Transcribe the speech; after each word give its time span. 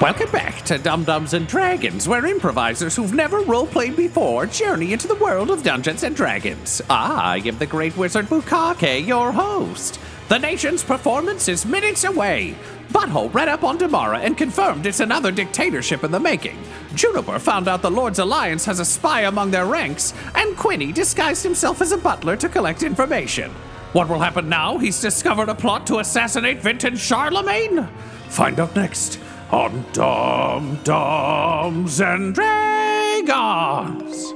Welcome 0.00 0.30
back 0.30 0.62
to 0.66 0.78
Dumb-Dumbs 0.78 1.34
and 1.34 1.48
Dragons, 1.48 2.06
where 2.06 2.24
improvisers 2.24 2.94
who've 2.94 3.12
never 3.12 3.40
roleplayed 3.40 3.96
before 3.96 4.46
journey 4.46 4.92
into 4.92 5.08
the 5.08 5.16
world 5.16 5.50
of 5.50 5.64
Dungeons 5.64 6.04
and 6.04 6.14
Dragons. 6.14 6.80
I 6.88 7.42
am 7.44 7.58
the 7.58 7.66
great 7.66 7.96
wizard 7.96 8.26
Bukake, 8.26 9.04
your 9.04 9.32
host. 9.32 9.98
The 10.28 10.38
nation's 10.38 10.84
performance 10.84 11.48
is 11.48 11.66
minutes 11.66 12.04
away. 12.04 12.54
Butthole 12.92 13.34
read 13.34 13.48
up 13.48 13.64
on 13.64 13.76
Damara 13.76 14.20
and 14.20 14.38
confirmed 14.38 14.86
it's 14.86 15.00
another 15.00 15.32
dictatorship 15.32 16.04
in 16.04 16.12
the 16.12 16.20
making. 16.20 16.58
Juniper 16.94 17.40
found 17.40 17.66
out 17.66 17.82
the 17.82 17.90
Lord's 17.90 18.20
Alliance 18.20 18.64
has 18.66 18.78
a 18.78 18.84
spy 18.84 19.22
among 19.22 19.50
their 19.50 19.66
ranks, 19.66 20.14
and 20.36 20.56
Quinny 20.56 20.92
disguised 20.92 21.42
himself 21.42 21.82
as 21.82 21.90
a 21.90 21.98
butler 21.98 22.36
to 22.36 22.48
collect 22.48 22.84
information. 22.84 23.50
What 23.94 24.08
will 24.08 24.20
happen 24.20 24.48
now? 24.48 24.78
He's 24.78 25.00
discovered 25.00 25.48
a 25.48 25.56
plot 25.56 25.88
to 25.88 25.98
assassinate 25.98 26.62
Vinten 26.62 26.92
Charlamagne? 26.92 27.88
Find 28.28 28.60
out 28.60 28.76
next 28.76 29.18
on 29.50 29.84
Dumb-Dumbs 29.92 32.00
and 32.00 32.34
Dragons. 32.34 34.34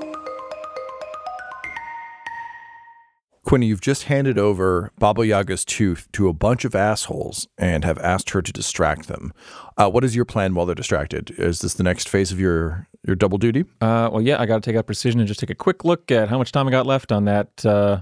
Quinny, 3.44 3.66
you've 3.66 3.80
just 3.83 4.05
handed 4.05 4.38
over 4.38 4.90
Baba 4.98 5.27
Yaga's 5.27 5.64
tooth 5.64 6.08
to 6.12 6.28
a 6.28 6.33
bunch 6.33 6.64
of 6.64 6.74
assholes 6.74 7.46
and 7.58 7.84
have 7.84 7.98
asked 7.98 8.30
her 8.30 8.40
to 8.40 8.52
distract 8.52 9.08
them. 9.08 9.33
Uh, 9.77 9.90
what 9.90 10.05
is 10.05 10.16
your 10.16 10.24
plan 10.24 10.55
while 10.55 10.64
they're 10.64 10.74
distracted? 10.74 11.33
Is 11.38 11.58
this 11.58 11.74
the 11.74 11.83
next 11.83 12.08
phase 12.08 12.33
of 12.33 12.40
your 12.40 12.86
your 13.06 13.16
double 13.16 13.36
duty? 13.36 13.64
Uh, 13.80 14.08
well, 14.12 14.22
yeah, 14.22 14.40
I 14.40 14.46
got 14.46 14.62
to 14.62 14.70
take 14.70 14.78
out 14.78 14.86
precision 14.86 15.20
and 15.20 15.28
just 15.28 15.40
take 15.40 15.50
a 15.50 15.55
quick 15.55 15.84
look 15.84 16.10
at 16.10 16.28
how 16.30 16.38
much 16.38 16.52
time 16.52 16.66
I 16.66 16.70
got 16.70 16.86
left 16.86 17.12
on 17.12 17.27
that. 17.27 17.66
Uh, 17.66 18.00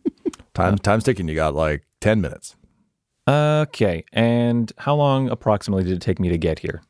Time 0.54 0.76
time's 0.76 1.04
ticking. 1.04 1.28
You 1.28 1.34
got 1.36 1.54
like 1.54 1.84
ten 2.00 2.20
minutes. 2.20 2.56
Okay, 3.30 4.04
and 4.12 4.72
how 4.78 4.94
long 4.94 5.28
approximately 5.30 5.84
did 5.84 5.92
it 5.94 6.00
take 6.00 6.18
me 6.18 6.28
to 6.30 6.38
get 6.38 6.58
here 6.58 6.82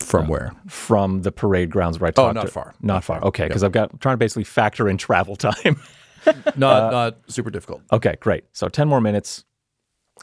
From 0.00 0.28
where? 0.28 0.52
from 0.68 1.22
the 1.22 1.32
parade 1.32 1.70
grounds 1.70 1.98
where 1.98 2.08
I 2.08 2.10
talked. 2.10 2.18
Oh, 2.18 2.24
talked? 2.26 2.34
not 2.34 2.42
to- 2.46 2.52
far. 2.52 2.74
Not, 2.80 3.04
far. 3.04 3.22
Okay, 3.24 3.44
Yep. 3.44 3.48
because 3.50 3.62
I've 3.64 3.72
got 3.72 3.90
I'm 3.92 3.98
trying 3.98 4.14
to 4.14 4.18
basically 4.18 4.44
factor 4.44 4.88
in 4.88 4.96
travel 4.98 5.36
time. 5.36 5.80
Not 6.56 6.92
not 6.92 7.16
super 7.28 7.48
difficult. 7.48 7.80
okay, 7.92 8.16
great. 8.20 8.44
So 8.52 8.68
ten 8.68 8.86
more 8.88 9.00
minutes. 9.00 9.44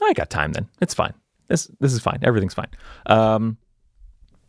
I 0.03 0.13
got 0.13 0.29
time 0.29 0.51
then. 0.51 0.67
It's 0.81 0.93
fine. 0.93 1.13
This 1.47 1.71
this 1.79 1.93
is 1.93 1.99
fine. 2.01 2.19
Everything's 2.21 2.53
fine. 2.53 2.67
Um, 3.07 3.57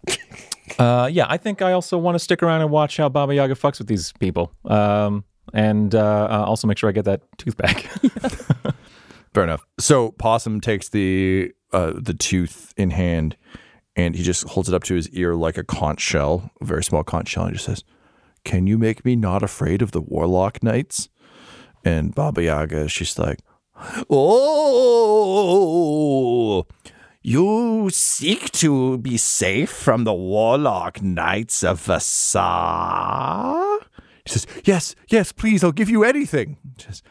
uh, 0.79 1.09
yeah, 1.11 1.27
I 1.29 1.37
think 1.39 1.63
I 1.63 1.73
also 1.73 1.97
want 1.99 2.15
to 2.17 2.19
stick 2.19 2.43
around 2.43 2.61
and 2.63 2.71
watch 2.71 2.97
how 2.99 3.09
Baba 3.09 3.35
Yaga 3.35 3.55
fucks 3.55 3.79
with 3.79 3.87
these 3.87 4.13
people. 4.15 4.53
Um, 4.65 5.25
and 5.55 5.95
uh, 5.95 6.01
uh, 6.31 6.45
also 6.47 6.67
make 6.67 6.77
sure 6.79 6.89
I 6.91 6.93
get 6.93 7.05
that 7.07 7.23
tooth 7.39 7.57
back. 7.57 7.89
Fair 9.37 9.45
enough. 9.45 9.67
So 9.79 10.13
Possum 10.13 10.63
takes 10.63 10.89
the 10.89 11.53
uh, 11.71 11.93
the 11.95 12.15
tooth 12.15 12.73
in 12.79 12.89
hand, 12.89 13.37
and 13.95 14.17
he 14.17 14.23
just 14.23 14.49
holds 14.49 14.71
it 14.71 14.75
up 14.75 14.83
to 14.85 14.95
his 14.95 15.11
ear 15.11 15.35
like 15.35 15.59
a 15.59 15.63
conch 15.63 16.01
shell, 16.01 16.51
a 16.59 16.65
very 16.65 16.83
small 16.83 17.05
conch 17.05 17.29
shell, 17.29 17.45
and 17.45 17.53
just 17.53 17.67
says, 17.67 17.85
"Can 18.45 18.67
you 18.67 18.79
make 18.79 19.05
me 19.05 19.15
not 19.15 19.43
afraid 19.43 19.83
of 19.83 19.91
the 19.93 20.01
Warlock 20.01 20.63
Knights?" 20.63 21.11
And 21.85 22.15
Baba 22.15 22.45
Yaga 22.45 22.87
just 22.87 23.19
like, 23.19 23.41
"Oh, 24.09 24.17
you 27.21 27.91
seek 27.91 28.51
to 28.53 28.97
be 28.97 29.19
safe 29.19 29.69
from 29.69 30.05
the 30.05 30.15
Warlock 30.15 31.03
Knights 31.03 31.63
of 31.63 31.85
Vaasa?" 31.85 32.41
He 34.25 34.31
says, 34.31 34.47
"Yes, 34.65 34.95
yes, 35.11 35.33
please, 35.33 35.63
I'll 35.63 35.73
give 35.73 35.91
you 35.91 36.05
anything." 36.05 36.57
He 36.79 36.85
says, 36.85 37.03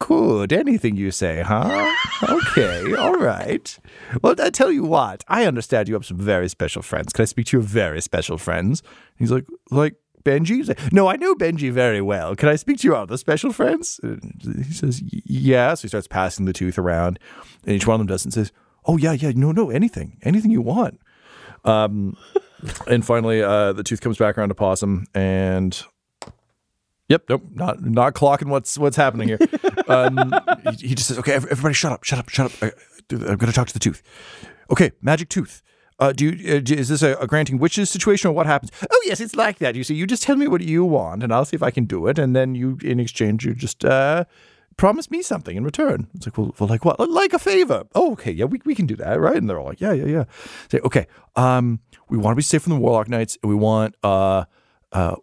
Good. 0.00 0.52
Anything 0.52 0.96
you 0.96 1.10
say, 1.10 1.42
huh? 1.42 1.94
Okay, 2.22 2.94
all 2.94 3.16
right. 3.16 3.78
Well, 4.22 4.34
I 4.40 4.50
tell 4.50 4.70
you 4.70 4.84
what, 4.84 5.24
I 5.28 5.44
understand 5.44 5.88
you 5.88 5.94
have 5.94 6.06
some 6.06 6.18
very 6.18 6.48
special 6.48 6.82
friends. 6.82 7.12
Can 7.12 7.22
I 7.22 7.26
speak 7.26 7.46
to 7.46 7.56
your 7.56 7.64
very 7.64 8.00
special 8.00 8.38
friends? 8.38 8.82
He's 9.16 9.32
like, 9.32 9.46
like 9.70 9.94
Benji? 10.22 10.66
Like, 10.66 10.92
no, 10.92 11.08
I 11.08 11.16
know 11.16 11.34
Benji 11.34 11.72
very 11.72 12.00
well. 12.00 12.36
Can 12.36 12.48
I 12.48 12.56
speak 12.56 12.78
to 12.78 12.88
your 12.88 12.96
other 12.96 13.16
special 13.16 13.52
friends? 13.52 13.98
And 14.02 14.64
he 14.66 14.72
says, 14.72 15.02
yeah. 15.04 15.74
So 15.74 15.82
he 15.82 15.88
starts 15.88 16.06
passing 16.06 16.44
the 16.44 16.52
tooth 16.52 16.78
around, 16.78 17.18
and 17.66 17.74
each 17.74 17.86
one 17.86 17.94
of 17.94 17.98
them 18.00 18.06
does 18.06 18.24
and 18.24 18.32
says, 18.32 18.52
oh, 18.86 18.96
yeah, 18.96 19.12
yeah, 19.12 19.32
no, 19.34 19.52
no, 19.52 19.70
anything, 19.70 20.18
anything 20.22 20.50
you 20.50 20.62
want. 20.62 21.00
Um, 21.64 22.16
and 22.86 23.04
finally, 23.04 23.42
uh, 23.42 23.72
the 23.72 23.82
tooth 23.82 24.00
comes 24.00 24.16
back 24.16 24.38
around 24.38 24.50
to 24.50 24.54
Possum, 24.54 25.06
and 25.12 25.82
Yep. 27.08 27.24
Nope. 27.28 27.42
Not 27.54 27.82
not 27.84 28.14
clocking 28.14 28.48
what's 28.48 28.76
what's 28.78 28.96
happening 28.96 29.28
here. 29.28 29.38
Um, 29.88 30.34
he, 30.76 30.88
he 30.88 30.94
just 30.94 31.08
says, 31.08 31.18
"Okay, 31.18 31.32
everybody, 31.32 31.72
shut 31.72 31.92
up, 31.92 32.04
shut 32.04 32.18
up, 32.18 32.28
shut 32.28 32.52
up. 32.52 32.62
I, 32.62 32.72
I'm 33.10 33.18
going 33.38 33.38
to 33.46 33.52
talk 33.52 33.68
to 33.68 33.72
the 33.72 33.78
tooth." 33.78 34.02
Okay, 34.70 34.92
magic 35.00 35.30
tooth. 35.30 35.62
Uh, 35.98 36.12
do 36.12 36.26
you, 36.26 36.56
uh, 36.56 36.60
do- 36.60 36.74
is 36.74 36.88
this 36.90 37.00
a, 37.02 37.14
a 37.14 37.26
granting 37.26 37.56
wishes 37.56 37.88
situation 37.88 38.28
or 38.28 38.32
what 38.34 38.44
happens? 38.44 38.70
Oh 38.82 39.02
yes, 39.06 39.18
it's 39.18 39.34
like 39.34 39.60
that. 39.60 39.74
You 39.76 39.84
see, 39.84 39.94
you 39.94 40.06
just 40.06 40.22
tell 40.22 40.36
me 40.36 40.46
what 40.46 40.60
you 40.60 40.84
want, 40.84 41.22
and 41.22 41.32
I'll 41.32 41.46
see 41.46 41.54
if 41.56 41.62
I 41.62 41.70
can 41.70 41.86
do 41.86 42.06
it, 42.06 42.18
and 42.18 42.36
then 42.36 42.54
you, 42.54 42.76
in 42.82 43.00
exchange, 43.00 43.46
you 43.46 43.54
just 43.54 43.82
uh, 43.82 44.26
promise 44.76 45.10
me 45.10 45.22
something 45.22 45.56
in 45.56 45.64
return. 45.64 46.06
It's 46.14 46.26
like, 46.26 46.36
well, 46.36 46.54
well, 46.58 46.68
like 46.68 46.84
what? 46.84 47.00
Like 47.00 47.32
a 47.32 47.38
favor. 47.38 47.84
Oh, 47.94 48.12
okay, 48.12 48.30
yeah, 48.30 48.44
we, 48.44 48.60
we 48.66 48.74
can 48.74 48.84
do 48.84 48.96
that, 48.96 49.18
right? 49.18 49.36
And 49.38 49.48
they're 49.48 49.58
all 49.58 49.68
like, 49.68 49.80
yeah, 49.80 49.92
yeah, 49.94 50.04
yeah. 50.06 50.24
Say, 50.70 50.80
okay, 50.80 51.06
um, 51.34 51.80
we 52.10 52.18
want 52.18 52.32
to 52.34 52.36
be 52.36 52.42
safe 52.42 52.60
from 52.62 52.74
the 52.74 52.78
Warlock 52.78 53.08
Knights, 53.08 53.38
and 53.42 53.48
we 53.48 53.56
want 53.56 53.94
uh, 54.04 54.44
uh, 54.92 55.16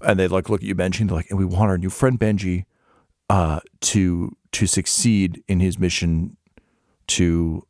and 0.00 0.18
they 0.18 0.28
like 0.28 0.48
look 0.48 0.60
at 0.60 0.66
you, 0.66 0.74
Benji, 0.74 1.00
and 1.00 1.10
they're 1.10 1.16
like, 1.16 1.30
and 1.30 1.38
we 1.38 1.44
want 1.44 1.70
our 1.70 1.78
new 1.78 1.90
friend 1.90 2.18
Benji 2.18 2.64
uh, 3.30 3.60
to 3.80 4.36
to 4.52 4.66
succeed 4.66 5.42
in 5.48 5.60
his 5.60 5.78
mission 5.78 6.36
to 7.06 7.66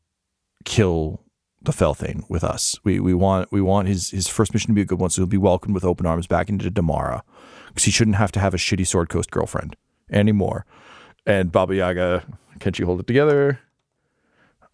kill 0.65 1.21
the 1.63 1.73
Felthane 1.73 2.29
with 2.29 2.45
us. 2.45 2.79
We 2.85 3.01
we 3.01 3.15
want 3.15 3.51
we 3.51 3.61
want 3.61 3.89
his 3.89 4.11
his 4.11 4.29
first 4.29 4.53
mission 4.53 4.69
to 4.69 4.75
be 4.75 4.83
a 4.83 4.85
good 4.85 4.99
one, 4.99 5.11
so 5.11 5.23
he'll 5.23 5.27
be 5.27 5.37
welcomed 5.39 5.75
with 5.75 5.85
open 5.85 6.07
arms 6.07 6.27
back 6.27 6.49
into 6.49 6.71
Damara 6.71 7.23
because 7.69 7.85
he 7.85 7.91
shouldn't 7.91 8.17
have 8.17 8.33
to 8.33 8.41
have 8.41 8.55
a 8.55 8.59
shitty 8.59 8.87
Sword 8.87 9.09
Coast 9.09 9.31
girlfriend 9.31 9.77
anymore. 10.11 10.67
And 11.27 11.51
Baba 11.51 11.75
Yaga, 11.75 12.25
can 12.61 12.73
she 12.73 12.83
hold 12.83 13.01
it 13.01 13.07
together? 13.07 13.61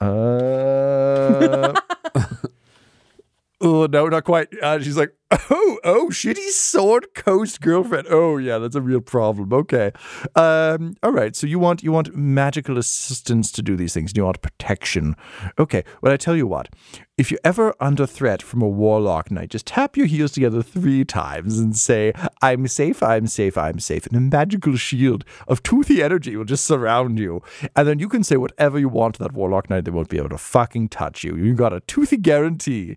Uh, 0.01 1.73
oh 3.61 3.87
no, 3.87 4.09
not 4.09 4.25
quite. 4.25 4.49
Uh, 4.61 4.81
she's 4.81 4.97
like, 4.97 5.15
oh, 5.51 5.79
oh, 5.85 6.09
shitty 6.11 6.49
Sword 6.49 7.15
Coast 7.15 7.61
girlfriend. 7.61 8.09
Oh 8.11 8.37
yeah, 8.37 8.59
that's 8.59 8.75
a 8.75 8.81
real 8.81 9.01
problem. 9.01 9.53
Okay, 9.53 9.93
um, 10.35 10.97
all 11.05 11.13
right. 11.13 11.37
So 11.37 11.47
you 11.47 11.61
want 11.61 11.85
you 11.85 11.93
want 11.93 12.17
magical 12.17 12.77
assistance 12.77 13.53
to 13.53 13.63
do 13.63 13.77
these 13.77 13.95
things. 13.95 14.13
You 14.17 14.25
want 14.25 14.43
protection. 14.43 15.15
Okay. 15.57 15.85
Well, 16.03 16.13
I 16.13 16.17
tell 16.17 16.35
you 16.35 16.49
what. 16.49 16.69
If 17.17 17.31
you're 17.31 17.41
ever 17.45 17.75
under 17.81 18.07
threat 18.07 18.41
from 18.41 18.63
a 18.63 18.69
warlock 18.69 19.31
knight, 19.31 19.51
just 19.51 19.67
tap 19.67 19.95
your 19.95 20.07
heels 20.07 20.33
together 20.33 20.63
three 20.63 21.05
times 21.05 21.59
and 21.59 21.77
say, 21.77 22.15
"I'm 22.41 22.67
safe. 22.67 23.03
I'm 23.03 23.27
safe. 23.27 23.59
I'm 23.59 23.79
safe." 23.79 24.07
And 24.07 24.17
a 24.17 24.21
magical 24.21 24.75
shield 24.77 25.25
of 25.47 25.63
toothy 25.63 26.03
energy 26.03 26.35
will 26.35 26.47
just 26.47 26.65
surround 26.65 27.19
you, 27.19 27.43
and 27.77 27.87
then 27.87 27.99
you 27.99 28.09
can 28.09 28.25
say 28.25 28.37
whatever 28.37 28.79
you 28.79 28.89
want 28.89 29.17
to 29.17 29.23
that 29.25 29.35
warlock 29.35 29.69
knight. 29.69 29.85
They 29.85 29.91
won't 29.91 30.09
be 30.09 30.17
able 30.17 30.31
to 30.31 30.39
fucking 30.39 30.89
touch 30.89 31.23
you. 31.23 31.37
You 31.37 31.55
got 31.55 31.75
a 31.75 31.81
toothy 31.81 32.17
guarantee. 32.17 32.97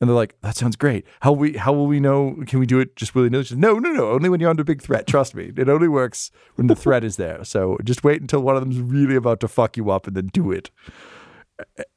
And 0.00 0.08
they're 0.08 0.16
like, 0.16 0.40
"That 0.40 0.56
sounds 0.56 0.76
great. 0.76 1.04
How 1.20 1.32
we 1.32 1.56
how 1.56 1.73
will 1.74 1.86
we 1.86 2.00
know? 2.00 2.36
Can 2.46 2.58
we 2.58 2.66
do 2.66 2.80
it 2.80 2.96
just 2.96 3.14
willy 3.14 3.30
nilly?" 3.30 3.46
No, 3.52 3.78
no, 3.78 3.90
no. 3.92 4.10
Only 4.10 4.28
when 4.28 4.40
you're 4.40 4.50
under 4.50 4.64
big 4.64 4.82
threat. 4.82 5.06
Trust 5.06 5.34
me. 5.34 5.52
It 5.56 5.68
only 5.68 5.88
works 5.88 6.30
when 6.54 6.68
the 6.68 6.76
threat 6.76 7.04
is 7.04 7.16
there. 7.16 7.44
So 7.44 7.78
just 7.84 8.04
wait 8.04 8.20
until 8.20 8.40
one 8.40 8.56
of 8.56 8.62
them's 8.62 8.80
really 8.80 9.16
about 9.16 9.40
to 9.40 9.48
fuck 9.48 9.76
you 9.76 9.90
up, 9.90 10.06
and 10.06 10.16
then 10.16 10.26
do 10.28 10.50
it. 10.50 10.70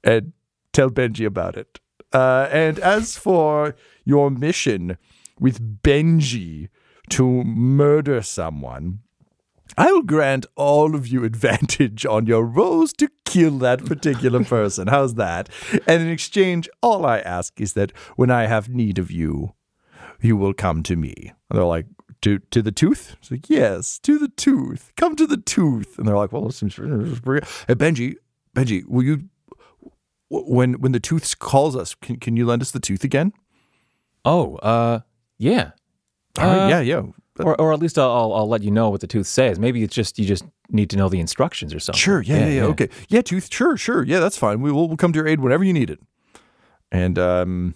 And 0.04 0.34
tell 0.74 0.90
Benji 0.90 1.26
about 1.26 1.58
it. 1.58 1.80
Uh, 2.14 2.48
and 2.52 2.80
as 2.80 3.18
for 3.18 3.76
your 4.06 4.30
mission 4.30 4.98
with 5.40 5.82
Benji 5.82 6.70
to 7.10 7.44
murder 7.44 8.22
someone, 8.22 9.00
I 9.78 9.92
will 9.92 10.04
grant 10.04 10.46
all 10.56 10.96
of 10.96 11.08
you 11.08 11.24
advantage 11.24 12.06
on 12.06 12.26
your 12.26 12.46
rolls 12.46 12.94
to 12.94 13.10
kill 13.26 13.58
that 13.60 13.86
particular 13.86 14.44
person. 14.44 14.88
How's 14.88 15.16
that? 15.16 15.50
And 15.86 16.02
in 16.02 16.10
exchange, 16.10 16.70
all 16.82 17.06
I 17.06 17.20
ask 17.20 17.60
is 17.60 17.74
that 17.74 17.92
when 18.16 18.32
I 18.32 18.46
have 18.46 18.70
need 18.70 18.98
of 18.98 19.12
you, 19.12 19.54
you 20.22 20.38
will 20.38 20.54
come 20.54 20.84
to 20.84 20.96
me. 20.96 21.14
And 21.50 21.58
they're 21.58 21.66
like, 21.66 21.86
to 22.22 22.40
to 22.40 22.62
the 22.62 22.72
tooth? 22.72 23.16
It's 23.20 23.30
like, 23.32 23.50
yes, 23.50 24.00
to 24.00 24.18
the 24.18 24.30
tooth. 24.30 24.92
Come 24.98 25.16
to 25.18 25.28
the 25.28 25.38
tooth. 25.38 25.98
And 26.00 26.08
they're 26.08 26.18
like, 26.18 26.32
well, 26.32 26.46
this 26.46 26.58
seems 26.58 26.74
pretty. 26.76 27.46
Hey, 27.68 27.76
Benji, 27.76 28.16
Benji, 28.56 28.86
will 28.88 29.04
you 29.04 29.30
when 30.30 30.74
when 30.74 30.92
the 30.94 31.00
tooth 31.00 31.38
calls 31.40 31.76
us, 31.76 31.96
can, 31.96 32.18
can 32.18 32.36
you 32.36 32.46
lend 32.46 32.62
us 32.62 32.72
the 32.72 32.80
tooth 32.80 33.04
again? 33.04 33.34
Oh, 34.26 34.56
uh, 34.58 35.02
yeah. 35.38 35.72
All 36.40 36.46
right, 36.46 36.66
Uh, 36.66 36.68
yeah, 36.70 36.80
yeah. 36.82 37.04
Or, 37.40 37.60
or 37.62 37.72
at 37.72 37.80
least 37.80 38.00
I'll, 38.00 38.12
I'll, 38.12 38.34
I'll 38.34 38.50
let 38.50 38.64
you 38.64 38.72
know 38.72 38.90
what 38.90 39.02
the 39.02 39.08
tooth 39.08 39.28
says. 39.28 39.60
Maybe 39.60 39.84
it's 39.84 39.94
just 39.94 40.18
you 40.18 40.26
just 40.26 40.44
need 40.72 40.90
to 40.90 40.98
know 40.98 41.08
the 41.08 41.20
instructions 41.20 41.72
or 41.72 41.80
something. 41.80 42.00
Sure. 42.00 42.22
Yeah, 42.22 42.40
yeah, 42.40 42.50
yeah, 42.50 42.64
Okay. 42.64 42.90
Yeah, 43.10 43.22
tooth. 43.22 43.54
Sure, 43.54 43.78
sure. 43.78 44.04
Yeah, 44.04 44.20
that's 44.20 44.38
fine. 44.38 44.62
We 44.62 44.72
will 44.72 44.88
we'll 44.88 44.98
come 44.98 45.14
to 45.14 45.18
your 45.18 45.28
aid 45.28 45.40
whenever 45.40 45.64
you 45.64 45.72
need 45.72 45.92
it. 45.92 46.00
And 46.92 47.20
um, 47.20 47.76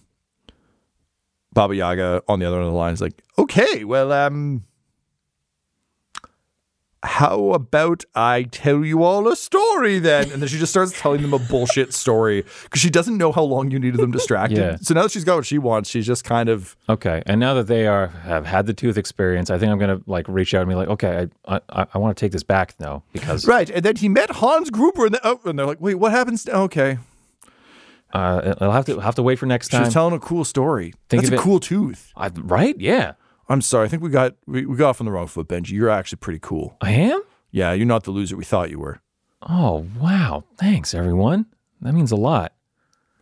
Baba 1.54 1.76
Yaga 1.76 2.24
on 2.28 2.40
the 2.40 2.46
other 2.46 2.58
end 2.58 2.68
of 2.68 2.72
the 2.72 2.78
line 2.78 2.94
is 2.94 3.02
like, 3.02 3.22
okay, 3.38 3.84
well, 3.84 4.12
um, 4.12 4.64
how 7.04 7.52
about 7.54 8.06
I 8.14 8.44
tell 8.44 8.86
you 8.86 9.04
all 9.04 9.28
a 9.28 9.36
story 9.36 9.98
then? 9.98 10.32
And 10.32 10.42
then 10.42 10.48
she 10.48 10.60
just 10.60 10.72
starts 10.72 11.00
telling 11.00 11.24
them 11.24 11.34
a 11.34 11.40
bullshit 11.40 11.94
story 11.94 12.46
because 12.64 12.80
she 12.80 12.92
doesn't 12.92 13.18
know 13.18 13.32
how 13.32 13.42
long 13.42 13.72
you 13.72 13.80
needed 13.80 14.00
them 14.00 14.12
distracted. 14.12 14.60
Yeah. 14.60 14.78
So 14.82 14.94
now 14.94 15.04
that 15.04 15.12
she's 15.12 15.24
got 15.24 15.38
what 15.38 15.46
she 15.46 15.58
wants, 15.58 15.90
she's 15.90 16.06
just 16.06 16.24
kind 16.24 16.48
of 16.48 16.76
Okay, 16.88 17.24
and 17.26 17.40
now 17.40 17.56
that 17.56 17.66
they 17.66 17.88
are 17.88 18.08
have 18.08 18.46
had 18.46 18.68
the 18.68 18.74
tooth 18.74 18.98
experience, 18.98 19.50
I 19.50 19.58
think 19.58 19.72
I'm 19.72 19.80
gonna 19.80 20.02
like 20.06 20.28
reach 20.28 20.54
out 20.54 20.62
and 20.62 20.70
be 20.70 20.76
like, 20.76 20.90
okay, 20.90 21.28
I 21.48 21.60
I, 21.70 21.88
I 21.94 21.98
want 21.98 22.16
to 22.16 22.24
take 22.24 22.34
this 22.34 22.44
back 22.44 22.76
now 22.80 23.04
because 23.14 23.48
right. 23.48 23.70
And 23.70 23.84
then 23.84 23.96
he 23.96 24.08
met 24.08 24.30
Hans 24.30 24.70
Gruber, 24.70 25.06
and, 25.06 25.16
the, 25.16 25.22
oh, 25.24 25.40
and 25.46 25.58
they're 25.58 25.66
like, 25.66 25.82
wait, 25.82 25.96
what 25.96 26.12
happens? 26.12 26.48
Okay, 26.48 27.00
uh, 28.14 28.56
I'll 28.62 28.72
have 28.72 28.86
to 28.86 29.00
have 29.00 29.16
to 29.16 29.24
wait 29.24 29.40
for 29.40 29.46
next 29.46 29.70
time. 29.70 29.84
She's 29.86 29.94
telling 29.94 30.14
a 30.14 30.20
cool 30.20 30.44
story. 30.46 30.94
Think 31.10 31.24
That's 31.24 31.32
a 31.32 31.36
it- 31.36 31.40
cool 31.40 31.60
tooth. 31.60 32.12
I, 32.16 32.28
right? 32.30 32.80
Yeah, 32.80 33.14
I'm 33.50 33.62
sorry. 33.62 33.86
I 33.86 33.88
think 33.90 34.04
we 34.04 34.10
got 34.10 34.36
we, 34.48 34.66
we 34.66 34.76
got 34.78 34.90
off 34.90 35.02
on 35.02 35.06
the 35.06 35.12
wrong 35.12 35.28
foot, 35.28 35.48
Benji. 35.48 35.72
You're 35.72 35.90
actually 35.90 36.18
pretty 36.18 36.40
cool. 36.40 36.78
I 36.82 36.92
am. 36.92 37.22
Yeah, 37.52 37.74
you're 37.74 37.86
not 37.86 38.04
the 38.04 38.12
loser 38.12 38.36
we 38.38 38.44
thought 38.46 38.70
you 38.70 38.80
were. 38.80 39.02
Oh 39.42 39.88
wow! 40.00 40.44
Thanks 40.58 40.94
everyone. 40.94 41.46
That 41.82 41.94
means 41.94 42.12
a 42.12 42.16
lot. 42.16 42.54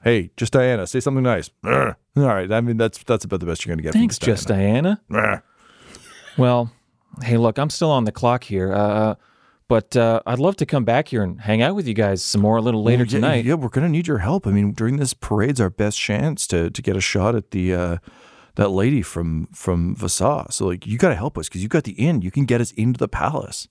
Hey, 0.03 0.31
just 0.37 0.53
Diana, 0.53 0.87
say 0.87 0.99
something 1.01 1.23
nice. 1.23 1.49
All 1.65 1.93
right. 2.15 2.51
I 2.51 2.61
mean, 2.61 2.77
that's 2.77 2.97
that's 3.03 3.25
about 3.25 3.39
the 3.41 3.45
best 3.45 3.65
you're 3.65 3.73
gonna 3.75 3.83
get. 3.83 3.93
Thanks, 3.93 4.17
from 4.17 4.25
just 4.27 4.47
Diana. 4.47 5.01
Diana. 5.11 5.43
Well, 6.37 6.71
hey, 7.21 7.35
look, 7.37 7.57
I'm 7.57 7.69
still 7.69 7.91
on 7.91 8.05
the 8.05 8.11
clock 8.13 8.45
here, 8.45 8.73
uh, 8.73 9.15
but 9.69 9.95
uh, 9.95 10.21
I'd 10.25 10.39
love 10.39 10.57
to 10.57 10.65
come 10.65 10.83
back 10.83 11.07
here 11.07 11.23
and 11.23 11.39
hang 11.39 11.61
out 11.61 11.75
with 11.75 11.87
you 11.87 11.93
guys 11.93 12.21
some 12.21 12.41
more 12.41 12.57
a 12.57 12.61
little 12.61 12.83
later 12.83 13.03
yeah, 13.03 13.09
tonight. 13.09 13.45
Yeah, 13.45 13.53
we're 13.53 13.69
gonna 13.69 13.87
need 13.87 14.07
your 14.07 14.17
help. 14.17 14.45
I 14.45 14.51
mean, 14.51 14.73
during 14.73 14.97
this 14.97 15.13
parade's 15.13 15.61
our 15.61 15.69
best 15.69 15.97
chance 15.97 16.45
to 16.47 16.69
to 16.69 16.81
get 16.81 16.97
a 16.97 17.01
shot 17.01 17.35
at 17.35 17.51
the 17.51 17.73
uh, 17.73 17.97
that 18.55 18.69
lady 18.69 19.01
from 19.01 19.47
from 19.53 19.95
Vaasa. 19.95 20.51
So 20.51 20.67
like, 20.67 20.85
you 20.85 20.97
got 20.97 21.09
to 21.09 21.15
help 21.15 21.37
us 21.37 21.47
because 21.47 21.63
you 21.63 21.69
got 21.69 21.85
the 21.85 21.93
inn. 21.93 22.21
You 22.21 22.31
can 22.31 22.45
get 22.45 22.59
us 22.59 22.71
into 22.71 22.97
the 22.97 23.07
palace. 23.07 23.69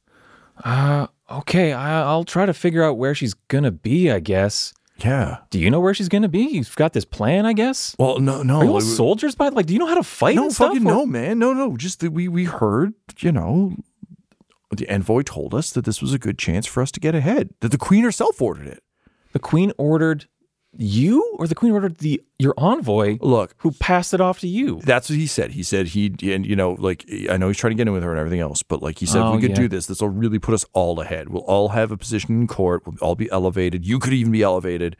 Uh, 0.65 1.09
okay, 1.31 1.73
I, 1.73 2.01
I'll 2.01 2.25
try 2.25 2.47
to 2.47 2.55
figure 2.55 2.83
out 2.83 2.97
where 2.97 3.15
she's 3.15 3.35
gonna 3.35 3.73
be. 3.73 4.11
I 4.11 4.21
guess. 4.21 4.73
Yeah. 5.05 5.39
Do 5.51 5.61
you 5.61 5.71
know 5.71 5.79
where 5.79 5.95
she's 5.95 6.09
gonna 6.09 6.29
be? 6.29 6.43
You've 6.43 6.75
got 6.75 6.93
this 6.93 7.05
plan, 7.05 7.45
I 7.45 7.53
guess. 7.53 7.95
Well, 7.99 8.19
no, 8.19 8.43
no. 8.43 8.59
Are 8.59 8.65
you 8.65 8.73
all 8.73 8.81
soldiers 8.81 9.35
by 9.35 9.49
like? 9.49 9.67
Do 9.67 9.73
you 9.73 9.79
know 9.79 9.87
how 9.87 9.95
to 9.95 10.03
fight? 10.03 10.37
No, 10.37 10.45
and 10.45 10.53
stuff, 10.53 10.69
fucking 10.69 10.87
or- 10.87 10.91
no, 10.91 11.07
man. 11.07 11.39
No, 11.39 11.53
no. 11.53 11.77
Just 11.77 12.01
that 12.01 12.13
we 12.13 12.29
we 12.29 12.45
heard, 12.45 12.95
you 13.19 13.31
know, 13.33 13.77
the 14.77 14.89
envoy 14.89 15.23
told 15.23 15.55
us 15.55 15.71
that 15.71 15.85
this 15.85 16.03
was 16.03 16.13
a 16.13 16.19
good 16.19 16.39
chance 16.39 16.67
for 16.67 16.83
us 16.83 16.91
to 16.93 17.01
get 17.01 17.15
ahead. 17.15 17.51
That 17.61 17.71
the 17.71 17.79
queen 17.79 18.05
herself 18.05 18.43
ordered 18.43 18.67
it. 18.67 18.83
The 19.33 19.39
queen 19.39 19.73
ordered 19.79 20.27
you, 20.77 21.37
or 21.39 21.47
the 21.47 21.55
queen 21.55 21.73
ordered 21.73 21.99
the 21.99 22.23
your 22.39 22.55
envoy, 22.57 23.19
Look, 23.21 23.55
who 23.59 23.73
passed 23.73 24.15
it 24.15 24.21
off 24.21 24.39
to 24.41 24.47
you. 24.49 24.81
that's 24.85 25.09
what 25.11 25.19
he 25.19 25.27
said. 25.27 25.53
He 25.53 25.63
said 25.63 25.89
he 25.89 26.15
and 26.33 26.47
you 26.47 26.55
know, 26.55 26.73
like 26.79 27.05
I 27.31 27.37
know 27.37 27.49
he's 27.49 27.57
trying 27.57 27.73
to 27.73 27.75
get 27.75 27.89
in 27.89 27.95
with 27.95 28.03
her 28.03 28.11
and 28.11 28.19
everything 28.19 28.41
else, 28.41 28.63
but 28.63 28.83
like 28.83 28.99
he 28.99 29.07
said, 29.07 29.23
Oh, 29.23 29.35
we 29.35 29.41
could 29.41 29.51
yeah. 29.51 29.57
do 29.57 29.69
this. 29.69 29.87
This 29.87 30.01
will 30.01 30.11
really 30.11 30.39
put 30.39 30.55
us 30.55 30.65
all 30.75 31.01
ahead. 31.01 31.31
We'll 31.31 31.43
all 31.43 31.71
have 31.71 31.91
a 31.91 31.97
position 31.97 32.41
in 32.43 32.47
court. 32.47 32.87
We'll 32.87 32.97
all 33.01 33.17
be 33.17 33.31
elevated. 33.31 33.87
You 33.87 33.99
could 33.99 34.13
even 34.13 34.31
be 34.31 34.43
elevated. 34.43 34.97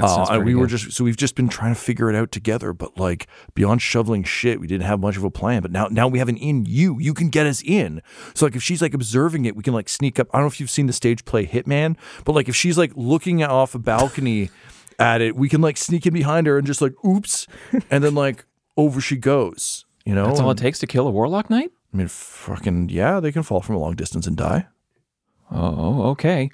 Uh, 0.00 0.26
and 0.30 0.38
we 0.38 0.52
pretty 0.52 0.54
were 0.54 0.66
just 0.66 0.92
so 0.92 1.02
we've 1.04 1.16
just 1.16 1.34
been 1.34 1.48
trying 1.48 1.74
to 1.74 1.80
figure 1.80 2.08
it 2.08 2.14
out 2.16 2.30
together. 2.30 2.72
But 2.72 2.96
like 2.96 3.26
beyond 3.54 3.82
shoveling 3.82 4.22
shit, 4.22 4.60
we 4.60 4.66
didn't 4.66 4.86
have 4.86 5.00
much 5.00 5.16
of 5.16 5.24
a 5.24 5.30
plan. 5.30 5.62
But 5.62 5.72
now 5.72 5.88
now 5.90 6.06
we 6.08 6.20
have 6.20 6.28
an 6.28 6.36
in 6.36 6.64
you. 6.64 6.98
You 7.00 7.12
can 7.12 7.28
get 7.28 7.44
us 7.44 7.60
in. 7.62 8.02
So 8.34 8.46
like 8.46 8.54
if 8.56 8.62
she's 8.62 8.80
like 8.80 8.94
observing 8.94 9.44
it, 9.46 9.56
we 9.56 9.62
can 9.62 9.74
like 9.74 9.88
sneak 9.88 10.18
up. 10.20 10.28
I 10.32 10.38
don't 10.38 10.44
know 10.44 10.48
if 10.48 10.60
you've 10.60 10.70
seen 10.70 10.86
the 10.86 10.92
stage 10.92 11.24
play 11.24 11.44
Hitman, 11.44 11.96
but 12.24 12.34
like 12.34 12.48
if 12.48 12.54
she's 12.56 12.78
like 12.78 12.92
looking 12.94 13.42
off 13.42 13.74
a 13.74 13.78
balcony 13.78 14.50
at 14.98 15.20
it, 15.20 15.36
we 15.36 15.48
can 15.48 15.60
like 15.60 15.76
sneak 15.76 16.06
in 16.06 16.12
behind 16.14 16.46
her 16.46 16.58
and 16.58 16.66
just 16.66 16.80
like 16.82 16.92
oops, 17.04 17.46
and 17.90 18.02
then 18.04 18.14
like 18.14 18.44
over 18.76 19.00
she 19.00 19.16
goes. 19.16 19.84
You 20.04 20.14
know, 20.14 20.26
That's 20.26 20.40
all 20.40 20.50
it 20.50 20.58
takes 20.58 20.78
to 20.78 20.86
kill 20.86 21.06
a 21.06 21.10
warlock 21.10 21.50
knight. 21.50 21.70
I 21.92 21.96
mean, 21.96 22.08
fucking 22.08 22.88
yeah, 22.88 23.20
they 23.20 23.30
can 23.32 23.42
fall 23.42 23.60
from 23.60 23.74
a 23.74 23.78
long 23.78 23.94
distance 23.94 24.26
and 24.26 24.36
die. 24.36 24.66
Oh, 25.50 26.10
okay. 26.10 26.50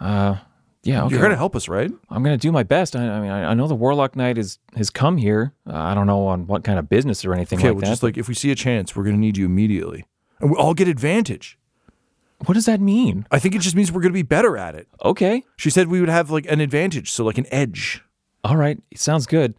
Uh, 0.00 0.36
yeah. 0.82 1.04
Okay. 1.04 1.14
You're 1.14 1.22
gonna 1.22 1.36
help 1.36 1.56
us, 1.56 1.68
right? 1.68 1.90
I'm 2.10 2.22
gonna 2.22 2.36
do 2.36 2.52
my 2.52 2.62
best. 2.62 2.94
I, 2.96 3.06
I 3.08 3.20
mean, 3.20 3.30
I, 3.30 3.50
I 3.50 3.54
know 3.54 3.66
the 3.66 3.74
warlock 3.74 4.16
knight 4.16 4.38
is 4.38 4.58
has 4.76 4.90
come 4.90 5.16
here. 5.16 5.52
Uh, 5.66 5.74
I 5.76 5.94
don't 5.94 6.06
know 6.06 6.26
on 6.26 6.46
what 6.46 6.64
kind 6.64 6.78
of 6.78 6.88
business 6.88 7.24
or 7.24 7.34
anything 7.34 7.58
Okay, 7.58 7.68
like 7.68 7.76
well, 7.76 7.80
that. 7.82 7.86
just 7.88 8.02
like 8.02 8.16
if 8.16 8.28
we 8.28 8.34
see 8.34 8.50
a 8.50 8.54
chance, 8.54 8.94
we're 8.96 9.04
gonna 9.04 9.16
need 9.16 9.36
you 9.36 9.46
immediately, 9.46 10.06
and 10.40 10.50
we 10.50 10.56
all 10.56 10.74
get 10.74 10.88
advantage. 10.88 11.57
What 12.46 12.54
does 12.54 12.66
that 12.66 12.80
mean? 12.80 13.26
I 13.30 13.38
think 13.38 13.54
it 13.54 13.60
just 13.60 13.74
means 13.74 13.90
we're 13.90 14.00
gonna 14.00 14.12
be 14.14 14.22
better 14.22 14.56
at 14.56 14.74
it. 14.74 14.88
Okay. 15.04 15.44
She 15.56 15.70
said 15.70 15.88
we 15.88 16.00
would 16.00 16.08
have 16.08 16.30
like 16.30 16.46
an 16.50 16.60
advantage, 16.60 17.10
so 17.10 17.24
like 17.24 17.38
an 17.38 17.46
edge. 17.50 18.02
All 18.44 18.56
right. 18.56 18.78
Sounds 18.94 19.26
good. 19.26 19.54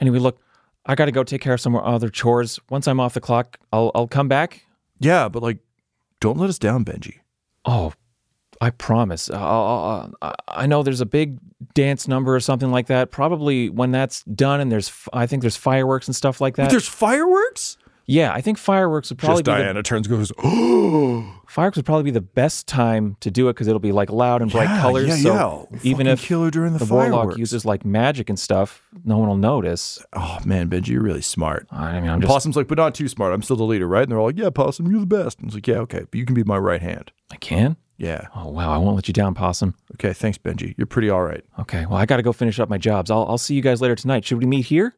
Anyway, 0.00 0.18
look, 0.18 0.38
I 0.86 0.94
got 0.94 1.06
to 1.06 1.12
go 1.12 1.22
take 1.24 1.40
care 1.40 1.54
of 1.54 1.60
some 1.60 1.76
other 1.76 2.08
chores. 2.08 2.58
Once 2.68 2.86
I'm 2.88 3.00
off 3.00 3.14
the 3.14 3.20
clock, 3.20 3.58
I'll 3.72 3.90
I'll 3.94 4.08
come 4.08 4.28
back. 4.28 4.66
Yeah, 4.98 5.28
but 5.28 5.42
like, 5.42 5.58
don't 6.20 6.38
let 6.38 6.48
us 6.50 6.58
down, 6.58 6.84
Benji. 6.84 7.18
Oh, 7.64 7.92
I 8.60 8.70
promise. 8.70 9.30
I 9.30 10.08
I 10.48 10.66
know 10.66 10.82
there's 10.82 11.00
a 11.00 11.06
big 11.06 11.38
dance 11.74 12.06
number 12.08 12.34
or 12.34 12.40
something 12.40 12.70
like 12.70 12.86
that. 12.88 13.10
Probably 13.10 13.68
when 13.70 13.90
that's 13.90 14.22
done 14.24 14.60
and 14.60 14.70
there's, 14.70 14.88
f- 14.88 15.08
I 15.12 15.26
think 15.26 15.42
there's 15.42 15.56
fireworks 15.56 16.06
and 16.06 16.14
stuff 16.14 16.40
like 16.40 16.56
that. 16.56 16.70
There's 16.70 16.86
fireworks. 16.88 17.78
Yeah, 18.06 18.32
I 18.32 18.40
think 18.40 18.58
fireworks 18.58 19.10
would 19.10 19.18
probably 19.18 19.42
Just 19.42 19.44
be 19.46 19.52
the, 19.52 19.58
Diana 19.64 19.82
turns 19.82 20.06
goes, 20.06 20.30
oh, 20.42 21.40
fireworks 21.48 21.76
would 21.76 21.86
probably 21.86 22.04
be 22.04 22.10
the 22.10 22.20
best 22.20 22.66
time 22.66 23.16
to 23.20 23.30
do 23.30 23.48
it 23.48 23.54
because 23.54 23.66
it'll 23.66 23.78
be 23.80 23.92
like 23.92 24.10
loud 24.10 24.42
and 24.42 24.50
bright 24.50 24.68
Yeah, 24.68 24.80
colors. 24.80 25.08
yeah, 25.08 25.16
so 25.16 25.68
yeah. 25.72 25.78
even 25.82 26.06
Fucking 26.06 26.12
if 26.12 26.22
kill 26.22 26.44
her 26.44 26.50
during 26.50 26.72
the 26.74 26.84
the 26.84 26.92
warlock 26.92 27.38
uses 27.38 27.64
like 27.64 27.84
magic 27.84 28.28
and 28.28 28.38
stuff, 28.38 28.82
no 29.04 29.18
one 29.18 29.28
will 29.28 29.36
notice. 29.36 30.04
oh 30.12 30.38
man, 30.44 30.68
Benji, 30.68 30.88
you're 30.88 31.02
really 31.02 31.22
smart. 31.22 31.66
I 31.70 32.00
mean, 32.00 32.10
I'm 32.10 32.20
just 32.20 32.30
Possum's 32.30 32.56
like, 32.56 32.68
but 32.68 32.78
not 32.78 32.94
too 32.94 33.08
smart. 33.08 33.32
I'm 33.32 33.42
still 33.42 33.56
the 33.56 33.64
leader, 33.64 33.86
right? 33.88 34.02
And 34.02 34.12
they're 34.12 34.18
all 34.18 34.26
like, 34.26 34.38
yeah, 34.38 34.50
Possum, 34.50 34.90
you're 34.90 35.00
the 35.00 35.06
best. 35.06 35.38
And 35.38 35.46
it's 35.48 35.54
like, 35.54 35.66
yeah, 35.66 35.76
okay, 35.78 36.00
but 36.10 36.14
you 36.14 36.26
can 36.26 36.34
be 36.34 36.44
my 36.44 36.58
right 36.58 36.82
hand. 36.82 37.10
I 37.32 37.36
can. 37.36 37.76
Yeah. 37.96 38.26
Oh 38.34 38.50
wow, 38.50 38.72
I 38.72 38.76
won't 38.78 38.96
let 38.96 39.06
you 39.08 39.14
down, 39.14 39.34
Possum. 39.34 39.74
Okay, 39.94 40.12
thanks, 40.12 40.36
Benji. 40.36 40.74
You're 40.76 40.86
pretty 40.88 41.08
all 41.10 41.22
right. 41.22 41.44
Okay, 41.60 41.86
well 41.86 41.96
I 41.96 42.06
got 42.06 42.16
to 42.16 42.22
go 42.24 42.32
finish 42.32 42.58
up 42.58 42.68
my 42.68 42.76
jobs. 42.78 43.10
I'll 43.10 43.24
I'll 43.28 43.38
see 43.38 43.54
you 43.54 43.62
guys 43.62 43.80
later 43.80 43.94
tonight. 43.94 44.24
Should 44.24 44.38
we 44.38 44.46
meet 44.46 44.66
here? 44.66 44.96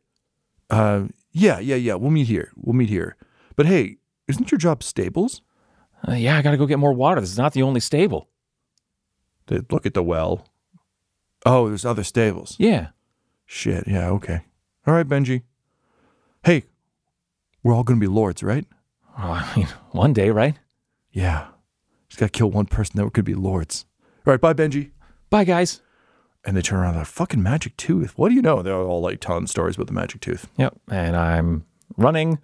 Uh, 0.70 1.04
yeah, 1.36 1.58
yeah, 1.58 1.76
yeah. 1.76 1.94
We'll 1.94 2.10
meet 2.10 2.28
here. 2.28 2.50
We'll 2.56 2.74
meet 2.74 2.88
here. 2.88 3.16
But 3.56 3.66
hey, 3.66 3.98
isn't 4.26 4.50
your 4.50 4.58
job 4.58 4.82
stables? 4.82 5.42
Uh, 6.08 6.12
yeah, 6.14 6.38
I 6.38 6.42
got 6.42 6.52
to 6.52 6.56
go 6.56 6.66
get 6.66 6.78
more 6.78 6.94
water. 6.94 7.20
This 7.20 7.30
is 7.30 7.38
not 7.38 7.52
the 7.52 7.62
only 7.62 7.80
stable. 7.80 8.28
They 9.46 9.60
look 9.70 9.84
at 9.84 9.94
the 9.94 10.02
well. 10.02 10.48
Oh, 11.44 11.68
there's 11.68 11.84
other 11.84 12.04
stables. 12.04 12.56
Yeah. 12.58 12.88
Shit. 13.44 13.86
Yeah. 13.86 14.08
Okay. 14.08 14.40
All 14.86 14.94
right, 14.94 15.06
Benji. 15.06 15.42
Hey, 16.42 16.64
we're 17.62 17.74
all 17.74 17.84
gonna 17.84 18.00
be 18.00 18.06
lords, 18.06 18.42
right? 18.42 18.66
Oh, 19.18 19.30
I 19.32 19.56
mean, 19.56 19.66
one 19.90 20.12
day, 20.12 20.30
right? 20.30 20.58
Yeah. 21.12 21.48
Just 22.08 22.18
gotta 22.18 22.32
kill 22.32 22.50
one 22.50 22.66
person. 22.66 22.96
Then 22.96 23.04
we're 23.04 23.10
gonna 23.10 23.24
be 23.24 23.34
lords. 23.34 23.84
All 24.26 24.32
right. 24.32 24.40
Bye, 24.40 24.54
Benji. 24.54 24.90
Bye, 25.28 25.44
guys. 25.44 25.82
And 26.46 26.56
they 26.56 26.62
turn 26.62 26.78
around. 26.78 26.92
They're 26.94 27.00
like, 27.00 27.08
fucking 27.08 27.42
magic 27.42 27.76
tooth. 27.76 28.16
What 28.16 28.28
do 28.28 28.36
you 28.36 28.42
know? 28.42 28.62
They're 28.62 28.74
all 28.74 29.00
like 29.00 29.20
telling 29.20 29.48
stories 29.48 29.74
about 29.74 29.88
the 29.88 29.92
magic 29.92 30.20
tooth. 30.20 30.48
Yep. 30.56 30.76
And 30.90 31.16
I'm 31.16 31.66
running. 31.96 32.38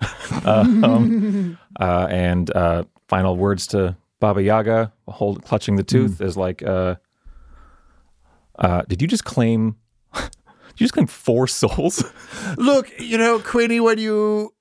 uh, 0.44 0.60
um, 0.82 1.56
uh, 1.80 2.08
and 2.10 2.54
uh, 2.54 2.84
final 3.08 3.36
words 3.36 3.66
to 3.68 3.96
Baba 4.20 4.42
Yaga, 4.42 4.92
hold 5.08 5.44
clutching 5.44 5.76
the 5.76 5.82
tooth, 5.82 6.20
is 6.20 6.36
like, 6.36 6.62
uh, 6.62 6.96
uh, 8.58 8.82
did 8.88 9.02
you 9.02 9.08
just 9.08 9.24
claim? 9.24 9.76
did 10.14 10.30
you 10.76 10.84
just 10.84 10.94
claim 10.94 11.06
four 11.06 11.46
souls? 11.46 12.04
Look, 12.56 12.90
you 12.98 13.18
know, 13.18 13.38
Queenie, 13.38 13.80
when 13.80 13.98
you, 13.98 14.54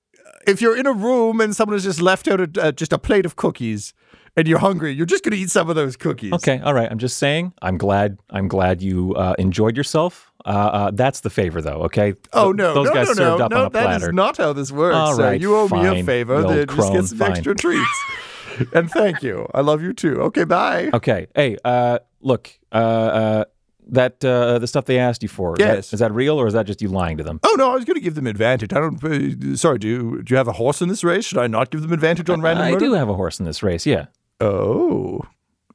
if 0.48 0.62
you're 0.62 0.76
in 0.78 0.88
a 0.88 0.94
room 0.94 1.40
and 1.42 1.56
someone 1.56 1.76
has 1.76 1.84
just 1.84 2.02
left 2.02 2.28
out 2.28 2.42
a, 2.42 2.62
uh, 2.62 2.72
just 2.72 2.94
a 2.94 2.98
plate 2.98 3.26
of 3.26 3.36
cookies 3.36 3.94
and 4.38 4.48
you're 4.48 4.60
hungry, 4.60 4.92
you're 4.94 5.06
just 5.06 5.24
going 5.24 5.32
to 5.34 5.38
eat 5.38 5.50
some 5.52 5.70
of 5.70 5.76
those 5.76 5.96
cookies. 5.98 6.34
okay. 6.34 6.60
All 6.60 6.74
right. 6.74 6.90
I'm 6.92 6.98
just 7.00 7.18
saying. 7.18 7.54
I'm 7.62 7.78
glad. 7.78 8.18
I'm 8.30 8.48
glad 8.48 8.82
you 8.82 9.14
uh, 9.16 9.36
enjoyed 9.40 9.76
yourself 9.78 10.32
Uh, 10.46 10.50
uh, 10.50 10.92
that's 10.94 11.20
the 11.22 11.30
favor, 11.30 11.62
though. 11.62 11.84
Okay. 11.84 12.16
Oh 12.34 12.52
no, 12.52 12.74
those 12.74 12.88
no, 12.88 12.94
guys 12.94 13.08
no, 13.10 13.14
served 13.14 13.40
no, 13.40 13.46
up 13.46 13.52
no! 13.52 13.58
on 13.58 13.66
a 13.66 13.70
That 13.70 13.84
platter. 13.84 14.10
is 14.10 14.14
not 14.16 14.38
how 14.38 14.54
this 14.54 14.72
works. 14.72 14.96
All 14.96 15.16
right, 15.18 15.40
you 15.40 15.56
owe 15.56 15.68
me 15.68 16.00
a 16.00 16.04
favor. 16.04 16.42
Then 16.42 16.66
just 16.68 16.92
get 16.94 17.06
some 17.06 17.18
fine. 17.20 17.32
extra 17.32 17.54
treats. 17.56 18.04
and 18.74 18.90
thank 18.90 19.22
you. 19.22 19.48
I 19.54 19.62
love 19.62 19.82
you 19.84 19.94
too. 19.94 20.20
Okay, 20.24 20.44
bye. 20.46 20.90
Okay. 20.94 21.28
Hey, 21.36 21.58
uh, 21.64 22.00
look, 22.22 22.50
uh, 22.72 22.76
uh, 22.76 23.46
that 23.90 24.24
uh, 24.26 24.58
the 24.60 24.68
stuff 24.68 24.86
they 24.86 24.98
asked 24.98 25.22
you 25.22 25.30
for. 25.30 25.54
is 25.54 25.60
that- 25.60 25.76
Yes. 25.76 25.94
is 25.94 26.00
that 26.00 26.12
real 26.14 26.40
or 26.40 26.48
is 26.48 26.54
that 26.54 26.66
just 26.66 26.82
you 26.82 26.88
lying 26.88 27.18
to 27.18 27.24
them? 27.24 27.40
Oh 27.44 27.56
no, 27.58 27.70
I 27.72 27.76
was 27.76 27.86
going 27.86 27.96
to 27.96 28.02
give 28.02 28.16
them 28.16 28.26
advantage. 28.28 28.74
I 28.74 28.80
don't. 28.80 29.58
Sorry, 29.58 29.78
do 29.78 29.88
you, 29.88 30.22
do 30.24 30.34
you 30.34 30.38
have 30.38 30.48
a 30.48 30.54
horse 30.54 30.82
in 30.82 30.90
this 30.90 31.04
race? 31.04 31.26
Should 31.26 31.38
I 31.40 31.48
not 31.48 31.70
give 31.72 31.82
them 31.82 31.92
advantage 31.94 32.30
on 32.30 32.42
random 32.42 32.66
I 32.66 32.72
murder? 32.72 32.86
do 32.86 32.94
have 32.94 33.10
a 33.10 33.14
horse 33.14 33.40
in 33.40 33.46
this 33.46 33.62
race. 33.62 33.86
Yeah. 33.86 34.06
Oh, 34.42 35.22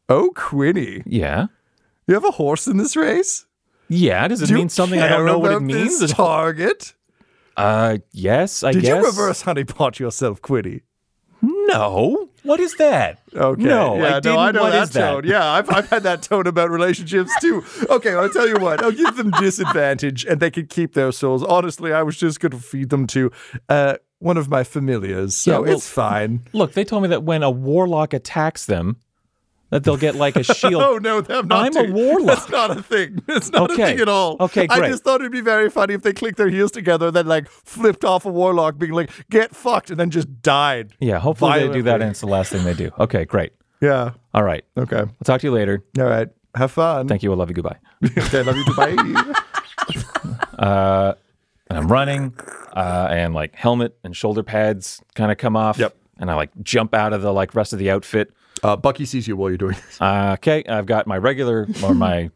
oh, 0.08 0.30
Quinny, 0.35 1.02
Yeah. 1.06 1.46
you 2.06 2.14
have 2.14 2.25
a 2.25 2.32
horse 2.32 2.66
in 2.66 2.76
this 2.76 2.96
race? 2.96 3.46
Yeah. 3.88 4.26
Does 4.28 4.42
it 4.42 4.46
Do 4.49 4.54
mean 4.54 4.68
something 4.68 5.00
I 5.00 5.08
don't 5.08 5.25
know 5.26 5.38
what 5.38 5.52
it 5.52 5.61
means? 5.61 6.00
This 6.00 6.12
target. 6.12 6.94
Uh, 7.56 7.99
yes, 8.12 8.62
I 8.64 8.73
Did 8.73 8.82
guess. 8.82 8.88
you 9.00 9.06
reverse 9.06 9.44
honeypot 9.44 9.99
yourself, 9.99 10.42
Quinny? 10.42 10.82
No. 11.42 12.28
What 12.42 12.61
is 12.61 12.75
that? 12.76 13.20
Okay. 13.35 13.62
No, 13.62 13.96
yeah, 13.96 14.16
I 14.16 14.20
no, 14.25 14.38
I 14.38 14.50
know 14.52 14.62
What 14.62 14.70
that 14.73 14.82
is 14.85 14.90
that? 14.90 15.11
tone. 15.11 15.25
Yeah, 15.25 15.44
I've, 15.44 15.70
I've 15.70 15.88
had 15.88 16.02
that 16.04 16.23
tone 16.23 16.46
about 16.46 16.70
relationships 16.70 17.32
too. 17.40 17.64
Okay, 17.90 18.14
I'll 18.14 18.30
tell 18.30 18.49
you 18.49 18.56
what. 18.58 18.82
I'll 18.82 18.92
give 18.92 19.16
them 19.16 19.30
disadvantage, 19.40 20.25
and 20.25 20.40
they 20.40 20.50
can 20.50 20.66
keep 20.66 20.94
their 20.94 21.12
souls. 21.12 21.42
Honestly, 21.42 21.92
I 21.92 22.02
was 22.02 22.16
just 22.16 22.40
going 22.40 22.52
to 22.52 22.58
feed 22.58 22.90
them 22.90 23.06
to 23.08 23.30
uh, 23.68 23.96
one 24.18 24.37
of 24.37 24.49
my 24.49 24.64
familiars, 24.64 25.37
so 25.37 25.50
Yeah, 25.52 25.58
well- 25.58 25.73
it's 25.75 25.88
fine. 25.88 26.46
Look, 26.52 26.73
they 26.73 26.85
told 26.85 27.02
me 27.02 27.08
that 27.11 27.23
when 27.23 27.42
a 27.42 27.50
warlock 27.50 28.12
attacks 28.14 28.66
them, 28.66 28.96
that 29.70 29.82
they'll 29.82 29.96
get 29.96 30.14
like 30.14 30.37
a 30.37 30.44
shield. 30.54 30.80
Oh 30.80 30.99
no, 30.99 31.18
I'm 31.28 31.49
not. 31.49 31.76
I'm 31.76 31.90
a 31.90 31.92
warlock. 31.92 32.26
That's 32.38 32.49
not 32.50 32.70
a 32.78 32.82
thing. 32.82 33.20
It's 33.28 33.50
not 33.50 33.70
Okay. 33.73 33.82
a 33.82 33.87
thing 33.87 34.00
at 34.00 34.08
all. 34.08 34.37
Okay, 34.38 34.68
great. 34.68 34.82
I 34.85 34.88
just 34.88 35.02
thought 35.02 35.20
it'd 35.20 35.32
be 35.32 35.40
very 35.40 35.68
funny 35.70 35.92
if 35.94 36.02
they 36.02 36.12
clicked 36.12 36.37
their 36.38 36.49
heels 36.49 36.70
together, 36.70 37.08
and 37.08 37.16
then 37.16 37.26
like 37.26 37.49
flipped 37.49 38.04
off 38.04 38.25
a 38.25 38.30
warlock, 38.30 38.78
being 38.78 38.92
like, 38.92 39.11
"Get 39.28 39.54
fucked," 39.56 39.90
and 39.90 39.99
then 39.99 40.11
just 40.11 40.40
died. 40.40 40.92
Yeah, 41.00 41.18
hopefully 41.18 41.66
they 41.66 41.73
do 41.73 41.82
that 41.82 42.00
and 42.00 42.11
it's 42.12 42.20
the 42.20 42.26
last 42.28 42.52
thing 42.52 42.64
they 42.64 42.75
do. 42.75 42.90
Okay, 43.00 43.25
great. 43.25 43.52
Yeah. 43.82 44.12
All 44.32 44.44
right. 44.44 44.64
Okay. 44.78 44.96
I'll 44.99 45.11
talk 45.25 45.40
to 45.40 45.46
you 45.49 45.52
later. 45.52 45.82
All 45.99 46.04
right. 46.06 46.28
Have 46.54 46.70
fun. 46.70 47.08
Thank 47.08 47.23
you. 47.25 47.32
I 47.32 47.37
love 47.37 47.50
you. 47.50 47.54
Goodbye. 47.54 47.76
okay. 48.18 48.42
Love 48.44 48.56
you. 48.56 48.64
Bye. 50.58 51.16
And 51.68 51.78
I'm 51.78 51.88
running, 51.88 52.35
uh, 52.75 53.08
and 53.11 53.35
like 53.35 53.56
helmet 53.56 53.99
and 54.04 54.16
shoulder 54.16 54.42
pads 54.42 55.02
kind 55.14 55.32
of 55.32 55.38
come 55.38 55.56
off. 55.56 55.78
Yep. 55.78 55.96
And 56.18 56.30
I 56.30 56.35
like 56.35 56.50
jump 56.62 56.94
out 56.94 57.12
of 57.12 57.23
the 57.23 57.32
like 57.32 57.54
rest 57.54 57.73
of 57.73 57.78
the 57.78 57.90
outfit. 57.90 58.32
Uh, 58.62 58.76
Bucky 58.76 59.04
sees 59.04 59.28
you 59.28 59.37
while 59.37 59.50
you're 59.50 59.58
doing 59.58 59.75
this. 59.75 60.00
Uh, 60.00 60.30
okay, 60.38 60.64
I've 60.68 60.87
got 60.87 61.06
my 61.06 61.18
regular 61.18 61.68
or 61.82 61.94
my 61.94 62.30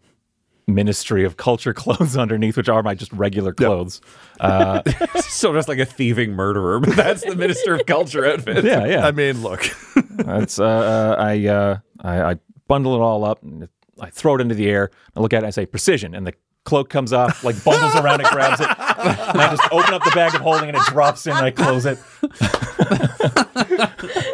Ministry 0.75 1.25
of 1.25 1.37
Culture 1.37 1.75
clothes 1.75 2.17
underneath, 2.17 2.57
which 2.57 2.69
are 2.69 2.83
my 2.83 2.95
just 2.95 3.13
regular 3.13 3.53
clothes. 3.53 4.01
so 4.41 5.53
just 5.53 5.69
like 5.69 5.79
a 5.79 5.85
thieving 5.85 6.33
murderer, 6.33 6.81
but 6.81 6.97
that's 6.97 7.25
the 7.25 7.37
Minister 7.37 7.75
of 7.75 7.87
Culture 7.87 8.27
outfit. 8.27 8.65
Yeah, 8.65 8.87
yeah. 8.87 9.07
I 9.07 9.13
mean, 9.13 9.43
look. 9.43 9.65
That's 10.21 10.59
uh, 10.59 10.67
uh, 10.67 11.17
I, 11.19 11.47
uh, 11.47 11.79
I 12.01 12.23
I 12.33 12.37
bundle 12.69 12.95
it 12.95 12.99
all 12.99 13.25
up 13.25 13.43
and 13.43 13.69
I 13.99 14.11
throw 14.11 14.35
it 14.35 14.43
into 14.43 14.55
the 14.55 14.69
air. 14.69 14.91
I 15.17 15.21
look 15.21 15.33
at 15.33 15.45
it, 15.45 15.47
I 15.47 15.51
say 15.51 15.65
precision, 15.65 16.15
and 16.15 16.27
the 16.27 16.35
cloak 16.65 16.91
comes 16.91 17.13
off, 17.13 17.43
like 17.45 17.63
bundles 17.65 17.95
around, 17.97 18.21
it 18.21 18.27
grabs 18.29 18.61
it, 18.61 18.69
and 18.69 19.41
I 19.41 19.49
just 19.51 19.73
open 19.73 19.95
up 19.95 20.05
the 20.05 20.13
bag 20.15 20.35
of 20.35 20.41
holding, 20.41 20.69
and 20.69 20.77
it 20.77 20.85
drops 20.85 21.27
in, 21.27 21.33
and 21.37 21.45
I 21.45 21.51
close 21.51 21.87
it. 21.87 21.99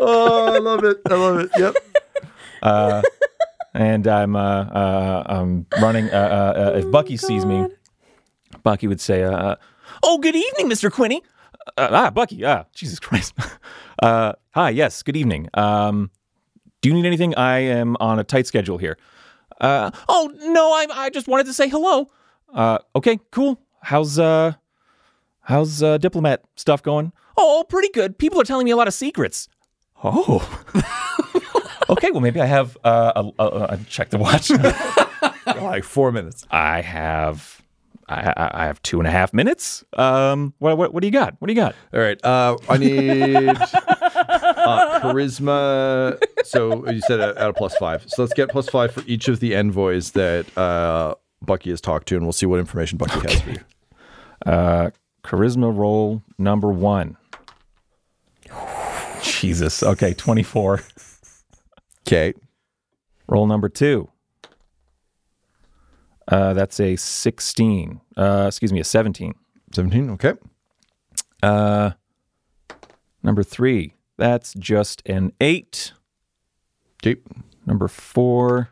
oh, 0.00 0.52
I 0.54 0.58
love 0.58 0.84
it. 0.84 1.00
I 1.08 1.14
love 1.14 1.38
it. 1.40 1.50
Yep. 1.56 3.04
and 3.74 4.06
I'm 4.06 4.36
uh, 4.36 4.62
uh, 4.62 5.22
I'm 5.26 5.66
running. 5.80 6.10
Uh, 6.10 6.16
uh, 6.56 6.60
uh, 6.60 6.78
if 6.78 6.90
Bucky 6.90 7.16
sees 7.16 7.44
me, 7.44 7.66
Bucky 8.62 8.86
would 8.86 9.00
say, 9.00 9.22
uh, 9.22 9.56
"Oh, 10.02 10.18
good 10.18 10.36
evening, 10.36 10.68
Mister 10.68 10.90
Quinney." 10.90 11.20
Uh, 11.76 11.88
ah, 11.90 12.10
Bucky. 12.10 12.44
Ah, 12.44 12.64
Jesus 12.74 13.00
Christ. 13.00 13.34
uh, 14.02 14.32
hi. 14.52 14.70
Yes. 14.70 15.02
Good 15.02 15.16
evening. 15.16 15.48
Um, 15.54 16.10
do 16.80 16.88
you 16.88 16.94
need 16.94 17.06
anything? 17.06 17.34
I 17.36 17.58
am 17.58 17.96
on 18.00 18.18
a 18.18 18.24
tight 18.24 18.46
schedule 18.46 18.78
here. 18.78 18.96
Uh, 19.60 19.90
oh 20.08 20.30
no, 20.34 20.72
I 20.72 20.86
I 21.06 21.10
just 21.10 21.28
wanted 21.28 21.46
to 21.46 21.52
say 21.52 21.68
hello. 21.68 22.08
Uh, 22.52 22.78
okay, 22.94 23.18
cool. 23.30 23.60
How's 23.82 24.18
uh, 24.18 24.54
how's 25.40 25.82
uh, 25.82 25.98
diplomat 25.98 26.42
stuff 26.56 26.82
going? 26.82 27.12
Oh, 27.36 27.64
pretty 27.68 27.88
good. 27.90 28.18
People 28.18 28.40
are 28.40 28.44
telling 28.44 28.64
me 28.64 28.70
a 28.70 28.76
lot 28.76 28.88
of 28.88 28.94
secrets. 28.94 29.48
Oh. 30.02 30.46
okay, 31.90 32.10
well 32.10 32.20
maybe 32.20 32.40
I 32.40 32.46
have 32.46 32.76
uh, 32.84 33.24
a, 33.38 33.42
a, 33.42 33.64
a, 33.70 33.78
check 33.88 34.10
the 34.10 34.18
watch. 34.18 34.50
like 35.46 35.84
four 35.84 36.12
minutes. 36.12 36.46
I 36.50 36.80
have 36.82 37.62
I, 38.08 38.32
I 38.36 38.50
I 38.62 38.66
have 38.66 38.80
two 38.82 38.98
and 38.98 39.06
a 39.06 39.10
half 39.10 39.32
minutes. 39.32 39.84
Um, 39.94 40.54
what, 40.58 40.78
what 40.78 40.92
what 40.92 41.00
do 41.00 41.06
you 41.06 41.12
got? 41.12 41.36
What 41.38 41.48
do 41.48 41.52
you 41.52 41.60
got? 41.60 41.74
All 41.92 42.00
right. 42.00 42.22
Uh, 42.24 42.56
I 42.68 42.76
need 42.78 43.56
uh, 44.66 45.00
charisma. 45.00 46.22
So 46.44 46.88
you 46.90 47.00
said 47.00 47.20
at, 47.20 47.36
at 47.36 47.50
a 47.50 47.52
plus 47.52 47.74
five. 47.76 48.04
So 48.06 48.22
let's 48.22 48.34
get 48.34 48.48
plus 48.48 48.68
five 48.68 48.92
for 48.92 49.02
each 49.06 49.28
of 49.28 49.40
the 49.40 49.54
envoys 49.54 50.12
that 50.12 50.56
uh, 50.56 51.14
Bucky 51.42 51.70
has 51.70 51.80
talked 51.80 52.08
to, 52.08 52.16
and 52.16 52.24
we'll 52.24 52.32
see 52.32 52.46
what 52.46 52.58
information 52.58 52.98
Bucky 52.98 53.20
has 53.20 53.40
for 53.40 53.50
you. 53.50 53.60
Uh, 54.44 54.90
charisma 55.24 55.76
roll 55.76 56.22
number 56.38 56.70
one. 56.70 57.16
Jesus. 59.22 59.82
Okay, 59.82 60.14
twenty 60.14 60.42
four. 60.42 60.82
Okay. 62.06 62.34
Roll 63.28 63.46
number 63.46 63.68
two. 63.68 64.08
Uh, 66.28 66.54
that's 66.54 66.78
a 66.80 66.96
sixteen. 66.96 68.00
Uh, 68.16 68.44
excuse 68.48 68.72
me, 68.72 68.80
a 68.80 68.84
seventeen. 68.84 69.34
17. 69.72 70.10
Okay. 70.10 70.34
Uh, 71.42 71.90
number 73.22 73.42
three. 73.42 73.95
That's 74.16 74.54
just 74.54 75.02
an 75.06 75.32
eight. 75.40 75.92
Okay. 77.04 77.20
Number 77.66 77.88
four, 77.88 78.70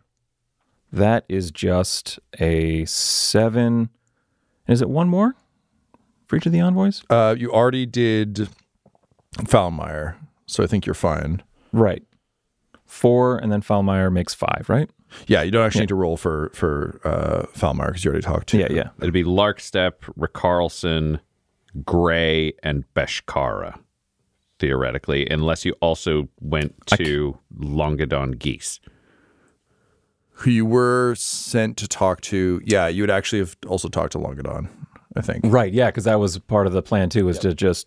that 0.92 1.24
is 1.28 1.50
just 1.50 2.18
a 2.40 2.84
seven. 2.84 3.90
Is 4.68 4.80
it 4.80 4.88
one 4.88 5.08
more 5.08 5.34
for 6.26 6.36
each 6.36 6.46
of 6.46 6.52
the 6.52 6.60
envoys? 6.60 7.02
Uh, 7.10 7.34
you 7.36 7.50
already 7.52 7.86
did 7.86 8.48
Falmeyer, 9.38 10.14
so 10.46 10.62
I 10.62 10.66
think 10.66 10.86
you're 10.86 10.94
fine. 10.94 11.42
Right. 11.72 12.04
Four, 12.86 13.36
and 13.38 13.50
then 13.50 13.60
Falmeyer 13.60 14.12
makes 14.12 14.34
five, 14.34 14.66
right? 14.68 14.88
Yeah, 15.26 15.42
you 15.42 15.50
don't 15.50 15.66
actually 15.66 15.82
need 15.82 15.88
to 15.88 15.94
roll 15.94 16.16
for 16.16 16.50
for 16.54 17.00
uh, 17.04 17.46
Falmeyer 17.58 17.88
because 17.88 18.04
you 18.04 18.10
already 18.10 18.24
talked 18.24 18.48
to. 18.48 18.58
Yeah, 18.58 18.68
yeah. 18.70 18.88
It'd 19.00 19.12
be 19.12 19.24
Larkstep, 19.24 19.92
Ricarlson, 20.18 21.20
Gray, 21.84 22.52
and 22.62 22.84
Beshkara, 22.94 23.78
theoretically, 24.58 25.26
unless 25.28 25.64
you 25.64 25.74
also 25.80 26.28
went 26.40 26.74
to 26.86 27.38
Longadon 27.58 28.38
Geese. 28.38 28.80
Who 30.38 30.50
you 30.50 30.66
were 30.66 31.14
sent 31.16 31.76
to 31.78 31.88
talk 31.88 32.20
to. 32.22 32.60
Yeah, 32.64 32.88
you 32.88 33.02
would 33.02 33.10
actually 33.10 33.38
have 33.38 33.56
also 33.66 33.88
talked 33.88 34.12
to 34.12 34.18
Longadon, 34.18 34.68
I 35.16 35.20
think. 35.20 35.42
Right, 35.44 35.72
yeah, 35.72 35.86
because 35.86 36.04
that 36.04 36.18
was 36.18 36.38
part 36.38 36.66
of 36.66 36.72
the 36.72 36.82
plan 36.82 37.08
too, 37.08 37.26
was 37.26 37.38
to 37.40 37.54
just 37.54 37.86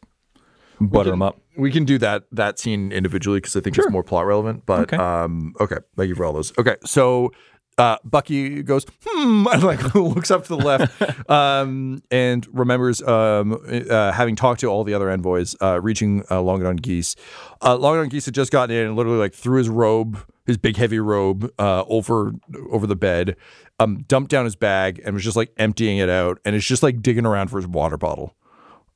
butter 0.80 1.10
them 1.10 1.22
up. 1.22 1.42
We 1.58 1.72
can 1.72 1.86
do 1.86 1.98
that 1.98 2.24
that 2.32 2.60
scene 2.60 2.92
individually 2.92 3.38
because 3.40 3.56
I 3.56 3.62
think 3.62 3.78
it's 3.78 3.90
more 3.90 4.04
plot 4.04 4.26
relevant. 4.26 4.66
But 4.66 4.94
Okay. 4.94 4.98
um, 4.98 5.56
okay, 5.60 5.78
thank 5.98 6.08
you 6.08 6.16
for 6.16 6.24
all 6.24 6.34
those. 6.34 6.54
Okay, 6.58 6.76
so 6.86 7.32
uh, 7.78 7.98
Bucky 8.04 8.64
goes 8.64 8.86
hmm, 9.06 9.48
and 9.52 9.64
like 9.64 9.96
looks 9.96 10.32
up 10.32 10.44
to 10.44 10.50
the 10.50 10.58
left, 10.58 11.30
um, 11.30 12.02
and 12.12 12.48
remembers 12.52 13.02
um, 13.02 13.60
uh, 13.90 14.12
having 14.12 14.36
talked 14.36 14.62
to 14.62 14.68
all 14.68 14.84
the 14.84 14.94
other 14.94 15.10
envoys, 15.10 15.56
uh, 15.62 15.80
reaching 15.82 16.22
uh, 16.30 16.38
Longadon 16.38 16.82
Geese. 16.82 17.16
Uh, 17.62 17.78
Longadon 17.78 18.10
Geese 18.10 18.26
had 18.26 18.36
just 18.36 18.52
gotten 18.52 18.76
in 18.76 18.88
and 18.88 18.96
literally 18.96 19.20
like 19.20 19.34
threw 19.34 19.58
his 19.58 19.70
robe, 19.70 20.20
his 20.46 20.58
big 20.58 20.78
heavy 20.78 21.00
robe, 21.00 21.52
uh, 21.60 21.84
over 21.88 22.34
over 22.72 22.88
the 22.88 22.96
bed, 22.96 23.36
um, 23.80 24.04
dumped 24.08 24.32
down 24.32 24.46
his 24.46 24.56
bag, 24.56 25.02
and 25.06 25.14
was 25.14 25.24
just 25.24 25.38
like 25.38 25.52
emptying 25.58 25.98
it 25.98 26.10
out, 26.10 26.40
and 26.46 26.56
is 26.56 26.66
just 26.66 26.84
like 26.84 27.02
digging 27.02 27.26
around 27.26 27.50
for 27.50 27.58
his 27.58 27.68
water 27.68 27.98
bottle 27.98 28.34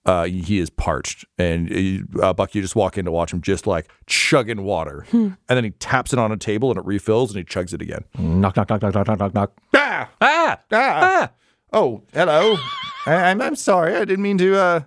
uh, 0.05 0.23
he 0.25 0.59
is 0.59 0.69
parched, 0.69 1.25
and 1.37 2.07
uh, 2.21 2.33
Bucky 2.33 2.59
you 2.59 2.63
just 2.63 2.75
walk 2.75 2.97
in 2.97 3.05
to 3.05 3.11
watch 3.11 3.31
him 3.33 3.41
just 3.41 3.67
like 3.67 3.87
chugging 4.07 4.63
water, 4.63 5.05
and 5.11 5.37
then 5.47 5.63
he 5.63 5.69
taps 5.71 6.11
it 6.13 6.19
on 6.19 6.31
a 6.31 6.37
table 6.37 6.69
and 6.71 6.79
it 6.79 6.85
refills, 6.85 7.29
and 7.31 7.37
he 7.37 7.43
chugs 7.43 7.73
it 7.73 7.81
again. 7.81 8.03
Knock, 8.17 8.55
knock, 8.57 8.69
knock, 8.69 8.81
knock, 8.81 8.95
knock, 8.95 9.07
knock, 9.07 9.19
knock, 9.19 9.33
knock. 9.33 9.51
Ah, 9.75 10.09
Ah! 10.19 10.57
ah, 10.71 10.99
Ah! 11.21 11.31
oh, 11.73 12.01
hello. 12.13 12.57
I, 13.05 13.13
I'm 13.15 13.41
I'm 13.41 13.55
sorry, 13.55 13.95
I 13.95 13.99
didn't 14.05 14.21
mean 14.23 14.37
to. 14.39 14.55
Uh, 14.57 14.79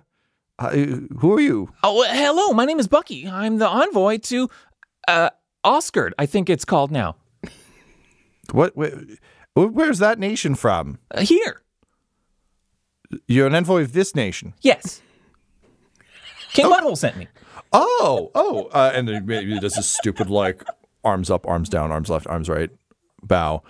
uh, 0.59 0.71
who 1.19 1.33
are 1.33 1.39
you? 1.41 1.69
Oh, 1.83 2.01
uh, 2.03 2.07
hello, 2.13 2.53
my 2.53 2.65
name 2.65 2.79
is 2.79 2.87
Bucky. 2.87 3.27
I'm 3.27 3.57
the 3.57 3.67
envoy 3.67 4.17
to 4.19 4.49
uh, 5.07 5.29
Oscar, 5.63 6.11
I 6.17 6.25
think 6.25 6.49
it's 6.49 6.63
called 6.65 6.91
now. 6.91 7.15
What? 8.51 8.73
Wh- 8.75 9.73
where's 9.73 9.99
that 9.99 10.19
nation 10.19 10.55
from? 10.55 10.99
Uh, 11.11 11.21
here. 11.21 11.61
You're 13.27 13.47
an 13.47 13.55
envoy 13.55 13.81
of 13.81 13.93
this 13.93 14.15
nation. 14.15 14.53
Yes. 14.61 15.01
King 16.53 16.65
Butthole 16.67 16.97
sent 16.97 17.17
me. 17.17 17.27
Oh, 17.73 18.31
oh, 18.35 18.69
uh, 18.71 18.91
and 18.93 19.07
then 19.07 19.25
maybe 19.25 19.53
he 19.53 19.59
does 19.59 19.73
this 19.73 19.87
stupid 19.87 20.29
like 20.29 20.63
arms 21.03 21.29
up, 21.29 21.45
arms 21.47 21.67
down, 21.67 21.91
arms 21.91 22.09
left, 22.09 22.27
arms 22.27 22.47
right, 22.47 22.69
bow. 23.21 23.63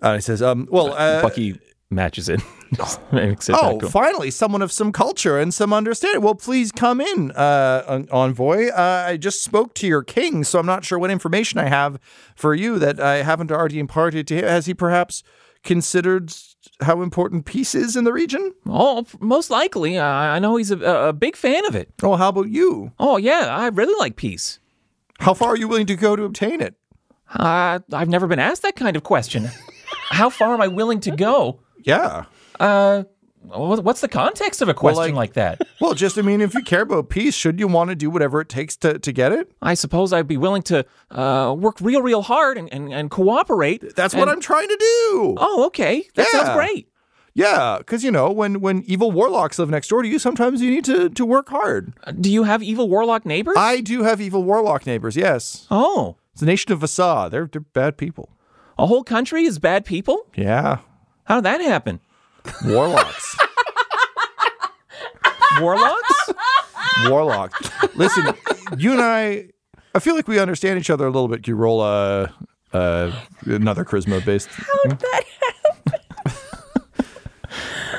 And 0.00 0.14
he 0.14 0.20
says, 0.22 0.40
um, 0.40 0.66
well, 0.70 0.94
uh, 0.94 1.20
Bucky 1.20 1.60
matches 1.90 2.28
it. 2.28 2.40
Makes 3.12 3.48
it 3.48 3.56
Oh, 3.58 3.72
back 3.72 3.80
to- 3.80 3.88
finally, 3.90 4.30
someone 4.30 4.62
of 4.62 4.70
some 4.72 4.92
culture 4.92 5.38
and 5.38 5.52
some 5.52 5.72
understanding. 5.72 6.22
Well, 6.22 6.34
please 6.34 6.70
come 6.72 7.00
in, 7.00 7.30
uh, 7.32 8.04
envoy. 8.10 8.68
Uh, 8.68 9.04
I 9.08 9.16
just 9.18 9.42
spoke 9.42 9.74
to 9.74 9.86
your 9.86 10.02
king, 10.02 10.44
so 10.44 10.58
I'm 10.58 10.66
not 10.66 10.84
sure 10.84 10.98
what 10.98 11.10
information 11.10 11.58
I 11.58 11.68
have 11.68 11.98
for 12.34 12.54
you 12.54 12.78
that 12.78 13.00
I 13.00 13.22
haven't 13.22 13.50
already 13.52 13.78
imparted 13.78 14.26
to 14.28 14.36
him. 14.36 14.44
Has 14.44 14.66
he 14.66 14.72
perhaps 14.74 15.22
considered 15.64 16.32
how 16.80 17.02
important 17.02 17.44
peace 17.44 17.74
is 17.74 17.96
in 17.96 18.04
the 18.04 18.12
region? 18.12 18.52
oh, 18.66 19.04
most 19.20 19.50
likely. 19.50 19.98
I 19.98 20.36
I 20.36 20.38
know 20.38 20.56
he's 20.56 20.70
a, 20.70 20.78
a 20.78 21.12
big 21.12 21.36
fan 21.36 21.64
of 21.66 21.74
it. 21.74 21.92
Oh, 22.02 22.16
how 22.16 22.28
about 22.28 22.48
you? 22.48 22.92
Oh, 22.98 23.16
yeah, 23.16 23.48
I 23.50 23.68
really 23.68 23.94
like 23.98 24.16
peace. 24.16 24.58
How 25.20 25.34
far 25.34 25.50
are 25.50 25.56
you 25.56 25.68
willing 25.68 25.86
to 25.86 25.96
go 25.96 26.14
to 26.16 26.24
obtain 26.24 26.60
it? 26.60 26.74
Uh, 27.34 27.80
I've 27.92 28.08
never 28.08 28.26
been 28.26 28.38
asked 28.38 28.62
that 28.62 28.76
kind 28.76 28.96
of 28.96 29.02
question. 29.02 29.48
How 30.10 30.30
far 30.30 30.54
am 30.54 30.60
I 30.62 30.68
willing 30.68 31.00
to 31.00 31.10
go? 31.10 31.60
Yeah. 31.82 32.24
Uh, 32.58 33.04
what's 33.42 34.00
the 34.00 34.08
context 34.08 34.60
of 34.62 34.68
a 34.68 34.74
question 34.74 35.14
like- 35.14 35.14
like, 35.14 35.32
that? 35.34 35.60
Well, 35.80 35.94
just 35.94 36.18
I 36.18 36.22
mean, 36.22 36.40
if 36.40 36.54
you 36.54 36.62
care 36.62 36.82
about 36.82 37.08
peace, 37.08 37.34
should 37.34 37.60
you 37.60 37.68
want 37.68 37.90
to 37.90 37.94
do 37.96 38.10
whatever 38.10 38.40
it 38.40 38.48
takes 38.48 38.76
to, 38.78 38.98
to 38.98 39.12
get 39.12 39.30
it? 39.32 39.50
I 39.62 39.74
suppose 39.74 40.12
I'd 40.12 40.26
be 40.26 40.36
willing 40.36 40.62
to 40.62 40.84
uh, 41.10 41.54
work 41.56 41.80
real, 41.80 42.02
real 42.02 42.22
hard 42.22 42.58
and, 42.58 42.72
and, 42.72 42.92
and 42.92 43.10
cooperate. 43.10 43.94
That's 43.94 44.14
what 44.14 44.28
I'm 44.28 44.40
trying 44.40 44.68
to 44.68 44.76
do. 44.76 45.34
Oh, 45.38 45.64
okay. 45.68 46.04
That 46.16 46.26
Yeah. 46.32 46.40
sounds 46.44 46.56
great. 46.56 46.88
Yeah, 47.34 47.76
because 47.78 48.02
you 48.02 48.10
know, 48.10 48.32
when 48.32 48.60
when 48.60 48.82
evil 48.86 49.12
warlocks 49.12 49.60
live 49.60 49.70
next 49.70 49.86
door 49.88 50.02
to 50.02 50.08
you, 50.08 50.18
sometimes 50.18 50.60
you 50.60 50.70
need 50.72 50.84
to 50.86 51.08
to 51.10 51.24
work 51.24 51.48
hard. 51.50 51.92
Uh, 52.02 52.10
Do 52.10 52.32
you 52.32 52.42
have 52.42 52.64
evil 52.64 52.88
warlock 52.88 53.24
neighbors? 53.24 53.54
I 53.56 53.80
do 53.80 54.02
have 54.02 54.20
evil 54.20 54.42
warlock 54.42 54.84
neighbors. 54.86 55.16
Yes, 55.16 55.66
oh, 55.70 56.16
it's 56.32 56.40
the 56.40 56.46
nation 56.46 56.72
of 56.72 56.80
Vaasa. 56.80 57.30
They're 57.30 57.46
they're 57.46 57.60
bad 57.60 57.96
people. 57.96 58.30
a 58.76 58.86
whole 58.86 59.04
country 59.04 59.44
is 59.44 59.60
bad 59.60 59.84
people? 59.84 60.26
Yeah, 60.34 60.78
How 61.24 61.36
did 61.36 61.44
that 61.44 61.60
happen? 61.60 62.00
Warlocks. 62.64 63.36
Warlocks? 65.60 66.30
warlock. 67.06 67.52
Listen, 67.96 68.34
you 68.76 68.92
and 68.92 69.00
I, 69.00 69.48
I 69.94 69.98
feel 69.98 70.14
like 70.14 70.28
we 70.28 70.38
understand 70.38 70.78
each 70.78 70.90
other 70.90 71.06
a 71.06 71.10
little 71.10 71.28
bit. 71.28 71.42
Can 71.42 71.52
you 71.52 71.56
roll 71.56 71.80
uh, 71.80 72.28
uh, 72.72 73.12
another 73.46 73.84
charisma 73.84 74.24
based? 74.24 74.48
How'd 74.50 75.00
that 75.00 75.24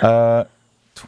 happen? 0.02 0.50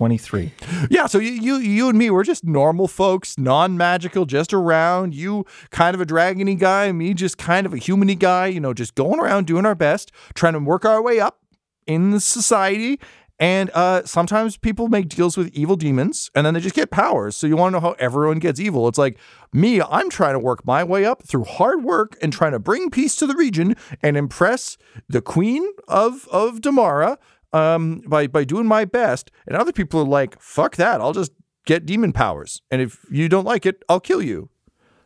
23. 0.01 0.51
Yeah, 0.89 1.05
so 1.05 1.19
you, 1.19 1.31
you 1.31 1.57
you 1.57 1.89
and 1.89 1.95
me, 1.95 2.09
we're 2.09 2.23
just 2.23 2.43
normal 2.43 2.87
folks, 2.87 3.37
non-magical, 3.37 4.25
just 4.25 4.51
around. 4.51 5.13
You 5.13 5.45
kind 5.69 5.93
of 5.93 6.01
a 6.01 6.05
dragony 6.05 6.57
guy, 6.57 6.91
me 6.91 7.13
just 7.13 7.37
kind 7.37 7.67
of 7.67 7.73
a 7.73 7.77
humany 7.77 8.17
guy, 8.17 8.47
you 8.47 8.59
know, 8.59 8.73
just 8.73 8.95
going 8.95 9.19
around 9.19 9.47
doing 9.47 9.65
our 9.65 9.75
best, 9.75 10.11
trying 10.33 10.53
to 10.53 10.59
work 10.59 10.85
our 10.85 11.03
way 11.03 11.19
up 11.19 11.41
in 11.85 12.11
the 12.11 12.19
society. 12.19 12.99
And 13.41 13.71
uh, 13.73 14.05
sometimes 14.05 14.55
people 14.55 14.87
make 14.87 15.09
deals 15.09 15.35
with 15.35 15.51
evil 15.51 15.75
demons 15.75 16.29
and 16.35 16.45
then 16.45 16.53
they 16.53 16.59
just 16.59 16.75
get 16.75 16.91
powers. 16.91 17.35
So 17.35 17.47
you 17.47 17.57
want 17.57 17.73
to 17.73 17.79
know 17.79 17.87
how 17.87 17.95
everyone 17.97 18.37
gets 18.37 18.59
evil. 18.59 18.87
It's 18.87 18.99
like 18.99 19.17
me, 19.51 19.81
I'm 19.81 20.11
trying 20.11 20.33
to 20.33 20.39
work 20.39 20.63
my 20.63 20.83
way 20.83 21.05
up 21.05 21.23
through 21.23 21.45
hard 21.45 21.83
work 21.83 22.15
and 22.21 22.31
trying 22.31 22.51
to 22.51 22.59
bring 22.59 22.91
peace 22.91 23.15
to 23.15 23.25
the 23.25 23.33
region 23.33 23.75
and 24.03 24.15
impress 24.15 24.77
the 25.09 25.23
queen 25.23 25.67
of, 25.87 26.27
of 26.31 26.61
Damara 26.61 27.17
um, 27.51 28.01
by, 28.05 28.27
by 28.27 28.43
doing 28.43 28.67
my 28.67 28.85
best. 28.85 29.31
And 29.47 29.57
other 29.57 29.71
people 29.71 30.01
are 30.01 30.05
like, 30.05 30.39
fuck 30.39 30.75
that. 30.75 31.01
I'll 31.01 31.11
just 31.11 31.31
get 31.65 31.87
demon 31.87 32.13
powers. 32.13 32.61
And 32.69 32.79
if 32.79 33.03
you 33.09 33.27
don't 33.27 33.45
like 33.45 33.65
it, 33.65 33.81
I'll 33.89 33.99
kill 33.99 34.21
you. 34.21 34.51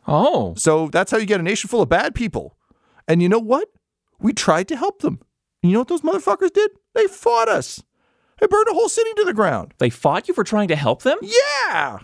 Oh, 0.06 0.52
So 0.58 0.88
that's 0.88 1.10
how 1.10 1.16
you 1.16 1.24
get 1.24 1.40
a 1.40 1.42
nation 1.42 1.68
full 1.68 1.80
of 1.80 1.88
bad 1.88 2.14
people. 2.14 2.58
And 3.08 3.22
you 3.22 3.30
know 3.30 3.38
what? 3.38 3.68
We 4.20 4.34
tried 4.34 4.68
to 4.68 4.76
help 4.76 5.00
them. 5.00 5.20
You 5.62 5.72
know 5.72 5.78
what 5.78 5.88
those 5.88 6.02
motherfuckers 6.02 6.52
did? 6.52 6.70
They 6.94 7.06
fought 7.06 7.48
us. 7.48 7.82
They 8.40 8.46
burned 8.46 8.66
a 8.70 8.74
whole 8.74 8.88
city 8.88 9.10
to 9.16 9.24
the 9.24 9.32
ground. 9.34 9.72
they 9.78 9.90
fought 9.90 10.28
you 10.28 10.34
for 10.34 10.44
trying 10.44 10.68
to 10.68 10.76
help 10.76 11.02
them? 11.02 11.18
Yeah. 11.22 12.00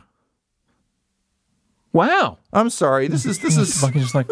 Wow. 1.92 2.38
I'm 2.52 2.70
sorry. 2.70 3.08
This 3.08 3.26
is 3.26 3.38
this 3.40 3.56
is. 3.56 3.74
Fucking 3.80 4.00
just 4.00 4.14
like, 4.14 4.30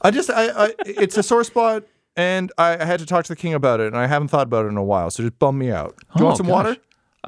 I 0.00 0.10
just 0.10 0.30
I, 0.30 0.48
I 0.68 0.72
it's 0.86 1.16
a 1.18 1.22
sore 1.22 1.44
spot, 1.44 1.84
and 2.16 2.50
I, 2.56 2.78
I 2.82 2.84
had 2.84 3.00
to 3.00 3.06
talk 3.06 3.24
to 3.26 3.28
the 3.32 3.36
king 3.36 3.54
about 3.54 3.80
it, 3.80 3.88
and 3.88 3.96
I 3.96 4.06
haven't 4.06 4.28
thought 4.28 4.46
about 4.46 4.64
it 4.64 4.68
in 4.68 4.76
a 4.76 4.82
while. 4.84 5.10
So 5.10 5.22
just 5.22 5.38
bum 5.38 5.58
me 5.58 5.70
out. 5.70 5.96
Do 6.16 6.20
you 6.20 6.22
Oh, 6.22 6.24
want 6.26 6.36
some 6.38 6.46
gosh. 6.46 6.52
water? 6.54 6.76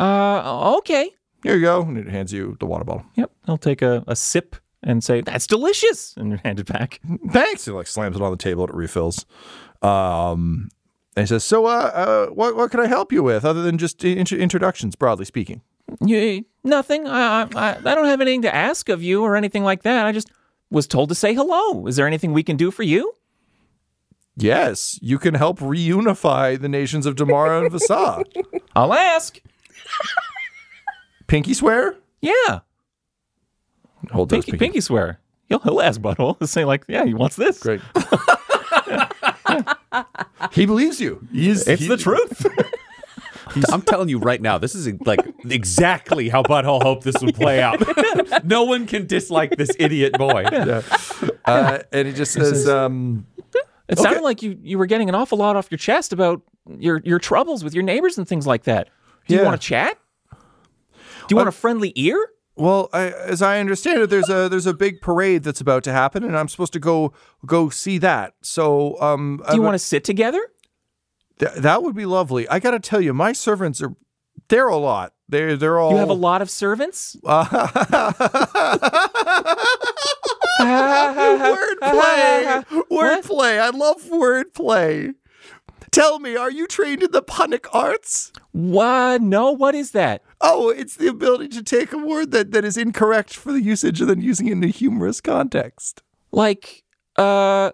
uh, 0.01 0.77
okay. 0.79 1.11
Here 1.43 1.57
you 1.57 1.61
go. 1.61 1.83
And 1.83 1.99
it 1.99 2.09
hands 2.09 2.33
you 2.33 2.57
the 2.61 2.67
water 2.67 2.85
bottle. 2.85 3.05
Yep. 3.17 3.31
I'll 3.47 3.59
take 3.59 3.83
a, 3.83 4.03
a 4.07 4.17
sip 4.17 4.57
and 4.83 5.05
say, 5.05 5.21
that's 5.21 5.47
delicious, 5.47 6.17
and 6.17 6.41
hand 6.41 6.61
it 6.61 6.67
back. 6.67 7.01
Thanks. 7.31 7.67
He 7.67 7.71
like 7.71 7.87
slams 7.87 8.17
it 8.17 8.23
on 8.23 8.31
the 8.31 8.39
table. 8.39 8.65
and 8.65 8.71
It 8.71 8.77
refills. 8.77 9.27
Um, 9.83 10.71
and 11.16 11.24
he 11.24 11.27
says, 11.27 11.44
"So, 11.44 11.66
uh, 11.66 11.68
uh, 11.68 12.27
what 12.27 12.57
what 12.57 12.70
can 12.70 12.81
I 12.81 12.87
help 12.87 13.12
you 13.12 13.22
with, 13.22 13.44
other 13.44 13.62
than 13.62 13.79
just 13.79 14.05
in- 14.05 14.18
introductions, 14.18 14.96
broadly 14.96 15.24
speaking?" 15.24 15.62
You, 16.00 16.44
nothing. 16.64 17.07
I, 17.07 17.42
I, 17.55 17.77
I 17.77 17.94
don't 17.94 18.07
have 18.07 18.20
anything 18.20 18.42
to 18.42 18.55
ask 18.55 18.88
of 18.88 19.03
you 19.03 19.22
or 19.22 19.37
anything 19.37 19.64
like 19.64 19.83
that. 19.83 20.07
I 20.07 20.12
just 20.12 20.31
was 20.70 20.87
told 20.87 21.09
to 21.11 21.14
say 21.14 21.35
hello. 21.35 21.87
Is 21.87 21.96
there 21.96 22.07
anything 22.07 22.33
we 22.33 22.42
can 22.42 22.57
do 22.57 22.70
for 22.70 22.83
you? 22.83 23.12
Yes, 24.37 24.98
you 25.00 25.18
can 25.18 25.35
help 25.35 25.61
reunify 25.61 26.61
the 26.61 26.68
nations 26.68 27.07
of 27.07 27.14
Damara 27.14 27.62
and 27.62 27.70
Vaasa. 27.70 28.24
I'll 28.77 28.92
ask. 28.92 29.40
Pinky 31.29 31.55
swear? 31.55 31.96
Yeah. 32.20 32.61
Hold 34.11 34.31
those 34.31 34.44
Pinky, 34.44 34.59
pinky 34.59 34.81
swear. 34.81 35.20
He'll, 35.48 35.61
he'll 35.61 35.81
ask 35.81 36.00
Butthole. 36.00 36.46
Say, 36.48 36.64
like, 36.64 36.85
yeah, 36.88 37.05
he 37.05 37.14
wants 37.14 37.37
this. 37.37 37.61
Great. 37.61 37.81
He 40.53 40.67
believes 40.67 41.01
you. 41.01 41.27
He's, 41.33 41.67
It's 41.67 41.83
he- 41.83 41.88
the 41.88 41.97
truth. 41.97 42.47
I'm 43.73 43.83
telling 43.83 44.09
you 44.09 44.19
right 44.19 44.40
now, 44.40 44.59
this 44.59 44.75
is 44.75 44.88
like 45.07 45.21
exactly 45.49 46.29
how 46.29 46.43
Butthole 46.43 46.83
hoped 46.83 47.05
this 47.05 47.14
would 47.21 47.35
play 47.35 47.62
out. 47.62 47.79
no 48.45 48.64
one 48.64 48.87
can 48.87 49.07
dislike 49.07 49.57
this 49.57 49.71
idiot 49.79 50.14
boy. 50.19 50.45
Uh, 51.45 51.79
and 51.93 52.09
he 52.09 52.14
just 52.14 52.33
says, 52.33 52.67
um, 52.69 53.27
It 53.87 53.99
sounded 53.99 54.23
like 54.23 54.43
you, 54.43 54.59
you 54.62 54.79
were 54.79 54.87
getting 54.87 55.09
an 55.09 55.14
awful 55.14 55.38
lot 55.38 55.57
off 55.57 55.69
your 55.71 55.79
chest 55.79 56.12
about 56.12 56.40
your, 56.79 57.01
your 57.05 57.19
troubles 57.19 57.62
with 57.62 57.75
your 57.75 57.85
neighbors 57.85 58.17
and 58.19 58.27
things 58.27 58.47
like 58.47 58.64
that. 58.64 58.88
Do 59.29 59.35
you 59.35 59.40
Yeah. 59.40 59.47
want 59.47 59.61
to 59.61 59.67
chat? 59.69 59.99
Do 60.33 60.37
you 61.31 61.37
want 61.37 61.49
a 61.49 61.53
friendly 61.53 61.93
ear? 61.95 62.29
"Well, 62.57 62.88
I, 62.93 63.11
as 63.11 63.43
I 63.43 63.59
understand 63.59 64.03
it, 64.03 64.11
there's 64.11 64.29
a 64.29 64.49
there's 64.49 64.67
a 64.67 64.75
big 64.75 65.01
parade 65.01 65.43
that's 65.43 65.61
about 65.61 65.85
to 65.85 65.93
happen, 65.93 66.25
and 66.25 66.37
I'm 66.37 66.49
supposed 66.49 66.73
to 66.75 66.81
go 66.81 67.12
go 67.45 67.71
see 67.71 67.99
that. 67.99 68.35
So, 68.43 69.01
um, 69.01 69.43
Do 69.49 69.57
you 69.57 69.62
want 69.62 69.75
to 69.75 69.79
sit 69.79 70.05
together? 70.05 70.40
Th- 71.38 71.53
that 71.53 71.83
would 71.83 71.95
be 71.95 72.07
lovely. 72.07 72.49
I 72.49 72.61
got 72.61 72.71
to 72.73 72.81
tell 72.81 73.01
you, 73.01 73.12
my 73.12 73.33
servants 73.33 73.83
are 73.83 73.95
they're 74.49 74.69
a 74.69 74.77
lot. 74.77 75.12
They're 75.29 75.57
they're 75.57 75.79
all 75.79 75.93
You 75.93 75.97
have 75.97 76.11
a 76.11 76.14
lot 76.14 76.43
of 76.43 76.51
servants? 76.51 77.17
wordplay. 80.61 82.64
Wordplay. 82.90 83.59
I 83.61 83.71
love 83.71 84.03
wordplay. 84.05 85.14
Tell 85.90 86.19
me, 86.19 86.35
are 86.37 86.51
you 86.51 86.67
trained 86.67 87.03
in 87.05 87.12
the 87.12 87.23
punic 87.23 87.73
arts? 87.73 88.33
What? 88.53 89.23
No, 89.23 89.53
what 89.53 89.75
is 89.77 89.93
that? 89.93 90.23
Oh, 90.47 90.69
it's 90.69 90.97
the 90.97 91.09
ability 91.09 91.49
to 91.49 91.63
take 91.63 91.95
a 91.95 91.97
word 91.97 92.31
that, 92.33 92.53
that 92.53 92.67
is 92.67 92.77
incorrect 92.77 93.35
for 93.35 93.51
the 93.51 93.63
usage 93.63 94.03
and 94.03 94.11
then 94.11 94.21
using 94.21 94.47
it 94.47 94.53
in 94.53 94.63
a 94.63 94.67
humorous 94.67 95.23
context. 95.23 96.03
Like, 96.33 96.85
uh, 97.17 97.73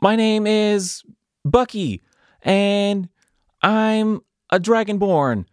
my 0.00 0.16
name 0.16 0.46
is 0.46 1.02
Bucky, 1.44 2.02
and 2.40 3.10
I'm 3.60 4.22
a 4.48 4.58
dragonborn. 4.58 5.44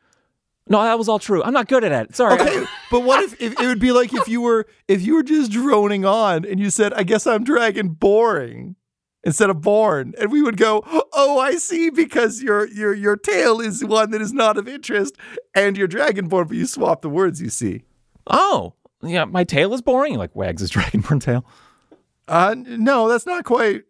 No, 0.69 0.81
that 0.83 0.97
was 0.97 1.09
all 1.09 1.19
true. 1.19 1.43
I'm 1.43 1.51
not 1.51 1.67
good 1.67 1.83
at 1.83 1.91
it. 1.91 2.15
Sorry. 2.15 2.39
Okay, 2.39 2.63
but 2.91 3.01
what 3.01 3.21
if, 3.21 3.41
if 3.41 3.59
it 3.59 3.67
would 3.67 3.81
be 3.81 3.91
like 3.91 4.13
if 4.13 4.29
you 4.29 4.39
were 4.39 4.67
if 4.87 5.01
you 5.01 5.15
were 5.15 5.23
just 5.23 5.51
droning 5.51 6.05
on 6.05 6.45
and 6.45 6.61
you 6.61 6.69
said, 6.69 6.93
"I 6.93 7.03
guess 7.03 7.27
I'm 7.27 7.43
dragon 7.43 7.89
boring." 7.89 8.77
Instead 9.29 9.51
of 9.51 9.61
born, 9.61 10.15
and 10.19 10.31
we 10.31 10.41
would 10.41 10.57
go, 10.57 10.81
"Oh, 11.13 11.37
I 11.39 11.57
see," 11.57 11.91
because 11.91 12.41
your 12.41 12.67
your 12.69 12.95
your 12.95 13.15
tail 13.15 13.59
is 13.61 13.85
one 13.85 14.09
that 14.09 14.21
is 14.21 14.33
not 14.33 14.57
of 14.57 14.67
interest, 14.67 15.15
and 15.53 15.77
you're 15.77 15.87
dragonborn, 15.87 16.47
but 16.47 16.57
you 16.57 16.65
swap 16.65 17.03
the 17.03 17.09
words. 17.09 17.39
You 17.39 17.49
see, 17.51 17.83
Oh, 18.25 18.73
yeah, 19.03 19.25
my 19.25 19.43
tail 19.43 19.71
is 19.75 19.83
boring. 19.83 20.15
Like 20.15 20.35
wags 20.35 20.61
his 20.61 20.71
dragonborn 20.75 21.21
tail. 21.21 21.45
uh, 22.27 22.55
no, 22.57 23.07
that's 23.07 23.27
not 23.27 23.43
quite. 23.45 23.83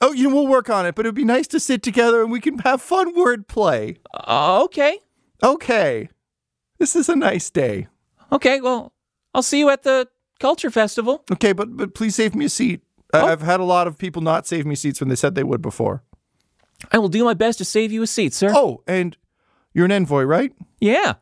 Oh, 0.00 0.12
you 0.12 0.28
know, 0.28 0.36
we'll 0.36 0.46
work 0.46 0.70
on 0.70 0.86
it, 0.86 0.94
but 0.94 1.04
it'd 1.04 1.16
be 1.16 1.24
nice 1.24 1.48
to 1.48 1.58
sit 1.58 1.82
together 1.82 2.22
and 2.22 2.30
we 2.30 2.38
can 2.40 2.58
have 2.60 2.80
fun 2.80 3.12
word 3.16 3.48
play. 3.48 3.96
Uh, 4.14 4.62
okay. 4.66 5.00
Okay, 5.42 6.08
this 6.78 6.94
is 6.94 7.08
a 7.08 7.16
nice 7.16 7.50
day. 7.50 7.88
Okay, 8.30 8.60
well, 8.60 8.92
I'll 9.34 9.42
see 9.42 9.58
you 9.58 9.68
at 9.70 9.82
the 9.82 10.06
culture 10.38 10.70
festival. 10.70 11.24
Okay, 11.32 11.52
but 11.52 11.76
but 11.76 11.92
please 11.94 12.14
save 12.14 12.36
me 12.36 12.44
a 12.44 12.48
seat. 12.48 12.82
I 13.12 13.20
I've 13.20 13.42
had 13.42 13.60
a 13.60 13.64
lot 13.64 13.86
of 13.86 13.98
people 13.98 14.22
not 14.22 14.46
save 14.46 14.66
me 14.66 14.74
seats 14.74 15.00
when 15.00 15.08
they 15.08 15.16
said 15.16 15.34
they 15.34 15.44
would 15.44 15.62
before. 15.62 16.02
I 16.92 16.98
will 16.98 17.08
do 17.08 17.24
my 17.24 17.34
best 17.34 17.58
to 17.58 17.64
save 17.64 17.92
you 17.92 18.02
a 18.02 18.06
seat, 18.06 18.34
sir. 18.34 18.52
Oh, 18.54 18.82
and 18.86 19.16
you're 19.72 19.86
an 19.86 19.92
envoy, 19.92 20.24
right? 20.24 20.52
Yeah. 20.80 21.14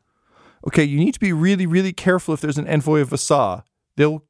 Okay, 0.66 0.85
you 0.85 0.99
need 0.99 1.12
to 1.14 1.20
be 1.20 1.33
really, 1.33 1.66
really 1.66 1.92
careful 1.92 2.35
if 2.35 2.40
there's 2.40 2.59
an 2.59 2.66
envoy 2.66 3.01
of 3.01 3.11
Vaasa. 3.11 3.64
They'll 3.97 4.25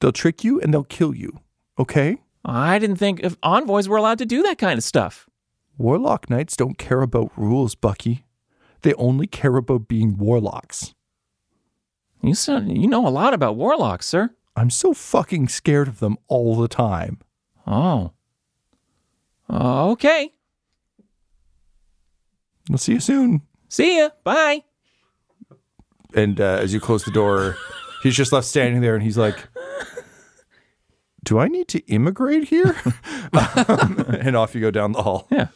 they'll 0.00 0.12
trick 0.12 0.44
you 0.44 0.60
and 0.60 0.72
they'll 0.72 0.84
kill 0.84 1.14
you. 1.14 1.40
Okay? 1.78 2.18
I 2.44 2.78
didn't 2.78 2.96
think 2.96 3.20
if 3.20 3.36
envoys 3.42 3.88
were 3.88 3.96
allowed 3.96 4.18
to 4.18 4.26
do 4.26 4.42
that 4.42 4.58
kind 4.58 4.78
of 4.78 4.84
stuff. 4.84 5.28
Warlock 5.78 6.30
knights 6.30 6.56
don't 6.56 6.78
care 6.78 7.02
about 7.02 7.32
rules, 7.36 7.74
Bucky. 7.74 8.24
They 8.82 8.94
only 8.94 9.26
care 9.26 9.56
about 9.56 9.88
being 9.88 10.16
warlocks. 10.16 10.94
You 12.22 12.34
sound, 12.34 12.76
you 12.76 12.88
know 12.88 13.06
a 13.06 13.10
lot 13.10 13.34
about 13.34 13.56
warlocks, 13.56 14.06
sir. 14.06 14.30
I'm 14.56 14.70
so 14.70 14.94
fucking 14.94 15.48
scared 15.48 15.86
of 15.86 16.00
them 16.00 16.16
all 16.28 16.56
the 16.56 16.66
time. 16.68 17.18
Oh. 17.66 18.12
Okay. 19.50 20.32
We'll 22.68 22.78
see 22.78 22.94
you 22.94 23.00
soon. 23.00 23.42
See 23.68 23.98
ya. 23.98 24.08
Bye. 24.24 24.64
And 26.14 26.40
uh, 26.40 26.58
as 26.62 26.72
you 26.72 26.80
close 26.80 27.04
the 27.04 27.10
door, 27.10 27.56
he's 28.02 28.16
just 28.16 28.32
left 28.32 28.46
standing 28.46 28.80
there 28.80 28.94
and 28.94 29.04
he's 29.04 29.18
like, 29.18 29.46
Do 31.24 31.38
I 31.38 31.48
need 31.48 31.68
to 31.68 31.80
immigrate 31.86 32.44
here? 32.44 32.76
um, 33.34 34.04
and 34.20 34.36
off 34.36 34.54
you 34.54 34.60
go 34.62 34.70
down 34.70 34.92
the 34.92 35.02
hall. 35.02 35.28
Yeah. 35.30 35.48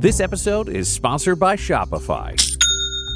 This 0.00 0.20
episode 0.20 0.68
is 0.68 0.88
sponsored 0.88 1.38
by 1.40 1.56
Shopify. 1.56 2.57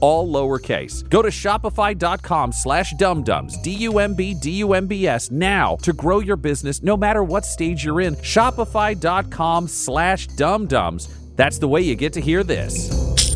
all 0.00 0.28
lowercase. 0.28 1.08
Go 1.08 1.22
to 1.22 1.28
shopify.com 1.28 2.52
slash 2.52 2.94
dumbdumbs, 2.94 3.62
D-U-M-B, 3.62 4.34
D-U-M-B-S, 4.34 5.30
now 5.30 5.76
to 5.82 5.92
grow 5.92 6.20
your 6.20 6.36
business 6.36 6.82
no 6.82 6.96
matter 6.96 7.22
what 7.22 7.44
stage 7.44 7.84
you're 7.84 8.00
in. 8.00 8.14
Shopify.com 8.16 9.68
slash 9.68 10.28
dumbdumbs. 10.28 11.08
That's 11.36 11.58
the 11.58 11.68
way 11.68 11.82
you 11.82 11.94
get 11.94 12.14
to 12.14 12.20
hear 12.20 12.42
this. 12.42 13.35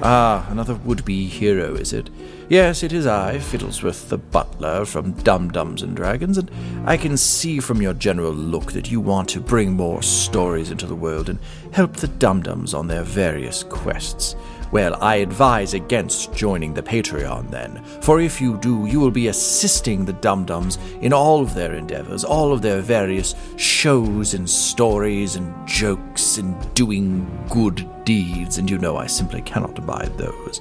Ah, 0.00 0.46
another 0.48 0.76
would-be 0.76 1.26
hero, 1.26 1.74
is 1.74 1.92
it? 1.92 2.08
Yes, 2.48 2.84
it 2.84 2.92
is 2.92 3.04
I, 3.04 3.38
Fiddlesworth 3.38 4.08
the 4.08 4.16
butler 4.16 4.84
from 4.84 5.10
Dumb-Dumbs 5.12 5.82
and 5.82 5.96
Dragons, 5.96 6.38
and 6.38 6.50
I 6.86 6.96
can 6.96 7.16
see 7.16 7.58
from 7.58 7.82
your 7.82 7.94
general 7.94 8.32
look 8.32 8.72
that 8.72 8.90
you 8.90 9.00
want 9.00 9.28
to 9.30 9.40
bring 9.40 9.72
more 9.72 10.00
stories 10.02 10.70
into 10.70 10.86
the 10.86 10.94
world 10.94 11.28
and 11.28 11.40
help 11.72 11.96
the 11.96 12.06
Dumb-Dumbs 12.06 12.74
on 12.74 12.86
their 12.86 13.02
various 13.02 13.64
quests. 13.64 14.36
Well, 14.70 15.02
I 15.02 15.16
advise 15.16 15.74
against 15.74 16.34
joining 16.34 16.74
the 16.74 16.82
Patreon 16.82 17.50
then, 17.50 17.82
for 18.02 18.20
if 18.20 18.40
you 18.40 18.58
do, 18.58 18.86
you 18.86 19.00
will 19.00 19.10
be 19.10 19.28
assisting 19.28 20.04
the 20.04 20.12
Dumb-Dumbs 20.12 20.78
in 21.00 21.12
all 21.12 21.40
of 21.40 21.54
their 21.54 21.74
endeavors, 21.74 22.22
all 22.22 22.52
of 22.52 22.60
their 22.60 22.80
various 22.80 23.34
shows 23.56 24.34
and 24.34 24.48
stories 24.48 25.36
and 25.36 25.66
jokes 25.66 26.36
and 26.36 26.74
doing 26.74 27.26
good 27.50 27.88
deeds, 28.04 28.58
and 28.58 28.70
you 28.70 28.78
know 28.78 28.96
I 28.96 29.06
simply 29.06 29.40
cannot 29.42 29.78
abide 29.78 30.16
those. 30.18 30.60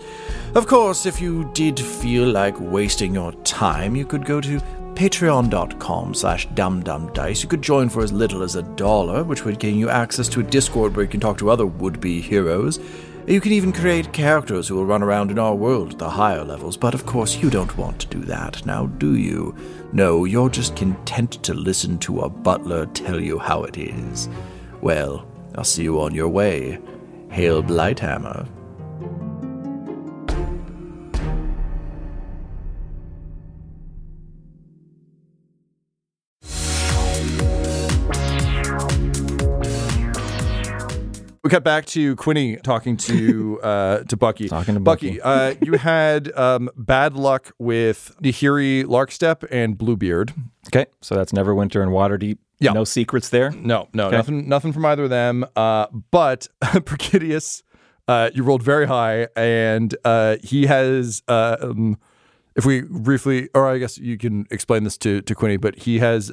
Of 0.56 0.68
course, 0.68 1.06
if 1.06 1.20
you 1.20 1.50
did 1.54 1.80
feel 1.80 2.30
like 2.30 2.60
wasting 2.60 3.14
your 3.14 3.34
time, 3.44 3.96
you 3.96 4.06
could 4.06 4.26
go 4.26 4.40
to 4.40 4.62
patreon.com 4.96 6.16
slash 6.16 6.48
dumbdumbdice. 6.50 7.44
You 7.44 7.50
could 7.50 7.62
join 7.62 7.88
for 7.88 8.02
as 8.02 8.12
little 8.12 8.42
as 8.42 8.56
a 8.56 8.64
dollar, 8.64 9.24
which 9.24 9.46
would 9.46 9.60
gain 9.60 9.78
you 9.78 9.90
access 9.90 10.28
to 10.30 10.40
a 10.40 10.44
Discord 10.44 10.96
where 10.96 11.06
you 11.06 11.12
can 11.12 11.20
talk 11.20 11.38
to 11.38 11.52
other 11.52 11.68
would-be 11.68 12.20
heroes. 12.20 12.80
You 13.28 13.42
can 13.42 13.52
even 13.52 13.74
create 13.74 14.14
characters 14.14 14.70
who 14.70 14.76
will 14.76 14.86
run 14.86 15.04
around 15.04 15.32
in 15.32 15.38
our 15.38 15.54
world 15.54 15.92
at 15.92 16.00
the 16.00 16.10
higher 16.10 16.46
levels, 16.46 16.78
but 16.78 16.94
of 16.94 17.06
course 17.06 17.36
you 17.36 17.50
don't 17.50 17.78
want 17.78 18.00
to 18.00 18.08
do 18.08 18.22
that, 18.24 18.66
now 18.66 18.86
do 18.86 19.16
you? 19.16 19.54
No, 19.92 20.24
you're 20.24 20.50
just 20.50 20.78
content 20.78 21.44
to 21.44 21.54
listen 21.54 22.00
to 22.00 22.22
a 22.22 22.30
butler 22.30 22.86
tell 22.86 23.20
you 23.20 23.38
how 23.38 23.64
it 23.64 23.78
is. 23.78 24.30
Well, 24.80 25.28
I'll 25.56 25.66
see 25.66 25.84
you 25.84 26.00
on 26.00 26.16
your 26.16 26.30
way. 26.30 26.80
Hail 27.30 27.62
Blighthammer. 27.62 28.48
We 41.48 41.52
got 41.52 41.64
back 41.64 41.86
to 41.86 42.14
Quinny 42.18 42.58
talking 42.58 42.98
to 42.98 43.62
uh, 43.64 44.00
to 44.04 44.18
Bucky. 44.18 44.50
Talking 44.50 44.74
to 44.74 44.82
Bucky. 44.82 45.22
uh, 45.22 45.56
you 45.62 45.78
had 45.78 46.30
um, 46.38 46.70
bad 46.76 47.14
luck 47.14 47.54
with 47.58 48.14
Nahiri 48.22 48.84
Larkstep 48.84 49.48
and 49.50 49.78
Bluebeard. 49.78 50.34
Okay, 50.68 50.88
so 51.00 51.16
that's 51.16 51.32
Neverwinter 51.32 51.82
and 51.82 51.94
Waterdeep. 51.94 52.38
Yeah. 52.60 52.74
No 52.74 52.84
secrets 52.84 53.30
there. 53.30 53.52
No, 53.52 53.88
no, 53.94 54.08
Okay. 54.08 54.18
nothing, 54.18 54.50
nothing 54.50 54.74
from 54.74 54.84
either 54.84 55.06
of 55.06 55.10
them. 55.10 55.46
Uh, 55.56 55.88
but 56.12 56.50
Perkidius, 56.62 57.64
uh, 58.10 58.30
you 58.34 58.44
rolled 58.44 58.62
very 58.64 58.86
high, 58.86 59.30
and 59.38 59.96
uh, 60.04 60.36
he 60.44 60.66
has. 60.66 61.24
Uh, 61.30 61.56
um, 61.62 61.98
if 62.58 62.66
we 62.66 62.82
briefly, 62.82 63.48
or 63.54 63.70
I 63.70 63.78
guess 63.78 63.98
you 63.98 64.18
can 64.18 64.48
explain 64.52 64.84
this 64.84 64.98
to 64.98 65.22
to 65.22 65.34
Quinny, 65.34 65.56
but 65.56 65.78
he 65.78 66.00
has. 66.00 66.30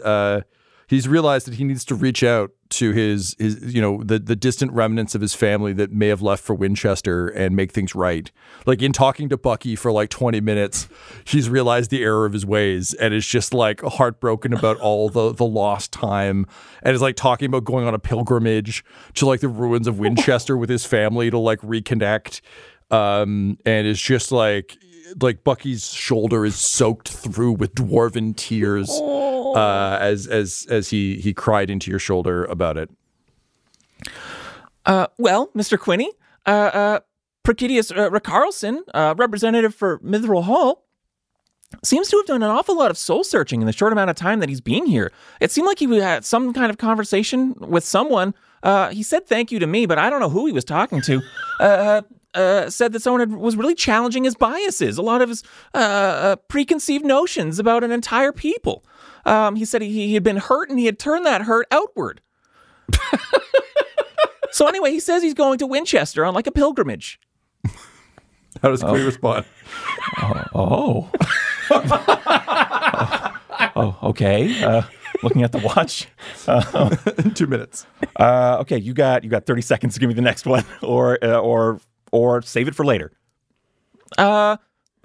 He's 0.87 1.09
realized 1.09 1.47
that 1.47 1.55
he 1.55 1.65
needs 1.65 1.85
to 1.87 1.95
reach 1.95 2.23
out 2.23 2.51
to 2.71 2.93
his 2.93 3.37
his 3.39 3.75
you 3.75 3.81
know 3.81 4.03
the 4.03 4.19
the 4.19 4.35
distant 4.35 4.73
remnants 4.73 5.15
of 5.15 5.21
his 5.21 5.35
family 5.35 5.73
that 5.75 5.93
may 5.93 6.09
have 6.09 6.23
left 6.23 6.43
for 6.43 6.55
Winchester 6.55 7.29
and 7.29 7.55
make 7.55 7.73
things 7.73 7.95
right. 7.95 8.31
Like 8.67 8.83
in 8.83 8.93
talking 8.93 9.29
to 9.29 9.37
Bucky 9.37 9.77
for 9.77 9.93
like 9.93 10.11
20 10.11 10.41
minutes, 10.41 10.89
he's 11.25 11.49
realized 11.49 11.91
the 11.91 12.03
error 12.03 12.27
of 12.27 12.33
his 12.33 12.45
ways 12.45 12.93
and 12.95 13.15
is 13.15 13.27
just 13.27 13.55
like 13.55 13.81
heartbroken 13.83 14.53
about 14.53 14.79
all 14.79 15.09
the 15.09 15.33
the 15.33 15.45
lost 15.45 15.93
time 15.93 16.47
and 16.83 16.95
is 16.95 17.03
like 17.03 17.17
talking 17.17 17.47
about 17.47 17.65
going 17.65 17.87
on 17.87 17.95
a 17.95 17.99
pilgrimage 17.99 18.85
to 19.15 19.27
like 19.27 19.41
the 19.41 19.49
ruins 19.49 19.87
of 19.87 19.99
Winchester 19.99 20.57
with 20.57 20.71
his 20.71 20.85
family 20.85 21.31
to 21.31 21.39
like 21.39 21.61
reconnect 21.61 22.41
um 22.91 23.57
and 23.65 23.87
is 23.87 24.01
just 24.01 24.31
like 24.31 24.77
like 25.21 25.45
Bucky's 25.45 25.93
shoulder 25.93 26.45
is 26.45 26.57
soaked 26.57 27.09
through 27.09 27.53
with 27.53 27.75
dwarven 27.75 28.37
tears 28.37 28.91
uh, 28.91 29.99
as 30.01 30.27
as 30.27 30.67
as 30.71 30.91
he 30.91 31.17
he 31.17 31.33
cried 31.33 31.71
into 31.71 31.91
your 31.91 31.99
shoulder 31.99 32.45
about 32.45 32.77
it. 32.77 32.91
Uh, 34.87 35.07
well, 35.19 35.49
Mr. 35.57 35.79
Quinney, 35.79 36.09
uh, 36.47 36.51
uh, 36.51 37.01
Prakidius 37.43 37.97
uh, 37.97 38.11
Ricarlson, 38.11 38.81
uh, 38.93 39.15
representative 39.17 39.75
for 39.75 39.99
Mithril 40.01 40.45
Hall, 40.45 40.85
seems 41.83 42.09
to 42.09 42.19
have 42.19 42.27
done 42.27 42.43
an 42.43 42.51
awful 42.51 42.77
lot 42.77 42.91
of 42.91 42.99
soul 42.99 43.25
searching 43.25 43.61
in 43.63 43.67
the 43.67 43.73
short 43.73 43.93
amount 43.93 44.11
of 44.11 44.17
time 44.17 44.41
that 44.41 44.49
he's 44.49 44.61
been 44.61 44.85
here. 44.85 45.11
It 45.41 45.51
seemed 45.51 45.67
like 45.67 45.79
he 45.79 45.97
had 45.99 46.25
some 46.25 46.53
kind 46.53 46.71
of 46.71 46.77
conversation 46.77 47.55
with 47.59 47.85
someone. 47.85 48.35
Uh, 48.63 48.91
he 48.91 49.03
said 49.03 49.27
thank 49.27 49.51
you 49.51 49.59
to 49.59 49.67
me, 49.67 49.87
but 49.87 49.99
I 49.99 50.11
don't 50.11 50.21
know 50.21 50.31
who 50.31 50.47
he 50.47 50.53
was 50.53 50.65
talking 50.65 51.01
to. 51.03 51.23
Uh, 52.35 52.45
uh, 52.45 52.71
said 52.71 52.93
that 52.93 53.01
someone 53.01 53.21
had, 53.21 53.33
was 53.33 53.57
really 53.57 53.75
challenging 53.75 54.25
his 54.25 54.35
biases, 54.35 54.99
a 54.99 55.03
lot 55.03 55.23
of 55.23 55.29
his 55.29 55.43
uh, 55.75 55.79
uh, 55.79 56.37
preconceived 56.49 57.05
notions 57.05 57.59
about 57.59 57.83
an 57.85 57.91
entire 57.91 58.33
people. 58.33 58.85
Um, 59.25 59.57
he 59.57 59.65
said 59.65 59.83
he, 59.83 60.07
he 60.07 60.15
had 60.15 60.23
been 60.23 60.37
hurt 60.37 60.69
and 60.69 60.79
he 60.79 60.87
had 60.87 60.99
turned 60.99 61.25
that 61.27 61.43
hurt 61.43 61.67
outward. 61.71 62.21
so 64.51 64.67
anyway, 64.67 64.91
he 64.91 65.01
says 65.01 65.23
he's 65.23 65.35
going 65.35 65.59
to 65.59 65.67
Winchester 65.67 66.25
on 66.25 66.35
like 66.35 66.47
a 66.47 66.53
pilgrimage. 66.53 67.19
How 68.63 68.71
does 68.71 68.83
Quinny 68.83 69.05
respond? 69.05 69.45
Oh. 70.57 71.11
oh, 73.75 73.99
okay. 74.05 74.63
Uh, 74.63 74.83
looking 75.23 75.43
at 75.43 75.51
the 75.51 75.59
watch. 75.59 76.07
In 77.25 77.35
two 77.35 77.49
minutes. 77.49 77.87
Uh, 78.17 78.59
okay, 78.61 78.79
you 78.79 78.95
got 78.95 79.25
you 79.25 79.31
got 79.31 79.45
thirty 79.47 79.63
seconds 79.63 79.95
to 79.95 80.01
give 80.01 80.09
me 80.09 80.15
the 80.15 80.23
next 80.23 80.47
one, 80.47 80.65
or 80.83 81.19
uh, 81.25 81.39
or 81.39 81.81
or 82.15 82.41
save 82.43 82.69
it 82.69 82.75
for 82.75 82.85
later. 82.85 83.11
Uh, 84.17 84.57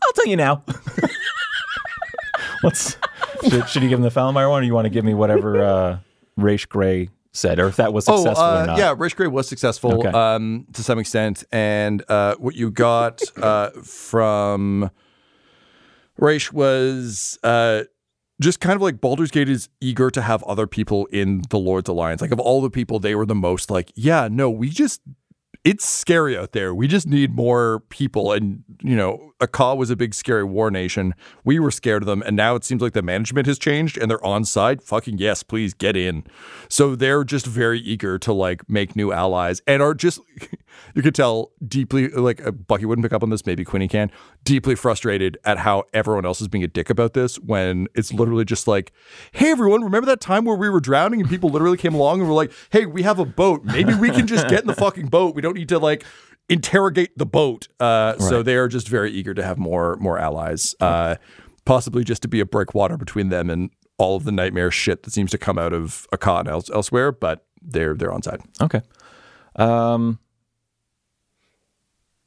I'll 0.04 0.14
tell 0.14 0.28
you 0.28 0.36
now. 0.38 0.64
What's 2.62 2.98
should, 3.50 3.68
should 3.70 3.84
you 3.84 3.90
give 3.90 4.00
him 4.00 4.04
the 4.04 4.10
Falmire 4.12 4.50
one, 4.50 4.62
or 4.64 4.66
you 4.66 4.74
want 4.74 4.86
to 4.86 4.90
give 4.90 5.04
me 5.06 5.14
whatever 5.14 5.64
uh, 5.64 5.98
Raish 6.38 6.66
Gray 6.68 7.10
said, 7.32 7.60
or 7.60 7.68
if 7.68 7.78
that 7.78 7.94
was 7.94 8.08
Oh, 8.08 8.18
successful 8.18 8.44
uh, 8.54 8.64
or 8.64 8.68
not? 8.68 8.78
yeah, 8.78 8.94
Rich 8.98 9.16
Gray 9.16 9.28
was 9.28 9.48
successful 9.48 9.94
Okay. 10.06 10.10
um, 10.10 10.68
to 10.74 10.84
some 10.84 11.00
extent, 11.00 11.44
and 11.52 12.04
uh, 12.10 12.36
what 12.36 12.56
you 12.56 12.70
got 12.70 13.22
uh, 13.42 13.70
from 13.84 14.92
Raish 16.18 16.52
was 16.52 17.40
uh, 17.44 17.84
just 18.42 18.60
kind 18.60 18.76
of 18.76 18.82
like 18.82 19.00
Baldur's 19.00 19.32
Gate 19.32 19.48
is 19.50 19.70
eager 19.80 20.12
to 20.12 20.22
have 20.22 20.44
other 20.44 20.68
people 20.68 21.06
in 21.08 21.44
the 21.50 21.58
Lord's 21.60 21.88
Alliance. 21.90 22.22
Like 22.22 22.32
of 22.32 22.40
all 22.40 22.62
the 22.62 22.70
people, 22.70 23.00
they 23.00 23.16
were 23.16 23.26
the 23.26 23.36
most 23.36 23.72
like, 23.72 23.92
yeah, 23.96 24.28
no, 24.30 24.50
we 24.50 24.70
just 24.70 25.02
it's 25.64 25.86
scary 25.86 26.38
out 26.38 26.52
there. 26.54 26.74
We 26.74 26.88
just 26.88 27.08
need 27.08 27.36
more 27.36 27.82
people. 27.90 28.32
And, 28.32 28.64
you 28.82 28.96
know, 28.96 29.29
Akaw 29.40 29.78
was 29.78 29.90
a 29.90 29.96
big 29.96 30.14
scary 30.14 30.44
war 30.44 30.70
nation. 30.70 31.16
We 31.44 31.60
were 31.60 31.72
scared 31.72 32.04
of 32.04 32.08
them. 32.08 32.22
And 32.22 32.36
now 32.36 32.56
it 32.56 32.64
seems 32.64 32.82
like 32.82 32.94
the 32.94 33.02
management 33.02 33.48
has 33.48 33.58
changed 33.58 33.98
and 33.98 34.10
they're 34.10 34.24
on 34.24 34.46
side. 34.46 34.82
Fucking 34.82 35.18
yes, 35.18 35.44
please 35.44 35.74
get 35.74 35.96
in. 35.96 36.26
So 36.68 36.96
they're 36.96 37.24
just 37.24 37.46
very 37.46 37.80
eager 37.80 38.20
to 38.20 38.34
like 38.34 38.70
make 38.70 38.96
new 38.96 39.12
allies 39.12 39.62
and 39.66 39.82
are 39.82 39.94
just, 39.94 40.20
you 40.96 41.02
could 41.02 41.16
tell 41.16 41.52
deeply, 41.66 42.10
like 42.10 42.46
uh, 42.46 42.52
Bucky 42.52 42.86
wouldn't 42.86 43.06
pick 43.06 43.14
up 43.14 43.24
on 43.24 43.30
this, 43.30 43.46
maybe 43.46 43.64
Quinny 43.64 43.88
can, 43.88 44.12
deeply 44.44 44.76
frustrated 44.76 45.38
at 45.46 45.60
how 45.60 45.84
everyone 45.94 46.26
else 46.26 46.42
is 46.42 46.48
being 46.48 46.64
a 46.64 46.68
dick 46.68 46.90
about 46.90 47.14
this 47.14 47.38
when 47.40 47.88
it's 47.96 48.14
literally 48.14 48.46
just 48.46 48.68
like, 48.68 48.92
hey, 49.32 49.52
everyone, 49.52 49.84
remember 49.84 50.06
that 50.06 50.22
time 50.22 50.46
where 50.46 50.58
we 50.58 50.70
were 50.70 50.80
drowning 50.80 51.22
and 51.22 51.30
people 51.30 51.50
literally 51.50 51.78
came 51.78 51.94
along 51.94 52.20
and 52.20 52.28
were 52.28 52.36
like, 52.36 52.52
hey, 52.72 52.86
we 52.86 53.04
have 53.04 53.20
a 53.20 53.26
boat. 53.26 53.64
Maybe 53.64 53.94
we 53.94 54.10
can 54.10 54.28
just 54.28 54.48
get 54.48 54.62
in 54.62 54.68
the 54.68 54.76
fucking 54.80 55.08
boat. 55.08 55.36
We 55.36 55.42
don't 55.42 55.56
need 55.56 55.70
to 55.70 55.80
like 55.80 56.04
interrogate 56.50 57.18
the 57.18 57.26
boat. 57.26 57.68
Uh, 57.80 58.18
So 58.20 58.44
they 58.44 58.56
are 58.56 58.68
just 58.68 58.88
very 58.90 59.12
eager 59.12 59.34
to 59.34 59.44
have 59.44 59.58
more 59.58 59.96
more 59.98 60.18
allies, 60.18 60.76
uh, 60.80 61.16
possibly 61.66 62.04
just 62.04 62.22
to 62.24 62.28
be 62.28 62.40
a 62.40 62.46
breakwater 62.46 62.98
between 62.98 63.30
them 63.30 63.50
and 63.50 63.70
all 63.98 64.16
of 64.16 64.24
the 64.24 64.32
nightmare 64.32 64.72
shit 64.72 65.04
that 65.04 65.12
seems 65.12 65.32
to 65.32 65.38
come 65.38 65.58
out 65.58 65.74
of 65.74 66.08
Akkad 66.14 66.42
and 66.42 66.50
else, 66.50 66.70
elsewhere. 66.72 67.12
But 67.12 67.46
they're 67.62 67.94
they're 67.96 68.12
on 68.12 68.22
side. 68.24 68.42
Okay. 68.62 68.82
Um. 69.56 70.20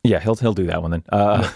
Yeah, 0.05 0.19
he'll 0.19 0.35
he'll 0.35 0.53
do 0.55 0.67
that 0.67 0.83
one 0.83 0.91
then. 0.91 1.05
Uh, 1.11 1.49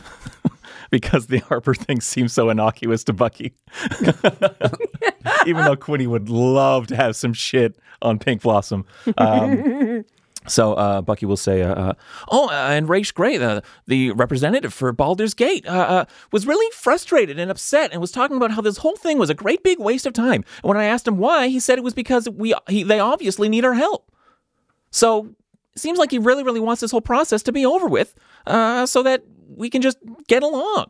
because 0.90 1.26
the 1.26 1.38
Harper 1.40 1.74
thing 1.74 2.00
seems 2.00 2.32
so 2.32 2.48
innocuous 2.48 3.02
to 3.04 3.12
Bucky. 3.12 3.54
Even 5.46 5.64
though 5.64 5.76
Quinny 5.76 6.06
would 6.06 6.28
love 6.28 6.86
to 6.88 6.96
have 6.96 7.16
some 7.16 7.32
shit 7.32 7.76
on 8.02 8.18
Pink 8.18 8.42
Blossom. 8.42 8.84
Um, 9.18 10.04
so 10.46 10.74
uh, 10.74 11.02
Bucky 11.02 11.26
will 11.26 11.36
say, 11.36 11.62
uh, 11.62 11.74
uh, 11.74 11.92
"Oh, 12.30 12.48
and 12.50 12.88
Raish 12.88 13.12
Gray, 13.12 13.36
the 13.36 13.62
the 13.86 14.10
representative 14.12 14.72
for 14.72 14.92
Baldur's 14.92 15.34
Gate, 15.34 15.66
uh, 15.66 15.70
uh, 15.70 16.04
was 16.32 16.46
really 16.46 16.70
frustrated 16.72 17.38
and 17.38 17.50
upset, 17.50 17.92
and 17.92 18.00
was 18.00 18.12
talking 18.12 18.36
about 18.36 18.52
how 18.52 18.60
this 18.60 18.78
whole 18.78 18.96
thing 18.96 19.18
was 19.18 19.30
a 19.30 19.34
great 19.34 19.62
big 19.62 19.78
waste 19.78 20.06
of 20.06 20.12
time. 20.12 20.44
And 20.62 20.68
when 20.68 20.76
I 20.76 20.84
asked 20.84 21.06
him 21.06 21.18
why, 21.18 21.48
he 21.48 21.60
said 21.60 21.78
it 21.78 21.84
was 21.84 21.94
because 21.94 22.28
we 22.28 22.54
he, 22.68 22.82
they 22.82 23.00
obviously 23.00 23.48
need 23.48 23.64
our 23.64 23.74
help. 23.74 24.10
So 24.90 25.34
it 25.74 25.80
seems 25.80 25.98
like 25.98 26.10
he 26.10 26.18
really, 26.18 26.42
really 26.42 26.60
wants 26.60 26.80
this 26.80 26.90
whole 26.90 27.00
process 27.00 27.42
to 27.44 27.52
be 27.52 27.66
over 27.66 27.86
with, 27.86 28.14
uh, 28.46 28.86
so 28.86 29.02
that 29.02 29.24
we 29.48 29.68
can 29.70 29.82
just 29.82 29.98
get 30.28 30.42
along. 30.42 30.86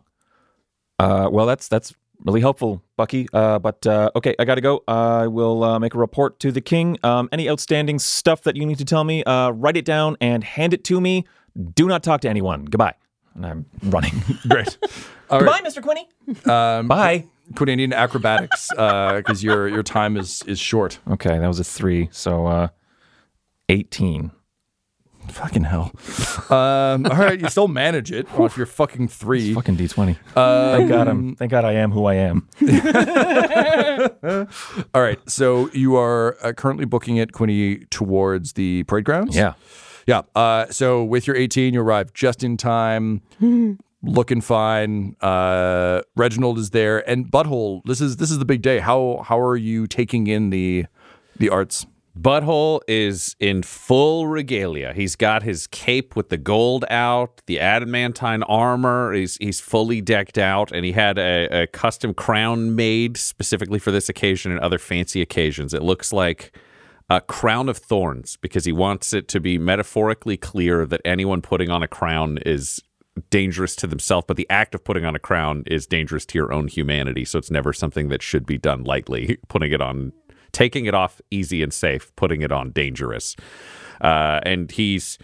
Well, 0.99 1.47
that's 1.47 1.69
that's 1.69 1.95
really 2.25 2.41
helpful, 2.41 2.83
Bucky. 2.97 3.29
Uh, 3.33 3.59
but 3.59 3.87
uh, 3.87 4.11
okay, 4.17 4.35
I 4.39 4.45
gotta 4.45 4.61
go. 4.61 4.83
I 4.89 5.27
will 5.27 5.63
uh, 5.63 5.79
make 5.79 5.95
a 5.95 5.99
report 5.99 6.41
to 6.41 6.51
the 6.51 6.61
king. 6.61 6.99
Um, 7.03 7.29
any 7.33 7.49
outstanding 7.49 7.99
stuff 7.99 8.43
that 8.43 8.57
you 8.57 8.65
need 8.67 8.79
to 8.79 8.85
tell 8.85 9.05
me, 9.05 9.23
uh, 9.25 9.51
write 9.51 9.77
it 9.77 9.85
down 9.85 10.17
and 10.21 10.43
hand 10.43 10.73
it 10.75 10.85
to 10.85 11.01
me. 11.01 11.27
Do 11.75 11.87
not 11.87 12.03
talk 12.03 12.21
to 12.23 12.29
anyone. 12.29 12.65
Goodbye. 12.65 12.95
And 13.35 13.47
I'm 13.47 13.67
running. 13.83 14.13
Great. 14.49 14.79
All 15.31 15.41
Goodbye, 15.41 15.61
right. 15.63 15.65
Mr. 15.65 15.83
Quinney. 15.83 16.49
Um, 16.51 16.89
Bye. 16.89 17.27
Quinny, 17.55 17.77
need 17.77 17.93
acrobatics 17.93 18.69
because 18.71 19.45
your 19.45 19.69
your 19.69 19.83
time 19.83 20.17
is 20.17 20.43
is 20.45 20.59
short. 20.59 20.99
Okay, 21.09 21.39
that 21.39 21.47
was 21.47 21.61
a 21.61 21.65
three. 21.65 22.09
So 22.11 22.47
uh, 22.47 22.69
eighteen. 23.69 24.33
Fucking 25.29 25.65
hell. 25.65 25.93
Um, 26.51 27.07
all 27.07 27.19
right, 27.19 27.41
you 27.41 27.49
still 27.49 27.69
manage 27.69 28.13
it 28.13 28.33
off 28.39 28.57
your 28.57 28.67
fucking 28.67 29.09
three. 29.09 29.55
Fucking 29.55 29.77
D 29.77 29.89
twenty. 29.89 30.19
Uh, 30.35 30.77
Thank 30.77 30.89
God 30.89 31.09
I'm. 31.09 31.37
Thank 31.37 31.51
God 31.51 31.65
I 31.65 31.73
am 31.73 31.91
who 31.93 32.07
I 32.07 32.15
am. 32.15 32.49
all 34.95 35.03
right, 35.03 35.19
so 35.29 35.71
you 35.73 35.97
are 35.97 36.37
uh, 36.43 36.53
currently 36.53 36.85
booking 36.85 37.17
it, 37.17 37.33
Quinny, 37.33 37.79
towards 37.91 38.55
the 38.55 38.85
parade 38.85 39.05
grounds. 39.05 39.37
Yeah. 39.37 39.55
Yeah. 40.07 40.23
Uh, 40.35 40.67
so 40.71 41.03
with 41.03 41.27
your 41.27 41.37
18, 41.37 41.75
you 41.75 41.81
arrive 41.81 42.13
just 42.15 42.45
in 42.45 42.57
time, 42.57 43.23
looking 44.03 44.41
fine. 44.41 45.17
Uh, 45.21 46.03
Reginald 46.15 46.59
is 46.59 46.71
there, 46.71 47.09
and 47.09 47.31
Butthole. 47.31 47.83
This 47.85 48.01
is 48.01 48.19
this 48.19 48.31
is 48.31 48.39
the 48.39 48.45
big 48.45 48.63
day. 48.63 48.79
How 48.79 49.25
how 49.27 49.41
are 49.41 49.57
you 49.57 49.87
taking 49.87 50.27
in 50.27 50.51
the 50.51 50.87
the 51.37 51.49
arts? 51.49 51.87
Butthole 52.19 52.81
is 52.89 53.37
in 53.41 53.63
full 53.63 54.27
regalia. 54.27 54.95
He's 54.95 55.17
got 55.17 55.43
his 55.43 55.67
cape 55.67 56.17
with 56.17 56.31
the 56.31 56.39
gold 56.39 56.87
out, 56.89 57.43
the 57.47 57.61
adamantine 57.61 58.43
armor. 58.45 59.13
He's 59.13 59.37
he's 59.37 59.61
fully 59.61 60.01
decked 60.01 60.39
out, 60.39 60.73
and 60.73 60.85
he 60.85 60.93
had 60.93 61.19
a, 61.19 61.63
a 61.63 61.67
custom 61.67 62.15
crown 62.15 62.75
made 62.75 63.19
specifically 63.19 63.79
for 63.79 63.91
this 63.91 64.09
occasion 64.09 64.51
and 64.51 64.61
other 64.61 64.79
fancy 64.79 65.21
occasions. 65.21 65.75
It 65.75 65.83
looks 65.83 66.11
like 66.11 66.57
a 67.11 67.21
crown 67.21 67.69
of 67.69 67.77
thorns 67.77 68.39
because 68.41 68.65
he 68.65 68.73
wants 68.73 69.13
it 69.13 69.29
to 69.29 69.41
be 69.41 69.59
metaphorically 69.59 70.39
clear 70.39 70.87
that 70.87 71.03
anyone 71.05 71.43
putting 71.43 71.71
on 71.71 71.83
a 71.83 71.89
crown 71.89 72.39
is 72.47 72.81
dangerous 73.31 73.77
to 73.77 73.87
themselves, 73.87 74.25
but 74.27 74.37
the 74.39 74.49
act 74.49 74.75
of 74.75 74.85
putting 74.85 75.05
on 75.05 75.15
a 75.15 75.19
crown 75.19 75.65
is 75.67 75.87
dangerous 75.87 76.25
to 76.27 76.39
your 76.39 76.53
own 76.53 76.69
humanity. 76.69 77.25
So 77.25 77.39
it's 77.39 77.51
never 77.51 77.73
something 77.73 78.09
that 78.09 78.23
should 78.23 78.47
be 78.47 78.59
done 78.59 78.85
lightly. 78.85 79.39
Putting 79.49 79.73
it 79.73 79.81
on 79.81 80.13
taking 80.57 80.87
it 80.87 80.95
off 80.95 81.21
easy 81.31 81.63
and 81.63 81.71
safe, 81.71 82.11
putting 82.17 82.41
it 82.41 82.51
on 82.51 82.71
dangerous. 82.71 83.37
Uh, 84.01 84.41
and 84.43 84.71
he's 84.71 85.19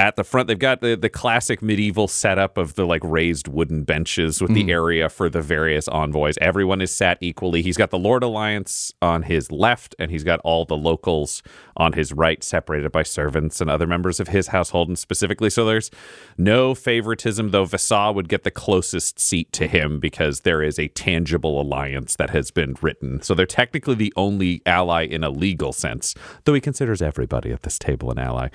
at 0.00 0.16
the 0.16 0.24
front 0.24 0.48
they've 0.48 0.58
got 0.58 0.80
the, 0.80 0.96
the 0.96 1.10
classic 1.10 1.60
medieval 1.60 2.08
setup 2.08 2.56
of 2.56 2.74
the 2.74 2.86
like 2.86 3.02
raised 3.04 3.46
wooden 3.46 3.84
benches 3.84 4.40
with 4.40 4.54
the 4.54 4.72
area 4.72 5.10
for 5.10 5.28
the 5.28 5.42
various 5.42 5.86
envoys. 5.88 6.38
Everyone 6.40 6.80
is 6.80 6.90
sat 6.90 7.18
equally. 7.20 7.60
He's 7.60 7.76
got 7.76 7.90
the 7.90 7.98
lord 7.98 8.22
alliance 8.22 8.94
on 9.02 9.24
his 9.24 9.52
left 9.52 9.94
and 9.98 10.10
he's 10.10 10.24
got 10.24 10.40
all 10.40 10.64
the 10.64 10.76
locals 10.76 11.42
on 11.76 11.92
his 11.92 12.14
right 12.14 12.42
separated 12.42 12.90
by 12.90 13.02
servants 13.02 13.60
and 13.60 13.68
other 13.68 13.86
members 13.86 14.20
of 14.20 14.28
his 14.28 14.46
household 14.46 14.88
and 14.88 14.98
specifically. 14.98 15.50
So 15.50 15.66
there's 15.66 15.90
no 16.38 16.74
favoritism 16.74 17.50
though 17.50 17.66
Vaasa 17.66 18.14
would 18.14 18.30
get 18.30 18.42
the 18.42 18.50
closest 18.50 19.20
seat 19.20 19.52
to 19.52 19.66
him 19.66 20.00
because 20.00 20.40
there 20.40 20.62
is 20.62 20.78
a 20.78 20.88
tangible 20.88 21.60
alliance 21.60 22.16
that 22.16 22.30
has 22.30 22.50
been 22.50 22.74
written. 22.80 23.20
So 23.20 23.34
they're 23.34 23.44
technically 23.44 23.96
the 23.96 24.14
only 24.16 24.62
ally 24.64 25.02
in 25.02 25.22
a 25.22 25.28
legal 25.28 25.74
sense 25.74 26.14
though 26.44 26.54
he 26.54 26.60
considers 26.62 27.02
everybody 27.02 27.52
at 27.52 27.64
this 27.64 27.78
table 27.78 28.10
an 28.10 28.18
ally. 28.18 28.48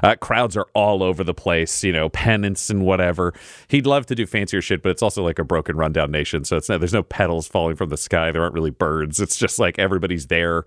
Uh, 0.00 0.14
crowds 0.14 0.56
are 0.56 0.68
all 0.72 0.83
over 1.02 1.24
the 1.24 1.34
place, 1.34 1.82
you 1.82 1.92
know, 1.92 2.08
penance 2.10 2.68
and 2.70 2.84
whatever. 2.84 3.32
He'd 3.68 3.86
love 3.86 4.06
to 4.06 4.14
do 4.14 4.26
fancier 4.26 4.60
shit, 4.60 4.82
but 4.82 4.90
it's 4.90 5.02
also 5.02 5.22
like 5.24 5.38
a 5.38 5.44
broken, 5.44 5.76
rundown 5.76 6.10
nation. 6.10 6.44
So 6.44 6.56
it's 6.56 6.68
not, 6.68 6.80
there's 6.80 6.92
no 6.92 7.02
petals 7.02 7.46
falling 7.48 7.76
from 7.76 7.88
the 7.88 7.96
sky. 7.96 8.30
There 8.32 8.42
aren't 8.42 8.54
really 8.54 8.70
birds. 8.70 9.20
It's 9.20 9.36
just 9.36 9.58
like 9.58 9.78
everybody's 9.78 10.26
there. 10.26 10.64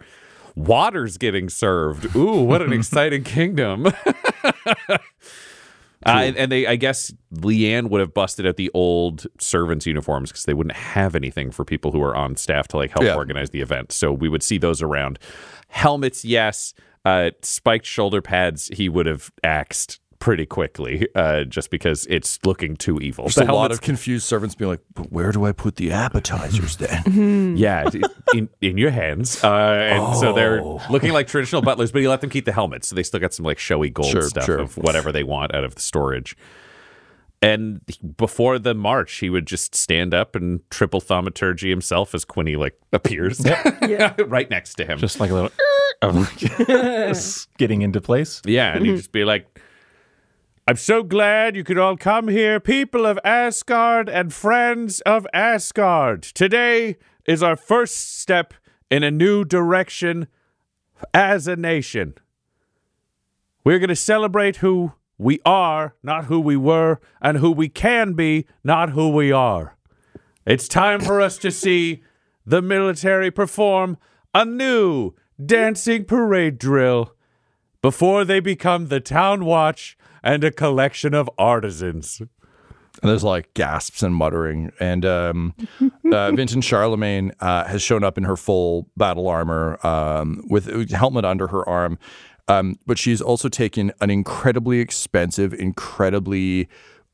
Water's 0.55 1.17
getting 1.17 1.49
served. 1.49 2.15
Ooh, 2.15 2.41
what 2.41 2.61
an 2.63 2.73
exciting 2.79 3.23
kingdom. 3.23 3.87
Uh, 6.05 6.21
and, 6.25 6.37
and 6.37 6.51
they, 6.51 6.67
I 6.67 6.75
guess, 6.75 7.11
Leanne 7.33 7.89
would 7.89 7.99
have 7.99 8.13
busted 8.13 8.45
out 8.45 8.55
the 8.55 8.69
old 8.75 9.25
servants' 9.39 9.85
uniforms 9.87 10.31
because 10.31 10.45
they 10.45 10.53
wouldn't 10.53 10.75
have 10.75 11.15
anything 11.15 11.49
for 11.51 11.65
people 11.65 11.91
who 11.91 12.01
are 12.03 12.15
on 12.15 12.35
staff 12.35 12.67
to 12.69 12.77
like 12.77 12.91
help 12.91 13.03
Yeah. 13.03 13.15
organize 13.15 13.49
the 13.49 13.61
event. 13.61 13.91
So 13.91 14.13
we 14.13 14.29
would 14.29 14.43
see 14.43 14.59
those 14.59 14.81
around. 14.81 15.17
Helmets, 15.69 16.23
yes. 16.23 16.75
Uh, 17.03 17.31
spiked 17.41 17.85
shoulder 17.87 18.21
pads, 18.21 18.69
he 18.73 18.87
would 18.89 19.07
have 19.07 19.31
axed 19.43 19.99
pretty 20.19 20.45
quickly, 20.45 21.07
uh, 21.15 21.43
just 21.43 21.69
because 21.69 22.05
it's 22.09 22.39
looking 22.45 22.75
too 22.75 22.97
evil. 22.99 23.25
Just 23.25 23.37
The 23.37 23.51
a 23.51 23.53
lot 23.53 23.71
of 23.71 23.81
confused 23.81 24.25
servants 24.25 24.55
being 24.55 24.69
like, 24.71 24.81
but 24.93 25.11
where 25.11 25.31
do 25.31 25.45
I 25.45 25.51
put 25.51 25.75
the 25.75 25.91
appetizers 25.91 26.77
then? 26.77 27.55
Yeah, 27.57 27.89
in 28.33 28.49
in 28.61 28.77
your 28.77 28.91
hands, 28.91 29.43
uh, 29.43 29.47
and 29.47 30.15
so 30.17 30.33
they're 30.33 30.61
Oh. 30.61 30.81
looking 30.89 31.13
like 31.13 31.27
traditional 31.27 31.61
butlers, 31.61 31.91
but 31.91 32.01
you 32.01 32.09
let 32.09 32.21
them 32.21 32.29
keep 32.29 32.45
the 32.45 32.51
helmets, 32.51 32.87
so 32.87 32.95
they 32.95 33.03
still 33.03 33.19
got 33.19 33.33
some 33.33 33.45
like 33.45 33.59
showy 33.59 33.89
gold 33.89 34.11
Sure, 34.11 34.21
stuff 34.23 34.45
sure. 34.45 34.57
of 34.59 34.75
whatever 34.77 35.11
they 35.11 35.23
want 35.23 35.53
out 35.55 35.63
of 35.63 35.75
the 35.75 35.81
storage. 35.81 36.35
And 37.39 37.81
before 38.17 38.57
the 38.57 38.73
march, 38.73 39.13
he 39.19 39.29
would 39.29 39.45
just 39.45 39.75
stand 39.75 40.13
up 40.15 40.35
and 40.35 40.59
triple 40.71 40.99
thaumaturgy 40.99 41.69
himself 41.69 42.15
as 42.15 42.25
Quinny 42.25 42.55
like 42.55 42.73
appears 42.91 43.39
right 44.25 44.49
next 44.49 44.73
to 44.75 44.85
him. 44.85 44.97
Just 44.97 45.19
like 45.19 45.29
a 45.29 45.33
little 45.35 45.51
of 46.01 47.47
getting 47.57 47.83
into 47.83 48.01
place. 48.01 48.41
Yeah, 48.43 48.75
and 48.75 48.85
he'd 48.85 48.97
just 48.97 49.11
be 49.11 49.23
like, 49.23 49.59
I'm 50.69 50.75
so 50.75 51.01
glad 51.01 51.55
you 51.55 51.63
could 51.63 51.77
all 51.77 51.95
come 51.95 52.27
here, 52.27 52.59
people 52.59 53.05
of 53.05 53.17
Asgard 53.23 54.09
and 54.09 54.33
friends 54.33 54.99
of 55.05 55.25
Asgard. 55.33 56.23
Today 56.23 56.97
is 57.25 57.41
our 57.41 57.55
first 57.55 58.19
step 58.19 58.53
in 58.91 59.01
a 59.01 59.09
new 59.09 59.45
direction 59.45 60.27
as 61.13 61.47
a 61.47 61.55
nation. 61.55 62.15
We're 63.63 63.79
going 63.79 63.87
to 63.87 63.95
celebrate 63.95 64.57
who 64.57 64.91
we 65.17 65.39
are, 65.45 65.95
not 66.03 66.25
who 66.25 66.41
we 66.41 66.57
were, 66.57 66.99
and 67.21 67.37
who 67.37 67.49
we 67.49 67.69
can 67.69 68.11
be, 68.11 68.45
not 68.61 68.89
who 68.89 69.07
we 69.07 69.31
are. 69.31 69.77
It's 70.45 70.67
time 70.67 70.99
for 70.99 71.21
us 71.21 71.37
to 71.37 71.49
see 71.49 72.03
the 72.45 72.61
military 72.61 73.31
perform 73.31 73.97
a 74.33 74.43
new 74.43 75.13
dancing 75.45 76.03
parade 76.03 76.57
drill 76.57 77.15
before 77.81 78.25
they 78.25 78.41
become 78.41 78.87
the 78.87 78.99
town 78.99 79.45
watch 79.45 79.97
and 80.27 80.43
a 80.43 80.51
collection 80.51 81.13
of 81.13 81.29
artisans. 81.37 82.19
And 82.19 83.09
there's 83.09 83.23
like 83.23 83.53
gasps 83.53 84.03
and 84.03 84.13
muttering. 84.13 84.71
And 84.79 85.05
um, 85.05 85.53
uh, 85.81 86.31
Vinten 86.31 86.61
Charlamagne 86.61 87.31
uh, 87.39 87.63
has 87.65 87.81
shown 87.81 88.03
up 88.03 88.17
in 88.17 88.25
her 88.25 88.35
full 88.35 88.89
battle 88.97 89.27
armor 89.29 89.79
um, 89.85 90.43
with 90.49 90.67
a 90.67 90.85
helmet 90.95 91.23
under 91.23 91.47
her 91.47 91.67
arm. 91.67 91.97
Um, 92.49 92.77
but 92.85 92.97
she's 92.97 93.21
also 93.21 93.49
taken 93.49 93.91
an 94.01 94.09
incredibly 94.09 94.79
expensive, 94.79 95.53
incredibly 95.53 96.67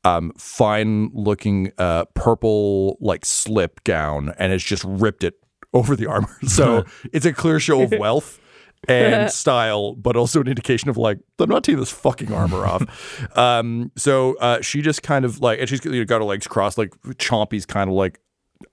um, 0.04 0.32
fine 0.36 1.10
looking 1.14 1.72
uh, 1.78 2.06
purple 2.14 2.96
like 3.00 3.24
slip 3.24 3.82
gown 3.84 4.34
and 4.38 4.52
has 4.52 4.62
just 4.62 4.84
ripped 4.84 5.22
it 5.22 5.34
over 5.72 5.94
the 5.94 6.06
armor. 6.06 6.36
So 6.46 6.84
it's 7.12 7.26
a 7.26 7.32
clear 7.32 7.60
show 7.60 7.82
of 7.82 7.92
wealth. 7.92 8.40
And 8.88 9.30
style, 9.32 9.94
but 9.94 10.16
also 10.16 10.40
an 10.40 10.48
indication 10.48 10.88
of 10.88 10.96
like 10.96 11.18
I'm 11.38 11.48
not 11.48 11.64
taking 11.64 11.80
this 11.80 11.90
fucking 11.90 12.32
armor 12.32 12.66
off. 12.66 12.82
Um, 13.36 13.90
so 13.96 14.36
uh, 14.36 14.60
she 14.60 14.80
just 14.80 15.02
kind 15.02 15.24
of 15.24 15.40
like, 15.40 15.58
and 15.58 15.68
she's 15.68 15.84
you 15.84 15.92
know, 15.92 16.04
got 16.04 16.18
her 16.18 16.24
legs 16.24 16.46
crossed, 16.46 16.78
like 16.78 16.90
Chompy's 17.16 17.66
kind 17.66 17.90
of 17.90 17.96
like 17.96 18.20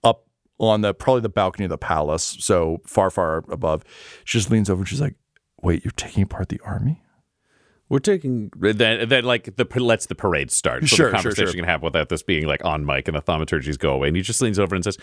up 0.04 0.26
on 0.60 0.82
the 0.82 0.94
probably 0.94 1.22
the 1.22 1.30
balcony 1.30 1.66
of 1.66 1.70
the 1.70 1.78
palace, 1.78 2.38
so 2.40 2.78
far, 2.86 3.10
far 3.10 3.38
above. 3.50 3.84
She 4.24 4.38
just 4.38 4.52
leans 4.52 4.70
over 4.70 4.82
and 4.82 4.88
she's 4.88 5.02
like, 5.02 5.16
"Wait, 5.62 5.84
you're 5.84 5.92
taking 5.92 6.24
apart 6.24 6.50
the 6.50 6.60
army?" 6.64 7.02
We're 7.92 8.00
taking 8.00 8.52
then, 8.56 9.10
then 9.10 9.26
like 9.26 9.58
the 9.58 9.66
lets 9.84 10.06
the 10.06 10.16
parade 10.16 10.50
start. 10.50 10.84
So 10.84 10.88
Sure, 10.88 10.96
the 10.96 10.96
sure, 10.96 11.12
conversation 11.12 11.48
sure. 11.48 11.56
can 11.56 11.66
happen 11.66 11.84
without 11.84 12.08
this 12.08 12.24
being 12.24 12.48
like 12.48 12.64
on 12.64 12.86
mic 12.86 13.10
and 13.10 13.18
the 13.18 13.22
thaumaturgies 13.22 13.78
go 13.78 13.92
away. 13.92 14.08
And 14.08 14.16
he 14.16 14.24
just 14.24 14.42
leans 14.42 14.60
over 14.60 14.76
and 14.76 14.82
says, 14.82 14.98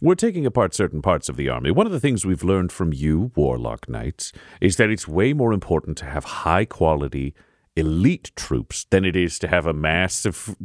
We're 0.00 0.14
taking 0.14 0.46
apart 0.46 0.74
certain 0.74 1.02
parts 1.02 1.28
of 1.28 1.36
the 1.36 1.48
army. 1.48 1.70
One 1.70 1.86
of 1.86 1.92
the 1.92 2.00
things 2.00 2.24
we've 2.24 2.44
learned 2.44 2.72
from 2.72 2.92
you, 2.92 3.32
Warlock 3.34 3.88
Knights, 3.88 4.32
is 4.60 4.76
that 4.76 4.90
it's 4.90 5.08
way 5.08 5.32
more 5.32 5.52
important 5.52 5.96
to 5.98 6.06
have 6.06 6.24
high 6.24 6.64
quality 6.64 7.34
elite 7.76 8.30
troops 8.36 8.86
than 8.90 9.04
it 9.04 9.16
is 9.16 9.38
to 9.40 9.48
have 9.48 9.66
a 9.66 9.72
mass 9.72 10.24
of 10.24 10.56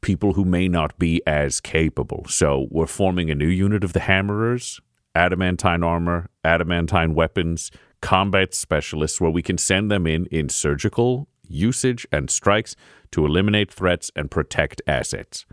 people 0.00 0.34
who 0.34 0.44
may 0.44 0.68
not 0.68 0.96
be 0.98 1.20
as 1.26 1.60
capable. 1.60 2.24
So 2.28 2.68
we're 2.70 2.86
forming 2.86 3.30
a 3.30 3.34
new 3.34 3.48
unit 3.48 3.82
of 3.82 3.92
the 3.92 4.00
Hammerers, 4.00 4.80
adamantine 5.14 5.82
armor, 5.82 6.30
adamantine 6.44 7.14
weapons, 7.14 7.72
combat 8.00 8.54
specialists, 8.54 9.20
where 9.20 9.30
we 9.30 9.42
can 9.42 9.58
send 9.58 9.90
them 9.90 10.06
in 10.06 10.26
in 10.26 10.48
surgical 10.48 11.28
usage 11.48 12.06
and 12.12 12.30
strikes 12.30 12.76
to 13.12 13.24
eliminate 13.24 13.72
threats 13.72 14.10
and 14.14 14.30
protect 14.30 14.82
assets. 14.86 15.46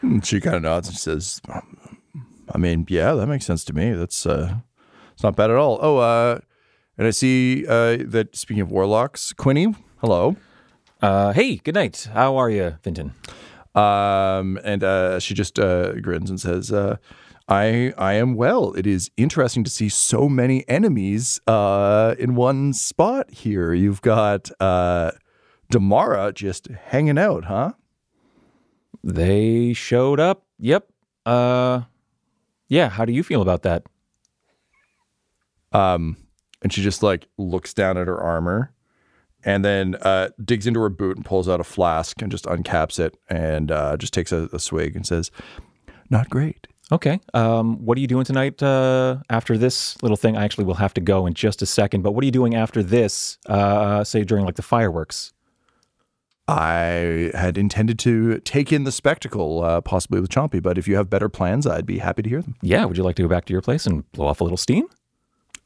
Hmm, 0.00 0.20
she 0.20 0.40
kind 0.40 0.56
of 0.56 0.62
nods 0.62 0.88
and 0.88 0.96
says, 0.96 1.40
"I 2.52 2.58
mean, 2.58 2.86
yeah, 2.88 3.12
that 3.14 3.26
makes 3.26 3.46
sense 3.46 3.64
to 3.64 3.72
me. 3.72 3.92
That's 3.92 4.26
uh, 4.26 4.56
it's 5.12 5.22
not 5.22 5.36
bad 5.36 5.50
at 5.50 5.56
all." 5.56 5.78
Oh, 5.80 5.98
uh, 5.98 6.40
and 6.96 7.06
I 7.06 7.10
see 7.10 7.66
uh, 7.66 7.98
that 8.06 8.36
speaking 8.36 8.60
of 8.60 8.70
warlocks, 8.70 9.32
Quinny, 9.32 9.74
hello. 9.98 10.36
Uh, 11.02 11.32
hey, 11.32 11.56
good 11.56 11.74
night. 11.74 12.08
How 12.12 12.36
are 12.36 12.48
you, 12.48 12.78
Vinten? 12.82 13.12
Um, 13.74 14.58
and 14.64 14.84
uh, 14.84 15.18
she 15.18 15.34
just 15.34 15.58
uh, 15.58 15.94
grins 15.94 16.30
and 16.30 16.40
says, 16.40 16.72
uh, 16.72 16.96
"I 17.48 17.92
I 17.98 18.14
am 18.14 18.34
well. 18.34 18.72
It 18.74 18.86
is 18.86 19.10
interesting 19.16 19.64
to 19.64 19.70
see 19.70 19.88
so 19.88 20.28
many 20.28 20.66
enemies 20.68 21.40
uh, 21.46 22.14
in 22.18 22.36
one 22.36 22.72
spot 22.72 23.30
here. 23.30 23.74
You've 23.74 24.00
got 24.02 24.50
uh, 24.60 25.10
Damara 25.72 26.32
just 26.32 26.68
hanging 26.68 27.18
out, 27.18 27.46
huh? 27.46 27.72
They 29.02 29.72
showed 29.72 30.20
up. 30.20 30.46
Yep. 30.58 30.88
Uh, 31.26 31.82
yeah. 32.74 32.88
How 32.88 33.04
do 33.04 33.12
you 33.12 33.22
feel 33.22 33.40
about 33.40 33.62
that? 33.62 33.84
Um, 35.72 36.16
and 36.62 36.72
she 36.72 36.82
just 36.82 37.02
like 37.02 37.28
looks 37.38 37.72
down 37.72 37.96
at 37.96 38.06
her 38.06 38.20
armor." 38.20 38.72
And 39.46 39.62
then 39.62 39.96
uh, 39.96 40.30
digs 40.42 40.66
into 40.66 40.80
her 40.80 40.88
boot 40.88 41.18
and 41.18 41.24
pulls 41.24 41.50
out 41.50 41.60
a 41.60 41.64
flask 41.64 42.22
and 42.22 42.32
just 42.32 42.46
uncaps 42.46 42.98
it 42.98 43.14
and 43.28 43.70
uh, 43.70 43.98
just 43.98 44.14
takes 44.14 44.32
a, 44.32 44.48
a 44.54 44.58
swig 44.58 44.96
and 44.96 45.06
says, 45.06 45.30
"Not 46.08 46.30
great." 46.30 46.66
Okay. 46.90 47.20
Um, 47.34 47.84
what 47.84 47.98
are 47.98 48.00
you 48.00 48.06
doing 48.06 48.24
tonight 48.24 48.62
uh, 48.62 49.18
after 49.28 49.58
this 49.58 50.02
little 50.02 50.16
thing? 50.16 50.36
I 50.36 50.44
actually 50.44 50.64
will 50.64 50.74
have 50.74 50.94
to 50.94 51.00
go 51.02 51.26
in 51.26 51.34
just 51.34 51.60
a 51.60 51.66
second, 51.66 52.02
but 52.02 52.12
what 52.12 52.22
are 52.22 52.26
you 52.26 52.32
doing 52.32 52.54
after 52.54 52.82
this, 52.82 53.38
uh, 53.46 54.02
say 54.02 54.24
during 54.24 54.46
like 54.46 54.56
the 54.56 54.62
fireworks? 54.62 55.33
I 56.46 57.30
had 57.34 57.56
intended 57.56 57.98
to 58.00 58.38
take 58.40 58.72
in 58.72 58.84
the 58.84 58.92
spectacle, 58.92 59.62
uh, 59.62 59.80
possibly 59.80 60.20
with 60.20 60.30
Chompy, 60.30 60.62
but 60.62 60.76
if 60.76 60.86
you 60.86 60.96
have 60.96 61.08
better 61.08 61.28
plans, 61.30 61.66
I'd 61.66 61.86
be 61.86 61.98
happy 61.98 62.22
to 62.22 62.28
hear 62.28 62.42
them. 62.42 62.56
Yeah. 62.60 62.84
Would 62.84 62.96
you 62.98 63.02
like 63.02 63.16
to 63.16 63.22
go 63.22 63.28
back 63.28 63.46
to 63.46 63.52
your 63.52 63.62
place 63.62 63.86
and 63.86 64.10
blow 64.12 64.26
off 64.26 64.40
a 64.40 64.44
little 64.44 64.58
steam? 64.58 64.86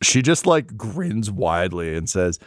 She 0.03 0.23
just 0.23 0.47
like 0.47 0.77
grins 0.77 1.31
widely 1.31 1.97
and 1.97 2.09
says, 2.09 2.39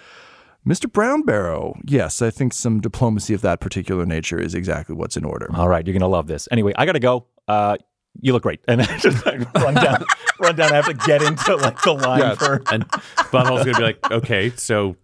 Mr. 0.66 0.86
Brownbarrow, 0.86 1.76
yes, 1.86 2.22
I 2.22 2.30
think 2.30 2.54
some 2.54 2.80
diplomacy 2.80 3.34
of 3.34 3.42
that 3.42 3.60
particular 3.60 4.06
nature 4.06 4.40
is 4.40 4.56
exactly 4.56 4.96
what's 4.96 5.18
in 5.18 5.26
order. 5.26 5.50
All 5.54 5.68
right. 5.68 5.86
You're 5.86 5.94
going 5.94 6.00
to 6.02 6.08
love 6.08 6.28
this. 6.28 6.48
Anyway, 6.52 6.72
I 6.78 6.86
got 6.86 6.94
to 6.94 7.00
go. 7.00 7.26
Uh, 7.48 7.76
you 8.22 8.32
look 8.32 8.44
great. 8.44 8.62
And 8.68 8.80
then 8.80 9.00
just 9.00 9.26
like 9.26 9.52
run 9.56 9.74
down, 9.74 10.06
run 10.40 10.56
down. 10.56 10.72
I 10.72 10.76
have 10.76 10.86
to 10.86 10.94
get 10.94 11.22
into 11.22 11.56
like 11.58 11.82
the 11.82 11.94
line 11.94 12.20
Yeah. 12.20 12.36
for. 12.36 12.62
And 12.72 12.88
Butthole's 12.88 13.64
going 13.66 13.74
to 13.74 13.80
be 13.80 13.84
like, 13.84 14.12
okay, 14.12 14.52
so 14.52 14.96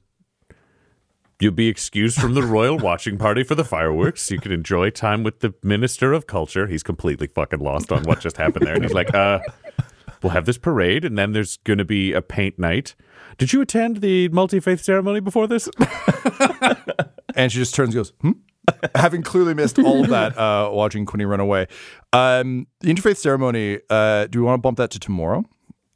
you'll 1.39 1.53
be 1.53 1.67
excused 1.67 2.19
from 2.19 2.33
the 2.33 2.43
royal 2.43 2.77
watching 2.77 3.17
party 3.17 3.43
for 3.43 3.55
the 3.55 3.63
fireworks. 3.63 4.29
You 4.31 4.39
can 4.39 4.51
enjoy 4.51 4.89
time 4.89 5.23
with 5.23 5.39
the 5.39 5.53
minister 5.63 6.13
of 6.13 6.27
culture. 6.27 6.67
He's 6.67 6.83
completely 6.83 7.27
fucking 7.27 7.59
lost 7.59 7.91
on 7.91 8.03
what 8.03 8.19
just 8.19 8.37
happened 8.37 8.65
there. 8.65 8.75
And 8.75 8.83
he's 8.83 8.93
like, 8.93 9.13
uh, 9.13 9.39
we'll 10.21 10.31
have 10.31 10.45
this 10.45 10.57
parade, 10.57 11.05
and 11.05 11.17
then 11.17 11.33
there's 11.33 11.57
going 11.57 11.77
to 11.77 11.85
be 11.85 12.13
a 12.13 12.21
paint 12.21 12.57
night. 12.57 12.95
Did 13.37 13.53
you 13.53 13.61
attend 13.61 13.97
the 13.97 14.29
multi 14.29 14.59
faith 14.59 14.81
ceremony 14.81 15.19
before 15.19 15.47
this? 15.47 15.69
and 17.35 17.51
she 17.51 17.59
just 17.59 17.75
turns 17.75 17.93
and 17.93 17.95
goes, 17.95 18.13
hmm? 18.21 18.31
Having 18.95 19.23
clearly 19.23 19.53
missed 19.53 19.79
all 19.79 20.03
of 20.03 20.09
that, 20.09 20.37
uh, 20.37 20.69
watching 20.71 21.05
Quinny 21.05 21.23
run 21.23 21.39
away. 21.39 21.67
Um, 22.11 22.67
the 22.81 22.93
interfaith 22.93 23.17
ceremony, 23.17 23.79
uh, 23.89 24.27
do 24.27 24.39
we 24.39 24.45
want 24.45 24.57
to 24.57 24.61
bump 24.61 24.77
that 24.77 24.91
to 24.91 24.99
tomorrow? 24.99 25.45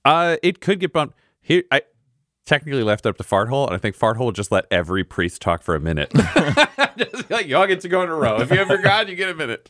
Uh, 0.06 0.38
it 0.42 0.62
could 0.62 0.80
get 0.80 0.94
bumped. 0.94 1.18
Here, 1.42 1.64
I 1.72 1.82
technically 2.46 2.84
left 2.84 3.06
it 3.06 3.10
up 3.10 3.18
to 3.18 3.24
Farthole, 3.24 3.68
and 3.68 3.76
I 3.76 3.78
think 3.78 3.98
Farthole 3.98 4.20
will 4.20 4.32
just 4.32 4.52
let 4.52 4.66
every 4.72 5.04
priest 5.04 5.42
talk 5.42 5.64
for 5.64 5.76
a 5.76 5.80
minute. 5.80 6.12
just 6.98 7.30
like 7.30 7.48
y'all 7.48 7.68
get 7.68 7.82
to 7.82 7.90
go 7.90 8.02
in 8.04 8.10
a 8.10 8.16
row. 8.16 8.42
If 8.42 8.52
you 8.52 8.58
have 8.58 8.70
your 8.70 8.82
god, 8.82 9.10
you 9.10 9.16
get 9.16 9.30
a 9.30 9.36
minute. 9.36 9.68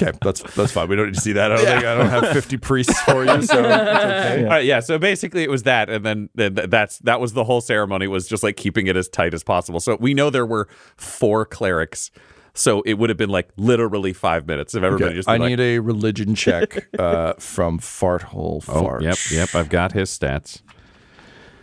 Okay, 0.00 0.16
that's 0.20 0.42
that's 0.54 0.72
fine. 0.72 0.88
We 0.88 0.96
don't 0.96 1.06
need 1.06 1.14
to 1.14 1.20
see 1.20 1.32
that. 1.32 1.50
I 1.52 1.56
don't 1.56 1.64
think 1.64 1.84
I 1.84 1.94
don't 1.96 2.08
have 2.08 2.28
50 2.28 2.58
priests 2.58 3.00
for 3.00 3.24
you, 3.24 3.28
so 3.28 3.34
it's 3.40 3.48
okay. 3.48 4.44
All 4.44 4.50
right, 4.50 4.56
uh, 4.56 4.58
yeah. 4.58 4.80
So 4.80 4.98
basically, 4.98 5.42
it 5.42 5.48
was 5.48 5.62
that, 5.62 5.88
and 5.88 6.04
then 6.04 6.28
then 6.34 6.54
th- 6.54 6.68
that's 6.68 6.98
that 7.00 7.18
was 7.18 7.32
the 7.32 7.44
whole 7.44 7.62
ceremony 7.62 8.06
was 8.06 8.28
just 8.28 8.42
like 8.42 8.56
keeping 8.56 8.88
it 8.88 8.96
as 8.96 9.08
tight 9.08 9.32
as 9.32 9.42
possible. 9.42 9.80
So 9.80 9.96
we 9.98 10.12
know 10.12 10.28
there 10.28 10.44
were 10.44 10.68
four 10.98 11.46
clerics, 11.46 12.10
so 12.56 12.80
it 12.82 12.94
would 12.94 13.10
have 13.10 13.16
been 13.16 13.30
like 13.30 13.48
literally 13.56 14.12
five 14.12 14.46
minutes 14.46 14.74
if 14.74 14.82
everybody 14.82 15.10
Okay, 15.10 15.14
just. 15.16 15.28
I 15.28 15.38
been 15.38 15.48
need 15.48 15.60
a 15.60 15.78
religion 15.78 16.34
check 16.34 16.88
uh, 16.98 17.34
from 17.34 17.78
Farthole 17.78 18.56
Oh, 18.68 18.82
Fart. 18.82 19.02
yep, 19.02 19.16
yep. 19.30 19.54
I've 19.54 19.68
got 19.68 19.92
his 19.92 20.10
stats. 20.10 20.62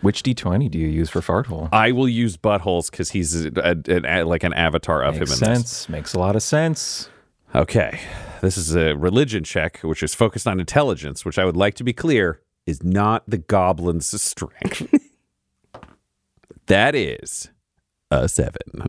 Which 0.00 0.22
D20 0.22 0.70
do 0.70 0.78
you 0.78 0.88
use 0.88 1.08
for 1.08 1.20
farthole? 1.22 1.68
I 1.72 1.92
will 1.92 2.08
use 2.08 2.36
buttholes 2.36 2.90
because 2.90 3.10
he's 3.12 3.46
a, 3.46 3.50
a- 3.88 4.20
a- 4.20 4.24
like 4.24 4.44
an 4.44 4.52
avatar 4.52 5.02
of 5.02 5.18
Makes 5.18 5.40
him 5.40 5.48
in 5.48 5.54
this. 5.54 5.60
sense. 5.70 5.88
Makes 5.88 6.12
a 6.14 6.18
lot 6.18 6.36
of 6.36 6.42
sense. 6.42 7.08
Okay. 7.54 8.00
This 8.42 8.58
is 8.58 8.76
a 8.76 8.94
religion 8.96 9.44
check, 9.44 9.78
which 9.78 10.02
is 10.02 10.14
focused 10.14 10.46
on 10.46 10.60
intelligence, 10.60 11.24
which 11.24 11.38
I 11.38 11.46
would 11.46 11.56
like 11.56 11.74
to 11.76 11.84
be 11.84 11.94
clear 11.94 12.40
is 12.66 12.82
not 12.82 13.22
the 13.26 13.38
goblin's 13.38 14.20
strength. 14.20 14.92
that 16.66 16.94
is 16.94 17.50
a 18.10 18.28
seven. 18.28 18.88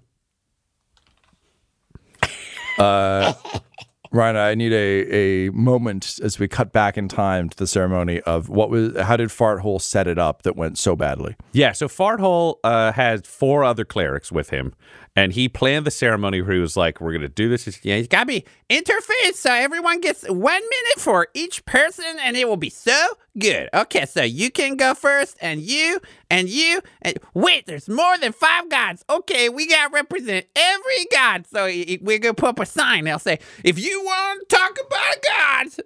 Ryan, 4.16 4.38
I 4.38 4.56
need 4.56 4.72
a, 4.72 5.48
a 5.48 5.50
moment 5.52 6.20
as 6.24 6.40
we 6.40 6.48
cut 6.48 6.72
back 6.72 6.98
in 6.98 7.10
time 7.10 7.50
to 7.50 7.58
the 7.58 7.68
ceremony 7.68 8.22
of 8.22 8.48
what 8.48 8.70
was 8.70 8.96
how 8.98 9.18
did 9.18 9.30
Farthole 9.30 9.82
set 9.82 10.08
it 10.08 10.18
up 10.18 10.44
that 10.44 10.56
went 10.56 10.78
so 10.78 10.96
badly? 10.96 11.36
Yeah, 11.52 11.74
so 11.74 11.88
Farthole 11.88 12.56
uh, 12.64 12.94
had 12.94 13.28
four 13.28 13.66
other 13.66 13.84
clerics 13.84 14.32
with 14.32 14.52
him, 14.52 14.74
and 15.16 15.32
he 15.32 15.48
planned 15.48 15.86
the 15.86 15.92
ceremony 15.92 16.42
where 16.42 16.54
he 16.54 16.60
was 16.60 16.76
like, 16.76 17.00
"We're 17.00 17.14
gonna 17.14 17.30
do 17.30 17.48
this. 17.48 17.66
Yeah, 17.84 17.96
it's 17.96 18.08
gotta 18.08 18.26
be 18.26 18.46
interface, 18.70 19.36
so 19.36 19.52
everyone 19.52 20.02
gets 20.02 20.28
one 20.28 20.62
minute 20.62 21.00
for 21.00 21.28
each 21.34 21.66
person, 21.66 22.06
and 22.22 22.36
it 22.36 22.48
will 22.48 22.58
be 22.58 22.70
so 22.70 23.18
good." 23.40 23.70
Okay, 23.74 24.06
so 24.06 24.24
you 24.24 24.52
can 24.52 24.76
go 24.76 24.94
first, 24.94 25.38
and 25.42 25.62
you, 25.62 26.00
and 26.30 26.50
you, 26.50 26.82
and 27.02 27.18
wait, 27.34 27.66
there's 27.66 27.88
more 27.88 28.18
than 28.18 28.34
five 28.34 28.70
gods. 28.70 29.06
Okay, 29.10 29.48
we 29.50 29.68
gotta 29.68 29.92
represent 29.94 30.48
every 30.56 31.06
god, 31.12 31.48
so 31.48 31.66
we're 32.02 32.20
gonna 32.20 32.34
put 32.34 32.50
up 32.50 32.60
a 32.60 32.66
sign. 32.66 33.06
They'll 33.06 33.20
say, 33.20 33.40
"If 33.64 33.80
you 33.80 34.02
want 34.04 34.50
to 34.50 34.56
talk 34.56 34.78
about 34.86 35.16
a 35.16 35.20
gods, 35.24 35.80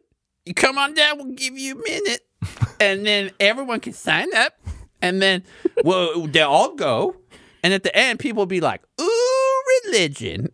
you 0.45 0.53
come 0.53 0.77
on 0.77 0.93
down. 0.95 1.17
We'll 1.17 1.33
give 1.33 1.57
you 1.57 1.73
a 1.73 1.77
minute." 1.77 2.25
and 2.79 3.05
then 3.05 3.31
everyone 3.39 3.79
can 3.79 3.93
sign 3.93 4.33
up, 4.33 4.53
and 5.01 5.21
then 5.21 5.43
well, 5.83 6.25
they'll 6.27 6.49
all 6.49 6.75
go, 6.75 7.15
and 7.63 7.73
at 7.73 7.83
the 7.83 7.95
end, 7.95 8.19
people 8.19 8.45
be 8.45 8.61
like, 8.61 8.81
"Ooh, 9.01 9.63
religion." 9.85 10.49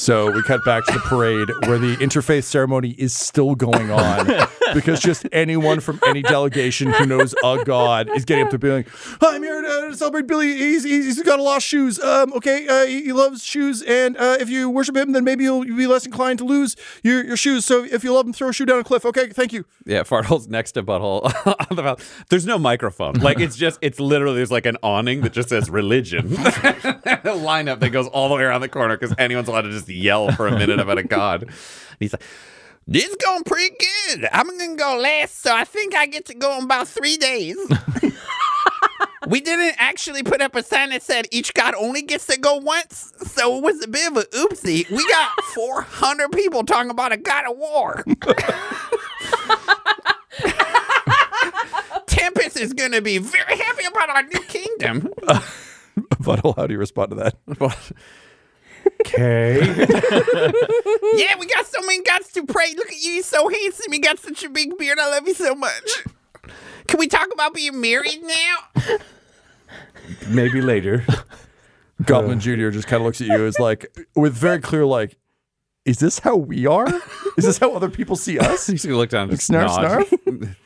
So 0.00 0.30
we 0.30 0.42
cut 0.42 0.64
back 0.64 0.86
to 0.86 0.94
the 0.94 0.98
parade 1.00 1.50
where 1.68 1.76
the 1.76 1.94
interfaith 1.98 2.44
ceremony 2.44 2.94
is 2.96 3.14
still 3.14 3.54
going 3.54 3.90
on 3.90 4.48
because 4.74 4.98
just 4.98 5.26
anyone 5.30 5.80
from 5.80 6.00
any 6.06 6.22
delegation 6.22 6.90
who 6.90 7.04
knows 7.04 7.34
a 7.44 7.62
god 7.66 8.08
is 8.16 8.24
getting 8.24 8.46
up 8.46 8.50
to 8.52 8.58
being 8.58 8.76
like, 8.76 8.88
I'm 9.22 9.42
here 9.42 9.60
to 9.60 9.94
celebrate 9.94 10.26
Billy. 10.26 10.56
He's, 10.56 10.84
he's, 10.84 11.04
he's 11.04 11.22
got 11.22 11.38
a 11.38 11.42
lot 11.42 11.58
of 11.58 11.62
shoes. 11.62 12.00
Um, 12.00 12.32
okay, 12.32 12.66
uh, 12.66 12.86
he, 12.86 13.02
he 13.02 13.12
loves 13.12 13.44
shoes. 13.44 13.82
And 13.82 14.16
uh, 14.16 14.38
if 14.40 14.48
you 14.48 14.70
worship 14.70 14.96
him, 14.96 15.12
then 15.12 15.22
maybe 15.22 15.44
you'll, 15.44 15.66
you'll 15.66 15.76
be 15.76 15.86
less 15.86 16.06
inclined 16.06 16.38
to 16.38 16.46
lose 16.46 16.76
your, 17.04 17.22
your 17.22 17.36
shoes. 17.36 17.66
So 17.66 17.84
if 17.84 18.02
you 18.02 18.14
love 18.14 18.24
him, 18.24 18.32
throw 18.32 18.48
a 18.48 18.52
shoe 18.54 18.64
down 18.64 18.78
a 18.78 18.84
cliff. 18.84 19.04
Okay, 19.04 19.28
thank 19.28 19.52
you. 19.52 19.66
Yeah, 19.84 20.00
Farthole's 20.04 20.48
next 20.48 20.72
to 20.72 20.82
Butthole 20.82 21.24
on 21.70 21.76
the 21.76 21.82
mouth. 21.82 22.24
There's 22.30 22.46
no 22.46 22.58
microphone. 22.58 23.16
Like 23.16 23.38
it's 23.38 23.56
just 23.56 23.78
it's 23.82 24.00
literally 24.00 24.36
there's 24.36 24.50
like 24.50 24.64
an 24.64 24.78
awning 24.82 25.20
that 25.22 25.34
just 25.34 25.50
says 25.50 25.68
religion. 25.68 26.20
a 26.20 26.30
lineup 27.36 27.80
that 27.80 27.90
goes 27.90 28.06
all 28.08 28.30
the 28.30 28.36
way 28.36 28.44
around 28.44 28.62
the 28.62 28.68
corner 28.68 28.96
because 28.96 29.14
anyone's 29.18 29.48
allowed 29.48 29.62
to 29.62 29.70
just 29.70 29.89
yell 29.90 30.30
for 30.32 30.46
a 30.46 30.52
minute 30.58 30.80
about 30.80 30.98
a 30.98 31.02
god. 31.02 31.42
And 31.42 31.52
he's 31.98 32.12
like, 32.12 32.22
This 32.86 33.04
is 33.04 33.16
going 33.16 33.44
pretty 33.44 33.74
good. 33.78 34.28
I'm 34.32 34.46
gonna 34.58 34.76
go 34.76 34.96
last, 34.98 35.42
so 35.42 35.54
I 35.54 35.64
think 35.64 35.94
I 35.94 36.06
get 36.06 36.26
to 36.26 36.34
go 36.34 36.56
in 36.58 36.64
about 36.64 36.88
three 36.88 37.16
days. 37.16 37.56
We 39.28 39.40
didn't 39.40 39.76
actually 39.78 40.22
put 40.24 40.40
up 40.40 40.56
a 40.56 40.62
sign 40.62 40.90
that 40.90 41.02
said 41.02 41.28
each 41.30 41.54
god 41.54 41.74
only 41.74 42.02
gets 42.02 42.26
to 42.26 42.38
go 42.38 42.56
once, 42.56 43.12
so 43.22 43.58
it 43.58 43.62
was 43.62 43.84
a 43.84 43.88
bit 43.88 44.10
of 44.10 44.16
a 44.16 44.22
oopsie. 44.22 44.90
We 44.90 45.06
got 45.08 45.44
400 45.54 46.32
people 46.32 46.64
talking 46.64 46.90
about 46.90 47.12
a 47.12 47.16
god 47.16 47.44
of 47.48 47.56
war. 47.56 48.02
Tempest 52.06 52.58
is 52.58 52.72
going 52.72 52.92
to 52.92 53.02
be 53.02 53.18
very 53.18 53.56
happy 53.56 53.84
about 53.84 54.08
our 54.10 54.22
new 54.22 54.40
kingdom. 54.48 55.08
Butthole, 56.22 56.56
how 56.56 56.66
do 56.66 56.72
you 56.72 56.78
respond 56.80 57.10
to 57.10 57.16
that? 57.16 57.36
Okay. 59.00 59.58
yeah, 61.14 61.36
we 61.38 61.46
got 61.46 61.66
so 61.66 61.80
many 61.82 62.02
gods 62.02 62.32
to 62.32 62.44
pray. 62.44 62.74
Look 62.76 62.88
at 62.88 63.02
you, 63.02 63.12
you're 63.12 63.22
so 63.22 63.48
handsome. 63.48 63.92
You 63.92 64.00
got 64.00 64.18
such 64.18 64.44
a 64.44 64.48
big 64.48 64.76
beard. 64.78 64.98
I 64.98 65.08
love 65.10 65.26
you 65.26 65.34
so 65.34 65.54
much. 65.54 66.04
Can 66.86 66.98
we 66.98 67.06
talk 67.06 67.28
about 67.32 67.54
being 67.54 67.80
married 67.80 68.22
now? 68.22 68.98
Maybe 70.28 70.60
later. 70.60 71.04
Goblin 72.04 72.40
Jr. 72.40 72.70
just 72.70 72.88
kind 72.88 73.00
of 73.00 73.06
looks 73.06 73.20
at 73.20 73.26
you 73.26 73.46
as 73.46 73.58
like, 73.58 73.94
with 74.14 74.34
very 74.34 74.58
clear, 74.60 74.86
like, 74.86 75.16
is 75.84 75.98
this 75.98 76.18
how 76.18 76.36
we 76.36 76.66
are? 76.66 76.88
Is 77.36 77.44
this 77.44 77.58
how 77.58 77.74
other 77.74 77.88
people 77.90 78.16
see 78.16 78.38
us? 78.38 78.66
He's 78.66 78.84
going 78.84 78.94
to 78.94 78.98
look 78.98 79.10
down 79.10 79.28
and 79.28 79.38
just 79.38 79.50
Snarf, 79.50 79.66
nod. 79.68 80.06
snarf? 80.06 80.56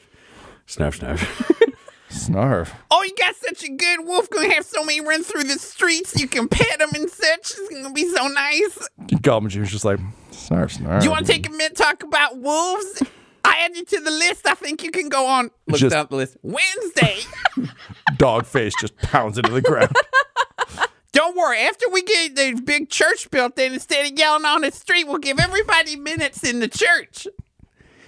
Snarf, 0.66 0.98
snarf. 1.18 1.72
Snarf. 2.14 2.70
Oh, 2.90 3.02
you 3.02 3.12
got 3.18 3.34
such 3.36 3.64
a 3.64 3.68
good 3.70 4.06
wolf. 4.06 4.30
Gonna 4.30 4.52
have 4.54 4.64
so 4.64 4.84
many 4.84 5.00
run 5.00 5.22
through 5.24 5.44
the 5.44 5.58
streets. 5.58 6.18
You 6.20 6.28
can 6.28 6.48
pet 6.48 6.78
them 6.78 6.90
and 6.94 7.10
such. 7.10 7.52
It's 7.58 7.68
gonna 7.70 7.92
be 7.92 8.08
so 8.14 8.26
nice. 8.28 8.88
Goblin 9.20 9.50
Jr. 9.50 9.62
is 9.62 9.70
just 9.72 9.84
like, 9.84 9.98
snarf, 10.30 10.78
snarf. 10.78 11.00
Do 11.00 11.04
you 11.06 11.10
want 11.10 11.26
to 11.26 11.32
take 11.32 11.46
a 11.46 11.50
minute 11.50 11.74
to 11.76 11.82
talk 11.82 12.02
about 12.02 12.38
wolves? 12.38 13.02
I 13.44 13.58
add 13.64 13.76
you 13.76 13.84
to 13.84 14.00
the 14.00 14.10
list. 14.10 14.46
I 14.46 14.54
think 14.54 14.82
you 14.82 14.90
can 14.90 15.08
go 15.08 15.26
on. 15.26 15.50
Look 15.66 15.78
Just- 15.78 15.92
down 15.92 16.06
the 16.08 16.16
list. 16.16 16.36
Wednesday. 16.42 17.18
Dog 18.16 18.46
face 18.46 18.72
just 18.80 18.96
pounds 18.98 19.36
into 19.36 19.50
the 19.52 19.60
ground. 19.60 19.94
Don't 21.12 21.36
worry. 21.36 21.58
After 21.60 21.88
we 21.90 22.02
get 22.02 22.34
the 22.34 22.60
big 22.64 22.88
church 22.90 23.30
built, 23.30 23.54
then 23.54 23.72
instead 23.74 24.10
of 24.10 24.18
yelling 24.18 24.44
on 24.44 24.62
the 24.62 24.72
street, 24.72 25.06
we'll 25.06 25.18
give 25.18 25.38
everybody 25.38 25.94
minutes 25.94 26.42
in 26.42 26.58
the 26.60 26.66
church. 26.68 27.28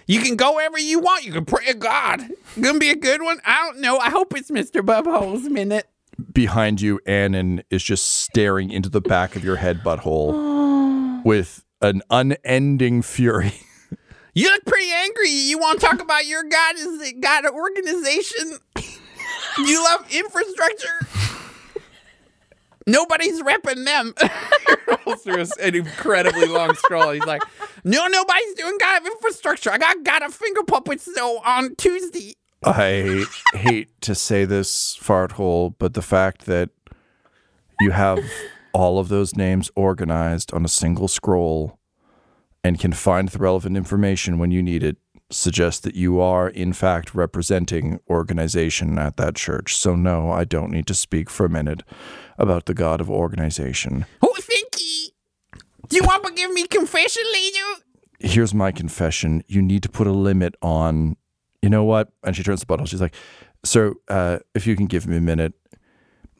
You 0.07 0.21
can 0.21 0.37
go 0.37 0.55
wherever 0.55 0.79
you 0.79 1.01
want. 1.01 1.25
You 1.25 1.33
can 1.33 1.45
pray 1.45 1.67
to 1.67 1.75
God. 1.75 2.23
Gonna 2.61 2.79
be 2.79 2.91
a 2.91 2.97
good 2.97 3.23
one. 3.23 3.41
I 3.45 3.67
don't 3.67 3.81
know. 3.81 3.99
I 3.99 4.11
hope 4.11 4.37
it's 4.37 4.51
Mr. 4.51 4.81
Bubhole's 4.81 5.49
minute. 5.49 5.89
Behind 6.33 6.81
you, 6.81 7.01
Annan 7.07 7.63
is 7.71 7.83
just 7.83 8.07
staring 8.07 8.71
into 8.71 8.89
the 8.89 9.01
back 9.01 9.37
of 9.37 9.45
your 9.45 9.57
head 9.57 9.81
butthole 9.85 11.23
with 11.25 11.65
an 11.83 12.03
unending 12.11 13.03
fury. 13.03 13.55
You 14.37 14.51
look 14.51 14.67
pretty 14.67 14.93
angry. 14.93 15.31
You 15.31 15.57
want 15.57 15.81
to 15.81 15.87
talk 15.87 16.03
about 16.03 16.27
your 16.27 16.43
God? 16.43 16.75
Is 16.77 17.01
it 17.09 17.23
God 17.23 17.47
organization? 17.47 18.59
you 19.57 19.83
love 19.83 20.07
infrastructure? 20.13 21.07
Nobody's 22.87 23.43
repping 23.43 23.85
them. 23.85 24.15
Rolls 25.07 25.23
through 25.23 25.45
an 25.61 25.75
incredibly 25.75 26.47
long 26.47 26.75
scroll. 26.75 27.11
He's 27.11 27.25
like, 27.25 27.43
no, 27.85 28.07
nobody's 28.07 28.55
doing 28.55 28.79
God 28.79 29.03
of 29.03 29.07
infrastructure. 29.07 29.71
I 29.71 29.79
got 29.79 30.05
God 30.05 30.23
of 30.23 30.35
finger 30.35 30.63
puppets 30.63 31.09
though 31.15 31.39
on 31.39 31.75
Tuesday. 31.77 32.35
I 32.65 33.25
hate 33.55 34.01
to 34.03 34.15
say 34.15 34.45
this, 34.45 34.97
farthole, 35.01 35.75
but 35.79 35.95
the 35.95 36.03
fact 36.03 36.47
that 36.47 36.71
you 37.81 37.91
have 37.91 38.21
all 38.73 38.99
of 38.99 39.09
those 39.09 39.37
names 39.37 39.71
organized 39.77 40.53
on 40.53 40.65
a 40.65 40.69
single 40.69 41.09
scroll 41.09 41.79
and 42.65 42.79
can 42.79 42.93
find 42.93 43.29
the 43.29 43.39
relevant 43.39 43.77
information 43.77 44.39
when 44.39 44.51
you 44.51 44.63
need 44.63 44.83
it 44.83 44.97
suggests 45.31 45.81
that 45.81 45.95
you 45.95 46.21
are, 46.21 46.49
in 46.49 46.73
fact, 46.73 47.15
representing 47.15 48.01
organization 48.09 48.99
at 48.99 49.17
that 49.17 49.35
church. 49.35 49.77
So, 49.77 49.95
no, 49.95 50.31
I 50.31 50.45
don't 50.45 50.71
need 50.71 50.87
to 50.87 50.95
speak 50.95 51.29
for 51.31 51.47
a 51.47 51.51
minute 51.51 51.83
about 52.39 52.67
the 52.67 52.75
God 52.75 53.01
of 53.01 53.11
organization. 53.11 54.07
Who 54.21 54.33
think 54.41 54.75
he? 54.77 55.13
Do 55.89 55.97
you 55.97 56.03
want 56.03 56.25
to 56.25 56.33
give 56.33 56.51
me 56.53 56.67
confession, 56.67 57.23
leader? 57.33 57.83
here's 58.19 58.55
my 58.55 58.73
confession. 58.73 59.43
You 59.47 59.63
need 59.63 59.83
to 59.83 59.89
put 59.89 60.07
a 60.07 60.13
limit 60.13 60.55
on, 60.63 61.17
you 61.63 61.69
know 61.69 61.85
what? 61.85 62.09
And 62.25 62.35
she 62.35 62.43
turns 62.43 62.61
the 62.61 62.67
bottle. 62.67 62.87
She's 62.87 63.01
like, 63.01 63.15
Sir, 63.65 63.95
uh, 64.09 64.39
if 64.55 64.67
you 64.67 64.77
can 64.77 64.87
give 64.87 65.07
me 65.07 65.17
a 65.17 65.21
minute. 65.21 65.55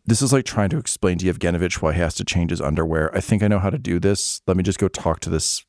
This 0.09 0.23
is 0.23 0.33
like 0.33 0.45
trying 0.45 0.69
to 0.71 0.79
explain 0.79 1.19
to 1.19 1.27
Yevgenovich 1.27 1.83
why 1.83 1.93
he 1.93 1.99
has 1.99 2.15
to 2.15 2.25
change 2.25 2.51
his 2.51 2.61
underwear. 2.61 3.13
I 3.15 3.21
think 3.21 3.43
I 3.43 3.49
know 3.49 3.59
how 3.59 3.71
to 3.71 3.79
do 3.79 3.99
this. 3.99 4.41
Let 4.47 4.57
me 4.57 4.63
just 4.63 4.79
go 4.79 4.87
talk 4.87 5.19
to 5.21 5.31
this 5.31 5.65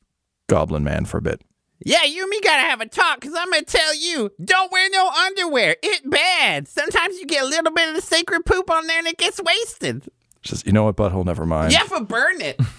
goblin 0.48 0.84
man 0.84 1.06
for 1.06 1.18
a 1.18 1.22
bit. 1.22 1.42
Yeah, 1.84 2.04
you 2.04 2.22
and 2.22 2.30
me 2.30 2.40
gotta 2.40 2.62
have 2.62 2.80
a 2.80 2.86
talk, 2.86 3.20
cause 3.20 3.32
I'm 3.36 3.50
gonna 3.50 3.62
tell 3.64 3.96
you, 3.96 4.30
don't 4.44 4.70
wear 4.70 4.88
no 4.90 5.08
underwear. 5.08 5.76
It 5.82 6.08
bad. 6.08 6.68
Sometimes 6.68 7.18
you 7.18 7.26
get 7.26 7.42
a 7.42 7.46
little 7.46 7.72
bit 7.72 7.88
of 7.88 7.96
the 7.96 8.00
sacred 8.00 8.46
poop 8.46 8.70
on 8.70 8.86
there 8.86 8.98
and 8.98 9.08
it 9.08 9.18
gets 9.18 9.40
wasted. 9.42 10.08
She 10.42 10.50
says, 10.50 10.64
you 10.66 10.72
know 10.72 10.84
what, 10.84 10.96
butthole, 10.96 11.24
never 11.24 11.44
mind. 11.46 11.72
You 11.72 11.78
have 11.78 11.94
to 11.96 12.04
burn 12.04 12.40
it. 12.40 12.60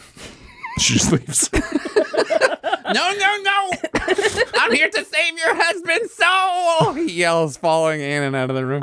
She 0.79 0.93
just 0.93 1.11
leaves. 1.11 1.49
No, 2.91 3.11
no, 3.13 3.37
no. 3.43 3.71
I'm 4.55 4.71
here 4.73 4.89
to 4.89 5.05
save 5.05 5.37
your 5.37 5.53
husband's 5.53 6.11
soul. 6.13 6.93
He 6.93 7.11
yells, 7.19 7.55
following 7.55 8.01
Annan 8.01 8.33
out 8.33 8.49
of 8.49 8.55
the 8.55 8.65
room. 8.65 8.81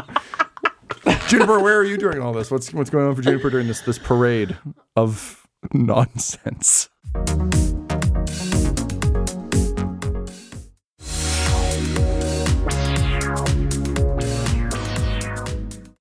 Juniper, 1.27 1.59
where 1.59 1.77
are 1.79 1.85
you 1.85 1.97
during 1.97 2.23
all 2.23 2.33
this? 2.33 2.51
What's 2.51 2.73
what's 2.73 2.89
going 2.91 3.09
on 3.09 3.17
for 3.17 3.23
Juniper 3.23 3.51
during 3.51 3.67
this 3.67 3.81
this 3.81 3.99
parade 3.99 4.57
of 4.95 5.45
nonsense? 5.73 6.89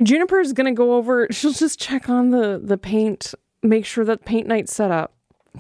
Juniper's 0.06 0.54
gonna 0.54 0.72
go 0.74 0.94
over. 0.96 1.28
She'll 1.32 1.52
just 1.52 1.80
check 1.80 2.10
on 2.10 2.30
the 2.30 2.62
the 2.64 2.78
paint, 2.78 3.34
make 3.64 3.86
sure 3.86 4.06
that 4.06 4.24
paint 4.24 4.48
night's 4.48 4.74
set 4.74 4.92
up. 4.92 5.12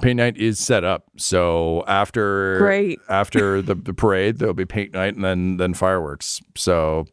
Paint 0.01 0.17
night 0.17 0.37
is 0.37 0.59
set 0.59 0.83
up. 0.83 1.05
So 1.17 1.83
after 1.87 2.59
Great. 2.59 2.99
after 3.09 3.61
the, 3.61 3.75
the 3.75 3.93
parade, 3.93 4.37
there'll 4.39 4.53
be 4.53 4.65
paint 4.65 4.93
night 4.93 5.15
and 5.15 5.23
then 5.23 5.57
then 5.57 5.73
fireworks. 5.73 6.41
So 6.55 7.05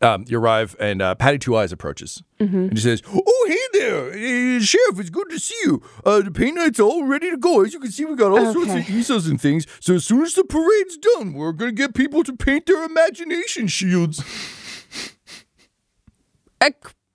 um, 0.00 0.24
you 0.28 0.38
arrive 0.38 0.74
and 0.80 1.00
uh, 1.00 1.14
Patty 1.14 1.38
Two 1.38 1.56
Eyes 1.56 1.72
approaches 1.72 2.22
and 2.38 2.76
she 2.76 2.82
says, 2.82 3.02
"Oh, 3.08 3.44
hey 3.48 3.78
there, 3.78 4.08
uh, 4.08 4.60
Sheriff! 4.60 4.98
It's 4.98 5.10
good 5.10 5.30
to 5.30 5.38
see 5.38 5.54
you. 5.64 5.80
Uh, 6.04 6.22
the 6.22 6.30
paint 6.32 6.56
night's 6.56 6.80
all 6.80 7.04
ready 7.04 7.30
to 7.30 7.36
go. 7.36 7.62
As 7.64 7.72
you 7.72 7.78
can 7.78 7.90
see, 7.92 8.04
we 8.04 8.16
got 8.16 8.32
all 8.32 8.52
sorts 8.52 8.72
of 8.72 8.78
Okay. 8.78 8.92
easels 8.92 9.26
and 9.28 9.40
things. 9.40 9.64
So 9.80 9.94
as 9.94 10.04
soon 10.04 10.22
as 10.22 10.34
the 10.34 10.42
parade's 10.44 10.96
done, 10.96 11.34
we're 11.34 11.52
gonna 11.52 11.70
get 11.72 11.94
people 11.94 12.24
to 12.24 12.32
paint 12.32 12.66
their 12.66 12.82
imagination 12.84 13.68
shields. 13.68 14.24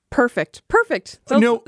Perfect, 0.10 0.62
perfect. 0.68 1.20
So, 1.28 1.38
No. 1.40 1.64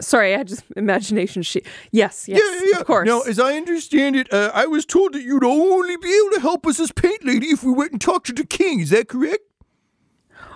sorry, 0.00 0.34
I 0.34 0.42
just 0.42 0.64
imagination 0.76 1.42
sheet. 1.42 1.66
Yes, 1.92 2.26
yes, 2.28 2.40
yeah, 2.42 2.70
yeah. 2.72 2.80
of 2.80 2.86
course. 2.86 3.06
Now, 3.06 3.20
as 3.22 3.38
I 3.38 3.54
understand 3.56 4.16
it, 4.16 4.32
uh, 4.32 4.50
I 4.54 4.66
was 4.66 4.86
told 4.86 5.12
that 5.12 5.22
you'd 5.22 5.44
only 5.44 5.96
be 5.96 6.08
able 6.18 6.30
to 6.36 6.40
help 6.40 6.66
us 6.66 6.80
as 6.80 6.92
paint 6.92 7.24
lady 7.24 7.48
if 7.48 7.62
we 7.62 7.72
went 7.72 7.92
and 7.92 8.00
talked 8.00 8.26
to 8.28 8.32
the 8.32 8.46
king. 8.46 8.80
Is 8.80 8.90
that 8.90 9.08
correct? 9.08 9.42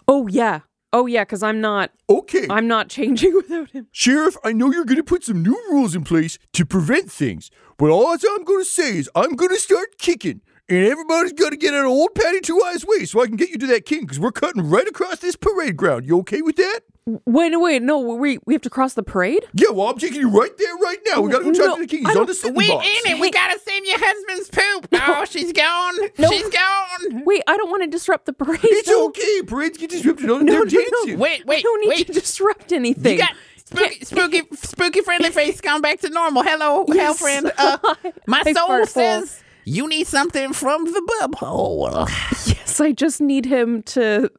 oh 0.08 0.26
yeah, 0.26 0.60
oh 0.92 1.06
yeah, 1.06 1.22
because 1.24 1.42
I'm 1.42 1.60
not, 1.60 1.90
Okay. 2.10 2.46
I'm 2.50 2.66
not 2.66 2.88
changing 2.88 3.34
without 3.40 3.70
him. 3.70 3.86
Sheriff, 3.92 4.36
I 4.44 4.52
know 4.52 4.72
you're 4.72 4.84
going 4.84 4.96
to 4.96 5.04
put 5.04 5.24
some 5.24 5.42
new 5.42 5.56
rules 5.70 5.94
in 5.94 6.02
place 6.04 6.38
to 6.54 6.64
prevent 6.66 7.10
things, 7.10 7.50
but 7.78 7.90
all 7.90 8.08
I'm 8.08 8.44
going 8.44 8.60
to 8.60 8.64
say 8.64 8.96
is 8.98 9.08
I'm 9.14 9.36
going 9.36 9.50
to 9.50 9.60
start 9.60 9.98
kicking, 9.98 10.40
and 10.76 10.86
everybody's 10.86 11.32
got 11.32 11.50
to 11.50 11.56
get 11.56 11.74
out 11.74 11.84
of 11.84 11.90
old 11.90 12.14
Patty 12.14 12.40
Two 12.40 12.60
Eyes 12.62 12.84
way 12.86 13.04
so 13.04 13.22
I 13.22 13.26
can 13.26 13.36
get 13.36 13.50
you 13.50 13.58
to 13.58 13.66
that 13.68 13.84
king 13.84 14.00
because 14.02 14.18
we're 14.18 14.32
cutting 14.32 14.68
right 14.68 14.86
across 14.88 15.18
this 15.18 15.36
parade 15.36 15.76
ground. 15.76 16.06
You 16.06 16.18
okay 16.20 16.42
with 16.42 16.56
that? 16.56 16.80
Wait, 17.26 17.56
wait, 17.56 17.82
no, 17.82 17.98
we 17.98 18.38
we 18.46 18.54
have 18.54 18.62
to 18.62 18.70
cross 18.70 18.94
the 18.94 19.02
parade. 19.02 19.44
Yeah, 19.54 19.70
well, 19.70 19.88
I'm 19.88 19.98
taking 19.98 20.20
you 20.20 20.30
right 20.30 20.56
there 20.56 20.74
right 20.76 20.98
now. 21.06 21.20
We 21.20 21.32
got 21.32 21.38
to 21.40 21.44
go 21.46 21.52
talk 21.52 21.66
No, 21.66 21.74
to 21.76 21.82
the 21.82 21.88
king. 21.88 22.00
He's 22.00 22.08
on 22.10 22.14
don't- 22.14 22.26
the 22.26 22.34
sitting 22.34 22.54
We 22.54 22.68
box. 22.68 22.86
in 22.86 23.12
it. 23.12 23.20
We 23.20 23.30
gotta 23.32 23.58
save 23.58 23.84
your 23.84 23.98
husband's 24.00 24.48
poop. 24.50 24.88
Oh, 25.04 25.24
she's 25.24 25.52
gone. 25.52 25.94
She's 26.16 26.48
gone. 26.48 27.24
Wait, 27.24 27.42
I 27.48 27.56
don't 27.56 27.70
want 27.70 27.82
to 27.82 27.88
disrupt 27.88 28.26
the 28.26 28.32
parade. 28.32 28.60
It's 28.62 28.88
no. 28.88 29.06
okay. 29.08 29.42
Parades 29.42 29.78
get 29.78 29.90
disrupted. 29.90 30.26
No, 30.26 30.38
No, 30.38 30.44
they're 30.44 30.64
no, 30.64 30.64
no. 30.64 30.84
dancing. 31.04 31.18
Wait, 31.18 31.40
I 31.40 31.44
wait, 31.44 31.62
don't 31.64 31.80
need 31.80 31.88
wait. 31.88 32.06
to 32.06 32.12
disrupt 32.12 32.70
anything. 32.72 33.14
You 33.14 33.18
got 33.18 33.34
spooky, 33.56 34.04
spooky, 34.04 34.42
spooky 34.54 35.00
friendly 35.00 35.30
face 35.30 35.60
gone 35.60 35.80
back 35.82 35.98
to 36.02 36.08
normal. 36.08 36.44
Hello, 36.44 36.84
Yes. 36.88 36.96
hell 36.98 37.14
friend. 37.14 37.52
Uh, 37.58 37.78
my 38.28 38.42
Hi, 38.44 38.52
soul 38.52 38.86
says 38.86 39.42
you 39.64 39.88
need 39.88 40.06
something 40.06 40.52
from 40.52 40.84
the 40.84 41.16
bubble. 41.20 42.06
Yes, 42.46 42.80
I 42.80 42.92
just 42.92 43.20
need 43.20 43.44
him 43.46 43.82
to 43.84 44.30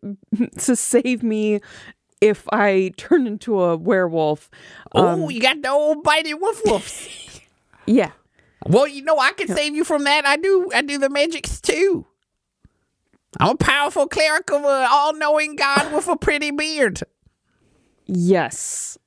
to 0.59 0.75
save 0.75 1.23
me 1.23 1.61
if 2.21 2.47
I 2.51 2.91
turn 2.97 3.27
into 3.27 3.61
a 3.61 3.75
werewolf. 3.75 4.49
oh, 4.93 5.29
you 5.29 5.41
got 5.41 5.61
the 5.61 5.69
old 5.69 6.03
bitey 6.03 6.39
woof 6.39 6.63
woofs. 6.63 7.29
Yeah. 7.85 8.11
well, 8.65 8.87
you 8.87 9.03
know 9.03 9.19
I 9.19 9.33
can 9.33 9.49
save 9.49 9.75
you 9.75 9.83
from 9.83 10.05
that. 10.05 10.25
I 10.25 10.37
do. 10.37 10.71
I 10.73 10.81
do 10.81 10.97
the 10.97 11.09
magics 11.09 11.59
too. 11.59 12.05
I'm 13.41 13.49
a 13.49 13.55
powerful 13.57 14.07
cleric 14.07 14.49
of 14.51 14.63
an 14.63 14.87
all-knowing 14.89 15.57
god 15.57 15.91
with 15.93 16.07
a 16.07 16.15
pretty 16.15 16.51
beard. 16.51 17.01
Yes. 18.05 18.97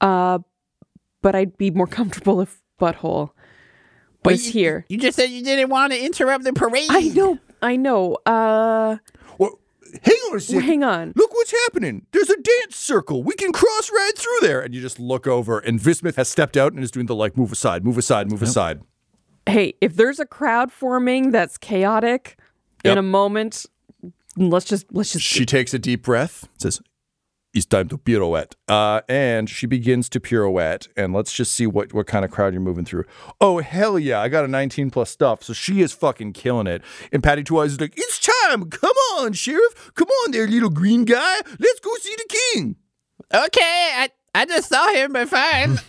Uh 0.00 0.38
but 1.22 1.34
I'd 1.34 1.56
be 1.56 1.70
more 1.72 1.86
comfortable 1.88 2.40
if 2.40 2.60
Butthole 2.80 3.30
was 4.32 4.46
you, 4.46 4.52
here. 4.52 4.84
You 4.88 4.98
just 4.98 5.16
said 5.16 5.26
you 5.30 5.42
didn't 5.42 5.68
want 5.70 5.92
to 5.92 6.04
interrupt 6.04 6.44
the 6.44 6.52
parade. 6.52 6.88
I 6.90 7.08
know, 7.08 7.38
I 7.62 7.76
know. 7.76 8.14
Uh 8.26 8.96
Well, 9.38 9.58
hang 10.02 10.16
on 10.30 10.36
a 10.36 10.40
second. 10.40 10.62
hang 10.62 10.84
on. 10.84 11.12
Look 11.16 11.32
what's 11.32 11.52
happening. 11.64 12.06
There's 12.12 12.30
a 12.30 12.36
dance 12.40 12.76
circle. 12.76 13.22
We 13.22 13.34
can 13.34 13.52
cross 13.52 13.90
right 13.90 14.12
through 14.16 14.46
there. 14.46 14.60
And 14.60 14.74
you 14.74 14.80
just 14.80 14.98
look 14.98 15.26
over, 15.26 15.58
and 15.58 15.78
Vismith 15.80 16.16
has 16.16 16.28
stepped 16.28 16.56
out 16.56 16.72
and 16.72 16.82
is 16.82 16.90
doing 16.90 17.06
the 17.06 17.14
like 17.14 17.36
move 17.36 17.52
aside, 17.52 17.84
move 17.84 17.98
aside, 17.98 18.30
move 18.30 18.42
aside. 18.42 18.80
Hey, 19.46 19.74
if 19.80 19.94
there's 19.96 20.18
a 20.18 20.26
crowd 20.26 20.72
forming 20.72 21.30
that's 21.30 21.58
chaotic 21.58 22.38
Yep. 22.84 22.92
in 22.92 22.98
a 22.98 23.02
moment, 23.02 23.66
let's 24.36 24.66
just 24.66 24.86
let's 24.92 25.12
just 25.12 25.24
She 25.24 25.46
takes 25.46 25.72
a 25.74 25.78
deep 25.78 26.02
breath, 26.02 26.48
says, 26.58 26.80
It's 27.54 27.66
time 27.66 27.88
to 27.88 27.98
pirouette. 27.98 28.56
Uh, 28.68 29.02
and 29.08 29.48
she 29.48 29.66
begins 29.66 30.08
to 30.08 30.20
pirouette. 30.20 30.88
And 30.96 31.12
let's 31.12 31.32
just 31.32 31.52
see 31.52 31.66
what, 31.68 31.92
what 31.92 32.08
kind 32.08 32.24
of 32.24 32.32
crowd 32.32 32.52
you're 32.52 32.60
moving 32.60 32.84
through. 32.84 33.04
Oh, 33.40 33.60
hell 33.60 33.96
yeah. 33.96 34.20
I 34.20 34.28
got 34.28 34.44
a 34.44 34.48
19 34.48 34.90
plus 34.90 35.08
stuff. 35.10 35.44
So 35.44 35.52
she 35.52 35.80
is 35.80 35.92
fucking 35.92 36.32
killing 36.32 36.66
it. 36.66 36.82
And 37.12 37.22
Patty 37.22 37.44
Two 37.44 37.60
Eyes 37.60 37.72
is 37.72 37.80
like, 37.80 37.94
It's 37.96 38.18
time. 38.18 38.68
Come 38.70 38.96
on, 39.18 39.32
Sheriff. 39.34 39.92
Come 39.94 40.08
on 40.08 40.32
there, 40.32 40.48
little 40.48 40.68
green 40.70 41.04
guy. 41.04 41.36
Let's 41.58 41.80
go 41.80 41.90
see 42.00 42.16
the 42.16 42.36
king. 42.52 42.76
Okay, 43.32 43.60
I 43.62 44.08
I 44.34 44.44
just 44.46 44.68
saw 44.68 44.92
him, 44.92 45.12
but 45.12 45.28
fine. 45.28 45.78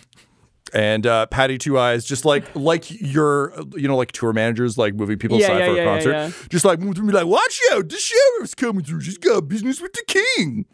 And 0.74 1.06
uh, 1.06 1.26
Patty 1.26 1.58
Two 1.58 1.78
Eyes, 1.78 2.04
just 2.04 2.24
like 2.24 2.44
like 2.56 2.90
your, 3.00 3.54
you 3.76 3.86
know, 3.86 3.96
like 3.96 4.10
tour 4.10 4.32
managers, 4.32 4.76
like 4.76 4.94
moving 4.94 5.16
people 5.16 5.38
Yeah, 5.38 5.46
aside 5.46 5.58
yeah, 5.58 5.66
for 5.66 5.72
a 5.72 5.76
yeah, 5.76 5.84
yeah, 5.84 5.94
concert, 5.94 6.10
yeah. 6.10 6.48
just 6.50 6.64
like 6.64 6.80
moving 6.80 6.94
through, 6.94 7.06
me 7.06 7.12
like, 7.12 7.26
watch 7.26 7.60
out, 7.72 7.88
the 7.88 7.96
sheriff's 7.96 8.54
coming 8.54 8.82
through. 8.82 9.00
She's 9.02 9.16
got 9.16 9.46
business 9.48 9.80
with 9.80 9.92
the 9.92 10.02
king. 10.08 10.66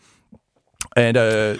And 0.96 1.16
uh, 1.16 1.56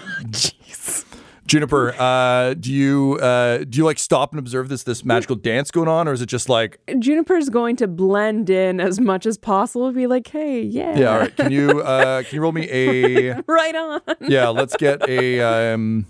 Juniper, 1.45 1.93
uh, 1.99 2.53
do 2.53 2.71
you 2.71 3.17
uh, 3.21 3.59
do 3.59 3.77
you 3.77 3.85
like 3.85 3.99
stop 3.99 4.31
and 4.31 4.39
observe 4.39 4.69
this 4.69 4.83
this 4.83 5.03
magical 5.03 5.35
dance 5.35 5.71
going 5.71 5.87
on, 5.87 6.07
or 6.07 6.13
is 6.13 6.21
it 6.21 6.27
just 6.27 6.49
like, 6.49 6.79
Juniper's 6.99 7.49
going 7.49 7.75
to 7.77 7.87
blend 7.87 8.49
in 8.49 8.79
as 8.79 8.99
much 8.99 9.25
as 9.25 9.37
possible. 9.37 9.91
Be 9.91 10.07
like, 10.07 10.27
hey, 10.27 10.61
yeah, 10.61 10.97
yeah, 10.97 11.13
all 11.13 11.19
right, 11.19 11.35
can 11.35 11.51
you 11.51 11.81
uh, 11.81 12.23
can 12.23 12.35
you 12.35 12.41
roll 12.41 12.53
me 12.53 12.69
a 12.71 13.41
right 13.47 13.75
on. 13.75 14.01
yeah? 14.21 14.49
Let's 14.49 14.75
get 14.77 15.07
a 15.09 15.41
um, 15.41 16.05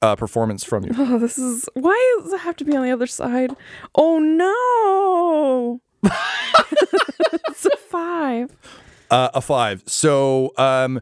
uh, 0.00 0.16
performance 0.16 0.64
from 0.64 0.84
you. 0.84 0.92
Oh, 0.96 1.18
this 1.18 1.38
is 1.38 1.68
why 1.74 2.18
does 2.22 2.32
it 2.32 2.40
have 2.40 2.56
to 2.56 2.64
be 2.64 2.74
on 2.74 2.82
the 2.82 2.90
other 2.90 3.06
side? 3.06 3.54
Oh 3.94 4.18
no! 4.18 5.80
it's 7.48 7.66
a 7.66 7.76
five. 7.76 8.56
Uh, 9.10 9.30
a 9.34 9.40
five. 9.40 9.82
So 9.86 10.52
um, 10.56 11.00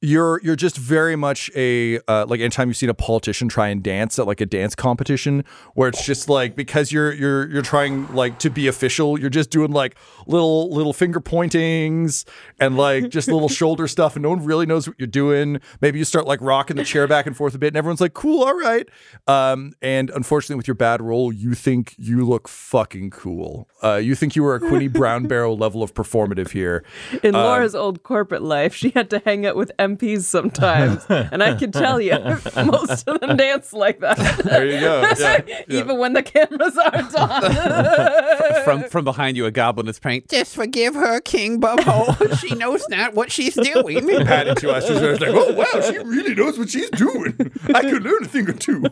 you're 0.00 0.40
you're 0.42 0.56
just 0.56 0.76
very 0.76 1.16
much 1.16 1.50
a 1.56 1.98
uh, 2.08 2.26
like 2.28 2.40
anytime 2.40 2.68
you've 2.68 2.76
seen 2.76 2.88
a 2.88 2.94
politician 2.94 3.48
try 3.48 3.68
and 3.68 3.82
dance 3.82 4.18
at 4.18 4.26
like 4.26 4.40
a 4.40 4.46
dance 4.46 4.74
competition 4.74 5.44
where 5.74 5.88
it's 5.88 6.04
just 6.04 6.28
like 6.28 6.54
because 6.54 6.92
you're 6.92 7.12
you're 7.12 7.50
you're 7.50 7.62
trying 7.62 8.12
like 8.14 8.38
to 8.40 8.50
be 8.50 8.66
official, 8.66 9.18
you're 9.18 9.30
just 9.30 9.50
doing 9.50 9.72
like 9.72 9.96
little 10.26 10.70
little 10.70 10.92
finger 10.92 11.20
pointings 11.20 12.24
and 12.60 12.76
like 12.76 13.08
just 13.08 13.28
little 13.28 13.48
shoulder 13.48 13.88
stuff, 13.88 14.16
and 14.16 14.22
no 14.22 14.30
one 14.30 14.44
really 14.44 14.66
knows 14.66 14.86
what 14.86 14.96
you're 14.98 15.06
doing. 15.06 15.60
Maybe 15.80 15.98
you 15.98 16.04
start 16.04 16.26
like 16.26 16.40
rocking 16.42 16.76
the 16.76 16.84
chair 16.84 17.08
back 17.08 17.26
and 17.26 17.36
forth 17.36 17.54
a 17.54 17.58
bit, 17.58 17.68
and 17.68 17.76
everyone's 17.76 18.00
like, 18.00 18.14
"Cool, 18.14 18.44
all 18.44 18.58
right." 18.58 18.88
Um, 19.26 19.72
and 19.82 20.10
unfortunately, 20.10 20.56
with 20.56 20.68
your 20.68 20.74
bad 20.74 21.00
role 21.00 21.32
you 21.32 21.54
think 21.54 21.94
you 21.98 22.24
look 22.24 22.48
fucking 22.48 23.10
cool. 23.10 23.68
Uh, 23.82 23.96
you 23.96 24.14
think 24.14 24.34
you 24.34 24.42
were 24.42 24.54
a 24.54 24.60
Quinny 24.60 24.88
Brown 24.88 25.26
Barrow 25.28 25.54
level 25.54 25.82
of 25.82 25.94
performative 25.94 26.50
here. 26.50 26.84
In 27.22 27.34
Laura's 27.34 27.74
old 27.74 28.02
corporate 28.02 28.42
life, 28.42 28.74
she 28.74 28.90
had 28.90 29.10
to 29.10 29.22
hang 29.24 29.46
out 29.46 29.56
with 29.56 29.70
MPs 29.96 30.22
sometimes, 30.22 31.04
and 31.08 31.42
I 31.42 31.54
can 31.54 31.72
tell 31.72 32.00
you, 32.00 32.12
most 32.64 33.08
of 33.08 33.20
them 33.20 33.36
dance 33.36 33.72
like 33.72 34.00
that, 34.00 34.18
There 34.44 34.66
you 34.66 34.80
go. 34.80 34.98
Yeah. 35.18 35.62
even 35.68 35.98
when 35.98 36.12
the 36.12 36.22
cameras 36.22 36.76
aren't 36.76 37.14
on. 37.14 38.64
from 38.64 38.84
from 38.90 39.04
behind 39.04 39.36
you, 39.36 39.46
a 39.46 39.50
goblin 39.50 39.88
is 39.88 39.98
praying. 39.98 40.24
Just 40.28 40.54
forgive 40.54 40.94
her, 40.94 41.20
King 41.20 41.60
Bubble. 41.60 42.14
she 42.36 42.54
knows 42.54 42.84
not 42.88 43.14
what 43.14 43.30
she's 43.32 43.54
doing. 43.54 44.06
Patty 44.24 44.54
to 44.54 44.70
us. 44.70 44.86
She's 44.86 45.00
like, 45.00 45.22
oh 45.34 45.52
wow, 45.54 45.80
she 45.82 45.98
really 45.98 46.34
knows 46.34 46.58
what 46.58 46.70
she's 46.70 46.90
doing. 46.90 47.34
I 47.74 47.82
could 47.82 48.02
learn 48.02 48.24
a 48.24 48.28
thing 48.28 48.48
or 48.48 48.52
two. 48.52 48.84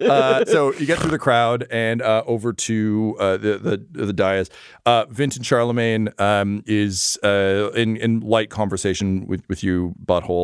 Uh, 0.00 0.44
so 0.44 0.72
you 0.74 0.86
get 0.86 0.98
through 0.98 1.10
the 1.10 1.18
crowd 1.18 1.66
and 1.70 2.02
uh, 2.02 2.22
over 2.26 2.52
to 2.52 3.16
uh, 3.18 3.36
the 3.36 3.58
the 3.92 4.04
the 4.06 4.12
dais. 4.12 4.50
Uh, 4.86 5.06
Vinten 5.06 5.40
Charlamagne 5.42 6.18
um, 6.20 6.62
is 6.66 7.18
uh, 7.22 7.70
in 7.74 7.96
in 7.96 8.20
light 8.20 8.50
conversation 8.50 9.26
with 9.26 9.42
with 9.48 9.62
you, 9.62 9.94
butthole. 10.04 10.43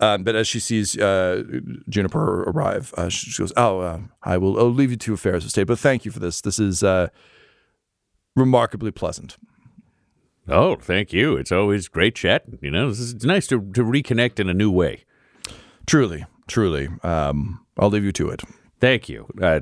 Um, 0.00 0.22
but 0.22 0.36
as 0.36 0.46
she 0.46 0.60
sees 0.60 0.96
uh, 0.96 1.42
Juniper 1.88 2.44
arrive, 2.44 2.94
uh, 2.96 3.08
she, 3.08 3.30
she 3.30 3.42
goes, 3.42 3.52
"Oh, 3.56 3.80
uh, 3.80 4.00
I 4.22 4.36
will. 4.38 4.58
I'll 4.58 4.72
leave 4.72 4.90
you 4.90 4.96
to 4.96 5.14
affairs 5.14 5.44
of 5.44 5.50
state. 5.50 5.66
But 5.66 5.78
thank 5.78 6.04
you 6.04 6.10
for 6.10 6.20
this. 6.20 6.40
This 6.40 6.58
is 6.58 6.82
uh, 6.82 7.08
remarkably 8.36 8.90
pleasant." 8.90 9.36
Oh, 10.48 10.76
thank 10.76 11.12
you. 11.12 11.36
It's 11.36 11.52
always 11.52 11.88
great 11.88 12.14
chatting. 12.14 12.58
You 12.62 12.70
know, 12.70 12.88
this 12.88 13.00
is, 13.00 13.12
it's 13.12 13.24
nice 13.24 13.46
to, 13.48 13.60
to 13.72 13.84
reconnect 13.84 14.40
in 14.40 14.48
a 14.48 14.54
new 14.54 14.70
way. 14.70 15.04
Truly, 15.86 16.24
truly. 16.46 16.88
Um, 17.02 17.66
I'll 17.78 17.90
leave 17.90 18.04
you 18.04 18.12
to 18.12 18.30
it. 18.30 18.42
Thank 18.80 19.08
you. 19.10 19.26
Uh, 19.42 19.60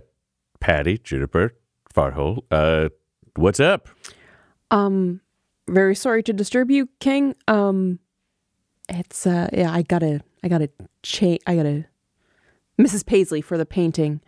Patty, 0.61 0.99
Juniper, 0.99 1.55
Farthole, 1.93 2.45
uh, 2.51 2.91
what's 3.35 3.61
up? 3.61 3.89
Um, 4.71 5.21
very 5.69 5.97
sorry 5.97 6.23
to 6.23 6.33
disturb 6.33 6.71
you, 6.71 6.89
King. 7.01 7.35
Um, 7.49 7.99
it's 8.89 9.27
uh, 9.27 9.49
yeah, 9.53 9.73
I 9.73 9.83
gotta, 9.83 10.21
I 10.43 10.49
gotta 10.49 10.71
change, 11.03 11.41
I 11.47 11.57
gotta, 11.57 11.85
Mrs. 12.81 13.05
Paisley 13.07 13.41
for 13.41 13.57
the 13.59 13.67
painting. 13.67 14.21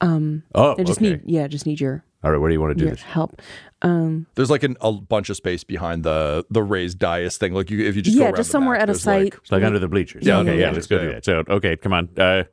Um, 0.00 0.42
Oh, 0.54 0.74
I 0.78 0.82
just 0.84 0.98
okay. 1.00 1.10
need, 1.12 1.22
yeah, 1.24 1.46
just 1.48 1.64
need 1.66 1.80
your 1.80 2.04
All 2.22 2.30
right, 2.30 2.36
where 2.38 2.48
do 2.50 2.54
you 2.54 2.60
want 2.60 2.76
to 2.76 2.84
do 2.84 2.90
this? 2.90 3.00
help. 3.02 3.40
Um, 3.82 4.26
There's 4.34 4.50
like 4.50 4.62
an, 4.62 4.76
a 4.80 4.92
bunch 4.92 5.30
of 5.30 5.36
space 5.36 5.64
behind 5.64 6.02
the 6.02 6.44
the 6.50 6.62
raised 6.62 6.98
dais 6.98 7.38
thing. 7.38 7.54
Like 7.54 7.70
you, 7.70 7.84
if 7.86 7.96
you 7.96 8.02
just 8.02 8.16
yeah, 8.16 8.26
around 8.26 8.36
just 8.36 8.50
somewhere 8.50 8.74
back, 8.76 8.82
at 8.84 8.90
a 8.90 8.94
site. 8.94 9.24
like- 9.24 9.34
It's 9.36 9.52
like 9.52 9.62
under 9.62 9.78
the 9.78 9.88
bleachers. 9.88 10.26
Yeah, 10.26 10.38
okay, 10.38 10.50
yeah, 10.50 10.54
yeah, 10.54 10.66
yeah. 10.66 10.72
let's 10.72 10.86
go 10.86 10.98
do 10.98 11.12
that. 11.12 11.24
So, 11.24 11.42
okay, 11.48 11.76
come 11.76 11.92
on. 11.94 12.08
Uh, 12.18 12.44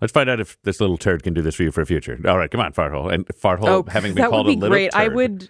let's 0.00 0.12
find 0.12 0.28
out 0.28 0.40
if 0.40 0.60
this 0.62 0.80
little 0.80 0.96
turd 0.98 1.22
can 1.22 1.32
do 1.34 1.42
this 1.42 1.54
for 1.54 1.62
you 1.62 1.70
for 1.70 1.80
a 1.82 1.86
future. 1.86 2.18
All 2.26 2.36
right, 2.38 2.50
come 2.50 2.60
on, 2.60 2.72
Farthole. 2.72 3.12
And 3.12 3.26
Farthole, 3.28 3.68
oh, 3.68 3.84
having 3.88 4.14
been 4.14 4.22
that 4.22 4.30
called 4.30 4.46
would 4.46 4.52
be 4.52 4.56
a 4.58 4.60
little 4.60 4.74
great. 4.74 4.94
I 4.94 5.08
would. 5.08 5.48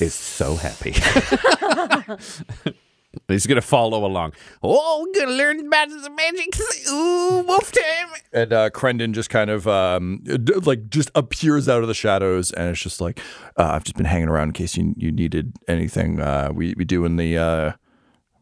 is 0.00 0.14
so 0.14 0.54
happy. 0.56 0.92
He's 3.26 3.46
gonna 3.46 3.62
follow 3.62 4.04
along. 4.04 4.34
Oh, 4.62 5.06
we're 5.06 5.24
gonna 5.24 5.36
learn 5.36 5.66
about 5.66 5.88
the 5.88 6.10
magic. 6.10 6.48
Ooh, 6.90 7.42
wolf 7.46 7.72
time. 7.72 8.08
And 8.32 8.52
uh, 8.52 8.70
Crendon 8.70 9.12
just 9.12 9.30
kind 9.30 9.48
of 9.50 9.66
um, 9.66 10.22
like 10.62 10.90
just 10.90 11.10
appears 11.14 11.68
out 11.68 11.82
of 11.82 11.88
the 11.88 11.94
shadows, 11.94 12.52
and 12.52 12.68
it's 12.68 12.80
just 12.80 13.00
like 13.00 13.18
uh, 13.56 13.70
I've 13.72 13.84
just 13.84 13.96
been 13.96 14.06
hanging 14.06 14.28
around 14.28 14.48
in 14.48 14.52
case 14.52 14.76
you 14.76 14.94
you 14.96 15.10
needed 15.10 15.54
anything. 15.66 16.20
Uh, 16.20 16.50
we 16.52 16.74
we 16.76 16.84
doing 16.84 17.16
the 17.16 17.38
uh, 17.38 17.72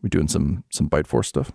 we 0.03 0.09
doing 0.09 0.27
some 0.29 0.64
some 0.71 0.89
bite 0.89 1.07
force 1.07 1.29
stuff. 1.29 1.53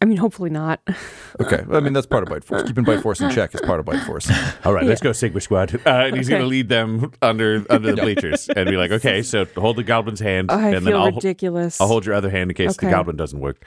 I 0.00 0.04
mean, 0.04 0.16
hopefully 0.18 0.50
not. 0.50 0.80
Okay, 1.40 1.62
I 1.70 1.78
mean 1.78 1.92
that's 1.92 2.06
part 2.06 2.24
of 2.24 2.28
bite 2.30 2.42
force. 2.42 2.64
Keeping 2.64 2.82
bite 2.82 3.00
force 3.00 3.20
in 3.20 3.30
check 3.30 3.54
is 3.54 3.60
part 3.60 3.78
of 3.78 3.86
bite 3.86 4.02
force. 4.04 4.28
All 4.64 4.72
right, 4.72 4.84
let's 4.84 5.00
go, 5.00 5.12
Sigma 5.12 5.40
Squad. 5.40 5.72
Uh, 5.86 6.06
and 6.06 6.16
he's 6.16 6.26
Okay. 6.26 6.36
gonna 6.36 6.48
lead 6.48 6.68
them 6.68 7.12
under 7.22 7.64
under 7.70 7.94
the 7.94 8.02
bleachers 8.02 8.48
and 8.48 8.68
be 8.68 8.76
like, 8.76 8.90
okay, 8.90 9.22
so 9.22 9.44
hold 9.56 9.76
the 9.76 9.84
goblin's 9.84 10.18
hand, 10.18 10.50
I 10.50 10.70
and 10.70 10.84
then 10.84 10.94
I'll 10.94 11.12
ridiculous. 11.12 11.80
I'll 11.80 11.86
hold 11.86 12.04
your 12.06 12.16
other 12.16 12.28
hand 12.30 12.50
in 12.50 12.56
case 12.56 12.76
the 12.76 12.90
goblin 12.90 13.14
doesn't 13.16 13.38
work. 13.38 13.64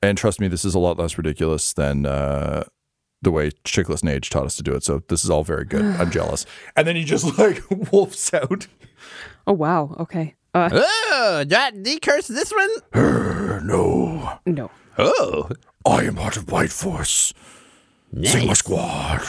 And 0.00 0.16
trust 0.16 0.38
me, 0.38 0.46
this 0.46 0.64
is 0.64 0.76
a 0.76 0.78
lot 0.78 0.96
less 0.96 1.18
ridiculous 1.18 1.72
than 1.72 2.06
uh, 2.06 2.64
the 3.22 3.32
way 3.32 3.50
Chickless 3.64 4.02
Nage 4.02 4.28
taught 4.28 4.46
us 4.46 4.54
to 4.58 4.62
do 4.62 4.74
it. 4.76 4.84
So 4.84 5.02
this 5.08 5.24
is 5.24 5.30
all 5.30 5.42
very 5.42 5.64
good. 5.64 5.82
I'm 6.00 6.12
jealous. 6.12 6.46
And 6.76 6.86
then 6.86 6.94
he 6.94 7.02
just 7.02 7.36
like 7.36 7.64
wolfs 7.90 8.32
out. 8.32 8.68
Oh 9.48 9.54
wow. 9.54 9.96
Okay. 9.98 10.36
Uh, 10.54 10.68
Oh, 10.72 11.44
do 11.44 11.56
I 11.56 11.72
decurse 11.72 12.28
this 12.28 12.52
one? 12.52 12.70
No, 13.64 14.38
no. 14.46 14.70
Oh, 14.98 15.48
I 15.86 16.04
am 16.04 16.16
part 16.16 16.36
of 16.36 16.46
Bite 16.46 16.70
Force. 16.72 17.32
Sigma 18.24 18.54
Squad. 18.54 19.20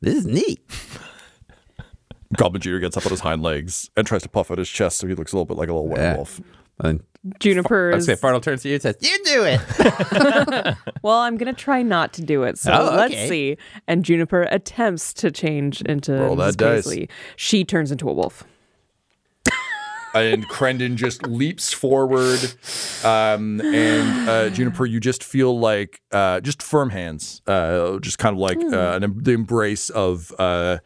this 0.00 0.14
is 0.14 0.26
neat. 0.26 0.60
Goblin 2.36 2.60
Junior 2.60 2.80
gets 2.80 2.96
up 2.96 3.04
on 3.06 3.10
his 3.10 3.20
hind 3.20 3.42
legs 3.42 3.90
and 3.96 4.06
tries 4.06 4.22
to 4.22 4.28
puff 4.28 4.50
out 4.50 4.58
his 4.58 4.68
chest 4.68 4.98
so 4.98 5.06
he 5.06 5.14
looks 5.14 5.32
a 5.32 5.36
little 5.36 5.44
bit 5.44 5.56
like 5.56 5.68
a 5.68 5.72
little 5.72 5.88
werewolf. 5.88 6.40
And 6.80 7.02
Juniper 7.40 7.92
I'd 7.92 7.98
is. 7.98 8.06
say 8.06 8.14
Fartle 8.16 8.40
turns 8.42 8.62
to 8.62 8.68
you 8.68 8.74
and 8.74 8.82
says, 8.82 8.96
You 9.00 9.18
do 9.24 9.44
it. 9.44 10.76
Well, 11.02 11.18
I'm 11.20 11.36
gonna 11.36 11.52
try 11.52 11.82
not 11.82 12.12
to 12.14 12.22
do 12.22 12.42
it. 12.42 12.58
So 12.58 12.72
Oh, 12.72 12.96
let's 12.96 13.14
see. 13.14 13.56
And 13.86 14.04
Juniper 14.04 14.42
attempts 14.50 15.12
to 15.14 15.30
change 15.30 15.82
into 15.82 16.14
Roll 16.14 16.36
that 16.36 16.54
Mrs. 16.54 16.84
dice. 17.06 17.08
She 17.36 17.64
turns 17.64 17.92
into 17.92 18.08
a 18.08 18.12
wolf. 18.12 18.44
And 20.18 20.48
Crendon 20.48 20.96
just 20.96 21.26
leaps 21.26 21.72
forward, 21.72 22.40
um, 23.04 23.60
and 23.60 24.28
uh, 24.28 24.50
Juniper, 24.50 24.86
you 24.86 25.00
just 25.00 25.22
feel 25.24 25.58
like 25.58 26.00
uh, 26.12 26.40
just 26.40 26.62
firm 26.62 26.90
hands, 26.90 27.42
uh, 27.46 27.98
just 27.98 28.18
kind 28.18 28.34
of 28.34 28.40
like 28.40 28.58
uh, 28.58 28.98
an, 29.02 29.22
the 29.22 29.32
embrace 29.32 29.90
of 29.90 30.32
uh, 30.38 30.78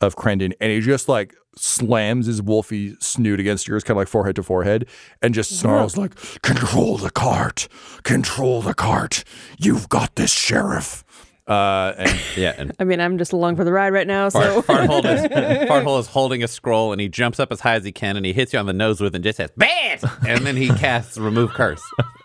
of 0.00 0.16
Crendon, 0.16 0.52
and 0.60 0.72
he 0.72 0.80
just 0.80 1.08
like 1.08 1.34
slams 1.56 2.26
his 2.26 2.40
wolfy 2.40 3.00
snoot 3.02 3.40
against 3.40 3.66
yours, 3.68 3.84
kind 3.84 3.92
of 3.96 3.98
like 3.98 4.08
forehead 4.08 4.36
to 4.36 4.42
forehead, 4.42 4.88
and 5.20 5.34
just 5.34 5.58
snarls 5.58 5.96
like, 5.96 6.14
"Control 6.42 6.96
the 6.96 7.10
cart, 7.10 7.68
control 8.02 8.62
the 8.62 8.74
cart. 8.74 9.24
You've 9.58 9.88
got 9.88 10.14
this, 10.16 10.32
sheriff." 10.32 11.04
Uh, 11.50 11.94
and 11.98 12.20
yeah, 12.36 12.54
and 12.56 12.72
I 12.78 12.84
mean, 12.84 13.00
I'm 13.00 13.18
just 13.18 13.32
along 13.32 13.56
for 13.56 13.64
the 13.64 13.72
ride 13.72 13.92
right 13.92 14.06
now. 14.06 14.28
So 14.28 14.62
Fart, 14.62 14.88
Farthole 14.88 15.04
is 15.04 15.20
Farthole 15.68 15.98
is 15.98 16.06
holding 16.06 16.44
a 16.44 16.48
scroll 16.48 16.92
and 16.92 17.00
he 17.00 17.08
jumps 17.08 17.40
up 17.40 17.50
as 17.50 17.58
high 17.60 17.74
as 17.74 17.84
he 17.84 17.90
can 17.90 18.16
and 18.16 18.24
he 18.24 18.32
hits 18.32 18.52
you 18.52 18.58
on 18.60 18.66
the 18.66 18.72
nose 18.72 19.00
with 19.00 19.14
it 19.14 19.16
and 19.16 19.24
just 19.24 19.38
says 19.38 19.50
bad, 19.56 20.00
and 20.28 20.46
then 20.46 20.56
he 20.56 20.68
casts 20.68 21.18
remove 21.18 21.50
curse, 21.52 21.82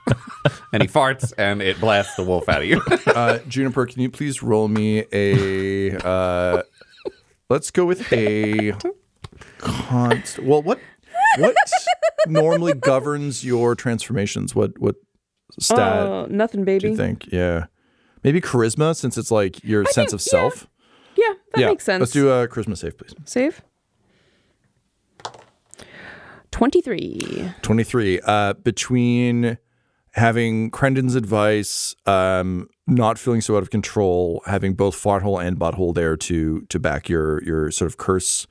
and 0.73 0.83
he 0.83 0.87
farts 0.87 1.33
and 1.39 1.61
it 1.61 1.79
blasts 1.79 2.15
the 2.15 2.23
wolf 2.23 2.47
out 2.47 2.61
of 2.61 2.67
you. 2.67 2.79
uh, 3.07 3.39
Juniper, 3.47 3.87
can 3.87 4.01
you 4.01 4.11
please 4.11 4.43
roll 4.43 4.67
me 4.67 5.05
a? 5.11 5.97
Uh, 6.05 6.61
let's 7.49 7.71
go 7.71 7.85
with 7.85 8.11
a 8.13 8.73
const. 9.57 10.39
Well, 10.39 10.61
what 10.61 10.79
what 11.39 11.55
normally 12.27 12.73
governs 12.73 13.43
your 13.43 13.75
transformations? 13.75 14.53
What 14.53 14.77
what 14.79 14.95
stat 15.59 15.79
Uh, 15.79 16.27
nothing, 16.29 16.63
baby. 16.63 16.79
do 16.79 16.87
baby. 16.87 16.91
you 16.91 16.97
think? 16.97 17.31
Yeah, 17.31 17.65
maybe 18.25 18.41
charisma, 18.41 18.95
since 18.95 19.17
it's 19.17 19.31
like 19.31 19.63
your 19.63 19.85
sense 19.85 20.11
of 20.11 20.21
self. 20.21 20.67
Yeah, 21.15 21.33
that 21.53 21.61
yeah, 21.61 21.67
makes 21.67 21.85
sense. 21.85 22.01
Let's 22.01 22.11
do 22.11 22.29
a 22.29 22.47
charisma 22.47 22.77
save, 22.77 22.97
please. 22.97 23.15
Save. 23.23 23.61
23. 26.51 27.51
23 27.61 28.21
uh 28.21 28.53
between 28.53 29.57
having 30.11 30.71
Crendon's 30.71 31.13
advice 31.13 31.93
um 32.05 32.69
not 32.87 33.19
feeling 33.19 33.41
so 33.41 33.57
out 33.57 33.63
of 33.63 33.69
control 33.69 34.41
having 34.45 34.73
both 34.73 34.95
farthole 34.95 35.45
and 35.45 35.59
butthole 35.59 35.93
there 35.93 36.15
to 36.15 36.61
to 36.69 36.79
back 36.79 37.09
your 37.09 37.43
your 37.43 37.71
sort 37.71 37.91
of 37.91 37.97
curse 37.97 38.47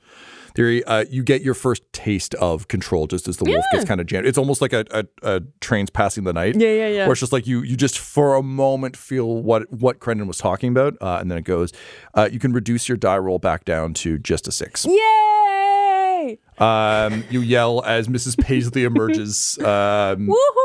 theory 0.55 0.83
uh 0.85 1.03
you 1.09 1.21
get 1.23 1.41
your 1.41 1.53
first 1.53 1.83
taste 1.93 2.33
of 2.35 2.67
control 2.67 3.07
just 3.07 3.27
as 3.27 3.37
the 3.37 3.43
wolf 3.45 3.63
gets 3.71 3.85
kind 3.85 3.99
of 4.01 4.07
jammed 4.07 4.25
it's 4.25 4.37
almost 4.37 4.61
like 4.61 4.73
a, 4.73 4.85
a, 4.91 5.05
a 5.23 5.41
train's 5.61 5.89
passing 5.89 6.23
the 6.23 6.33
night 6.33 6.55
Yeah, 6.55 6.69
yeah, 6.69 6.87
yeah. 6.87 7.03
where 7.05 7.11
it's 7.11 7.19
just 7.19 7.33
like 7.33 7.45
you 7.45 7.61
you 7.61 7.75
just 7.75 7.99
for 7.99 8.35
a 8.35 8.41
moment 8.43 8.95
feel 8.97 9.41
what 9.43 9.71
what 9.71 9.99
Crendon 9.99 10.27
was 10.27 10.37
talking 10.37 10.69
about 10.69 10.95
uh 11.01 11.17
and 11.19 11.29
then 11.29 11.37
it 11.37 11.43
goes 11.43 11.71
uh 12.13 12.29
you 12.31 12.39
can 12.39 12.53
reduce 12.53 12.87
your 12.87 12.97
die 12.97 13.17
roll 13.17 13.39
back 13.39 13.65
down 13.65 13.93
to 13.95 14.17
just 14.17 14.47
a 14.47 14.51
six 14.51 14.85
Yay! 14.85 16.39
um, 16.57 17.23
you 17.29 17.41
yell 17.41 17.83
as 17.85 18.07
Mrs. 18.07 18.39
Paisley 18.39 18.83
emerges. 18.85 19.59
Um, 19.59 19.65
Woohoo! 20.27 20.64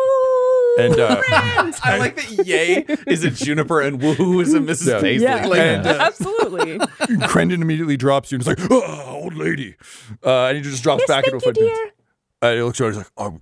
And 0.78 0.98
uh, 1.00 1.20
I 1.82 1.96
like 1.98 2.16
that 2.16 2.46
Yay 2.46 2.84
is 3.06 3.24
a 3.24 3.30
Juniper 3.30 3.80
and 3.80 4.00
Woohoo 4.00 4.40
is 4.42 4.54
a 4.54 4.60
Mrs. 4.60 4.86
Yeah. 4.88 5.00
Paisley. 5.00 5.24
yeah, 5.24 5.46
Like, 5.46 5.58
And, 5.60 5.86
uh, 5.86 5.96
absolutely. 6.00 6.78
Crendon 7.28 7.60
immediately 7.62 7.96
drops 7.96 8.30
you 8.32 8.36
and 8.36 8.42
is 8.42 8.46
like, 8.46 8.58
oh, 8.70 9.04
old 9.22 9.34
lady. 9.34 9.76
Uh, 10.24 10.46
and 10.46 10.56
he 10.56 10.62
just 10.62 10.82
drops 10.82 11.04
back 11.06 11.24
into 11.24 11.36
a 11.36 11.40
thank 11.40 11.56
you, 11.56 11.68
footnote. 11.68 11.92
Uh, 12.42 12.52
he 12.54 12.62
looks 12.62 12.80
around. 12.80 12.90
He's 12.92 12.98
like, 12.98 13.10
oh, 13.16 13.40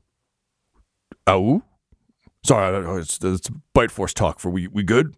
oh, 1.27 1.63
sorry, 2.45 2.77
I- 2.77 2.91
I- 2.91 2.99
it's, 2.99 3.19
it's 3.23 3.51
Bite 3.75 3.91
Force 3.91 4.15
talk. 4.15 4.41
For 4.41 4.51
we 4.51 4.67
we 4.69 4.83
good? 4.83 5.15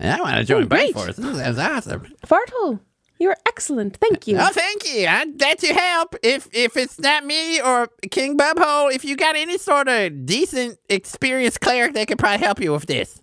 I 0.00 0.20
want 0.20 0.36
to 0.36 0.44
join 0.44 0.62
Oh, 0.64 0.66
Bite. 0.66 0.94
Force. 0.94 1.16
This 1.16 1.38
is 1.48 1.58
awesome. 1.58 2.06
Fartle, 2.26 2.80
you're 3.18 3.36
excellent. 3.46 3.96
Thank 3.96 4.26
you. 4.26 4.36
Oh, 4.38 4.48
thank 4.50 4.84
you. 4.94 5.06
I'm 5.06 5.36
glad 5.36 5.58
to 5.60 5.74
help. 5.74 6.14
If 6.22 6.48
if 6.52 6.76
it's 6.76 6.98
not 6.98 7.24
me 7.24 7.60
or 7.60 7.88
King 8.10 8.36
Bubhole, 8.38 8.92
if 8.94 9.04
you 9.04 9.16
got 9.16 9.36
any 9.36 9.58
sort 9.58 9.88
of 9.88 10.26
decent, 10.26 10.78
experienced 10.88 11.60
cleric 11.60 11.94
they 11.94 12.06
could 12.06 12.18
probably 12.18 12.44
help 12.44 12.60
you 12.60 12.72
with 12.72 12.86
this. 12.86 13.20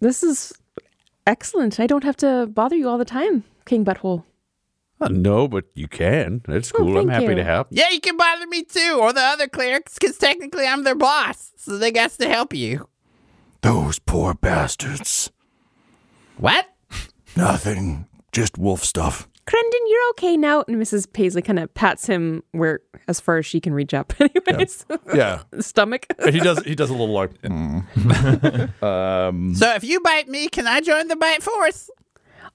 This 0.00 0.22
is 0.22 0.52
excellent. 1.26 1.78
I 1.80 1.86
don't 1.86 2.04
have 2.04 2.16
to 2.18 2.46
bother 2.46 2.76
you 2.76 2.88
all 2.88 2.98
the 2.98 3.04
time, 3.04 3.44
King 3.66 3.84
Butthole. 3.84 4.24
Uh, 5.00 5.08
no, 5.08 5.48
but 5.48 5.64
you 5.74 5.88
can. 5.88 6.42
That's 6.46 6.70
Oh, 6.74 6.78
cool. 6.78 6.98
I'm 6.98 7.08
happy 7.08 7.26
you. 7.26 7.34
to 7.36 7.44
help. 7.44 7.68
Yeah, 7.70 7.90
you 7.90 8.00
can 8.00 8.16
bother 8.16 8.46
me 8.46 8.62
too, 8.62 8.98
or 9.00 9.12
the 9.12 9.20
other 9.20 9.48
clerics, 9.48 9.94
because 9.98 10.16
technically 10.16 10.64
I'm 10.66 10.84
their 10.84 10.94
boss, 10.94 11.50
so 11.56 11.76
they 11.78 11.90
got 11.90 12.10
to 12.12 12.28
help 12.28 12.54
you. 12.54 12.88
Those 13.62 13.98
poor 13.98 14.34
bastards. 14.34 15.30
What? 16.36 16.66
Nothing. 17.36 18.06
Just 18.32 18.56
wolf 18.58 18.82
stuff. 18.84 19.28
Crendon, 19.46 19.80
you're 19.88 20.08
okay 20.10 20.36
now. 20.36 20.64
And 20.68 20.76
Mrs. 20.76 21.12
Paisley 21.12 21.42
kind 21.42 21.58
of 21.58 21.72
pats 21.74 22.06
him 22.06 22.42
where 22.52 22.80
as 23.08 23.20
far 23.20 23.38
as 23.38 23.46
she 23.46 23.60
can 23.60 23.74
reach 23.74 23.92
up. 23.92 24.12
Anyways, 24.20 24.86
Yeah. 25.14 25.42
stomach. 25.60 26.06
He 26.30 26.38
does. 26.40 26.62
He 26.64 26.74
does 26.74 26.90
a 26.90 26.94
little 26.94 27.12
like. 27.12 27.40
mm. 27.42 28.82
um, 28.82 29.54
So 29.54 29.74
if 29.74 29.84
you 29.84 30.00
bite 30.00 30.28
me, 30.28 30.48
can 30.48 30.66
I 30.66 30.80
join 30.80 31.08
the 31.08 31.16
Bite 31.16 31.42
Force? 31.42 31.90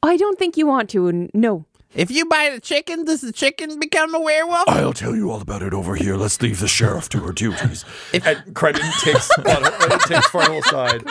I 0.02 0.16
don't 0.18 0.40
think 0.40 0.58
you 0.58 0.66
want 0.66 0.90
to. 0.92 1.30
No. 1.34 1.66
If 1.94 2.12
you 2.12 2.26
bite 2.26 2.54
a 2.54 2.60
chicken, 2.60 3.06
does 3.06 3.22
the 3.22 3.32
chicken 3.32 3.80
become 3.80 4.14
a 4.14 4.20
werewolf? 4.20 4.68
I'll 4.68 4.94
tell 4.94 5.16
you 5.16 5.32
all 5.32 5.42
about 5.42 5.62
it 5.64 5.74
over 5.74 5.96
here. 5.96 6.16
Let's 6.16 6.42
leave 6.42 6.60
the 6.60 6.68
sheriff 6.68 7.10
to 7.10 7.20
her 7.22 7.32
duties. 7.32 7.86
and 8.14 8.24
Crendon 8.54 8.92
takes 9.04 9.30
uh, 9.38 9.98
takes 10.08 10.28
Farnell 10.28 10.60
aside 10.60 11.04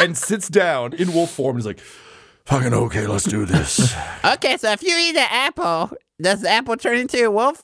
and 0.00 0.16
sits 0.16 0.48
down 0.48 0.94
in 0.94 1.12
wolf 1.12 1.30
form. 1.32 1.56
He's 1.56 1.66
like, 1.66 1.80
"Fucking 2.50 2.74
okay, 2.74 3.06
let's 3.06 3.24
do 3.24 3.46
this." 3.46 3.94
Okay, 4.22 4.58
so 4.58 4.70
if 4.70 4.82
you 4.82 4.94
eat 4.98 5.16
an 5.16 5.28
apple, 5.30 5.92
does 6.20 6.42
the 6.42 6.50
apple 6.50 6.76
turn 6.76 6.98
into 6.98 7.24
a 7.24 7.30
wolf? 7.30 7.62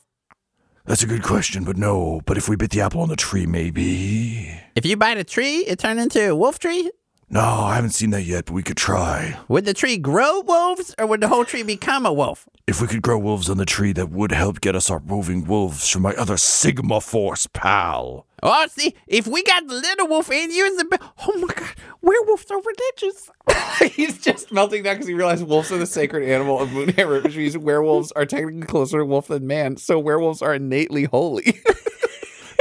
That's 0.86 1.02
a 1.02 1.06
good 1.06 1.22
question, 1.22 1.64
but 1.64 1.76
no. 1.76 2.22
But 2.24 2.38
if 2.38 2.48
we 2.48 2.56
bit 2.56 2.70
the 2.70 2.80
apple 2.80 3.02
on 3.02 3.10
the 3.10 3.16
tree, 3.16 3.44
maybe. 3.44 4.58
If 4.74 4.86
you 4.86 4.96
bite 4.96 5.18
a 5.18 5.24
tree, 5.24 5.58
it 5.66 5.78
turn 5.78 5.98
into 5.98 6.30
a 6.30 6.34
wolf 6.34 6.58
tree? 6.58 6.90
No, 7.28 7.40
I 7.40 7.74
haven't 7.74 7.90
seen 7.90 8.10
that 8.10 8.22
yet, 8.22 8.44
but 8.46 8.54
we 8.54 8.62
could 8.62 8.76
try. 8.76 9.36
Would 9.48 9.64
the 9.64 9.74
tree 9.74 9.98
grow 9.98 10.42
wolves 10.42 10.94
or 10.96 11.06
would 11.08 11.20
the 11.20 11.26
whole 11.28 11.44
tree 11.44 11.64
become 11.64 12.06
a 12.06 12.12
wolf? 12.12 12.48
If 12.68 12.80
we 12.80 12.86
could 12.86 13.02
grow 13.02 13.18
wolves 13.18 13.50
on 13.50 13.56
the 13.58 13.64
tree, 13.64 13.92
that 13.94 14.10
would 14.10 14.30
help 14.30 14.60
get 14.60 14.76
us 14.76 14.90
our 14.90 15.00
roving 15.00 15.44
wolves 15.44 15.88
from 15.88 16.02
my 16.02 16.12
other 16.14 16.36
Sigma 16.36 17.00
Force 17.00 17.48
pal. 17.52 18.26
Oh, 18.44 18.66
see, 18.70 18.94
if 19.08 19.26
we 19.26 19.42
got 19.42 19.66
the 19.66 19.74
little 19.74 20.06
wolf 20.06 20.30
in 20.30 20.52
you 20.52 20.66
as 20.66 20.76
the 20.76 20.84
bi- 20.84 20.98
oh 21.26 21.38
my 21.38 21.52
god, 21.52 21.74
werewolves 22.00 22.46
are 22.50 22.60
religious. 22.60 23.30
He's 23.96 24.18
just 24.18 24.52
melting 24.52 24.84
down 24.84 24.94
because 24.94 25.08
he 25.08 25.14
realized 25.14 25.44
wolves 25.44 25.72
are 25.72 25.78
the 25.78 25.86
sacred 25.86 26.28
animal 26.28 26.60
of 26.60 26.68
Moonhammer, 26.68 27.24
which 27.24 27.36
means 27.36 27.58
werewolves 27.58 28.12
are 28.12 28.26
technically 28.26 28.66
closer 28.66 28.98
to 28.98 29.04
wolf 29.04 29.26
than 29.28 29.46
man. 29.48 29.78
So 29.78 29.98
werewolves 29.98 30.42
are 30.42 30.54
innately 30.54 31.04
holy. 31.04 31.60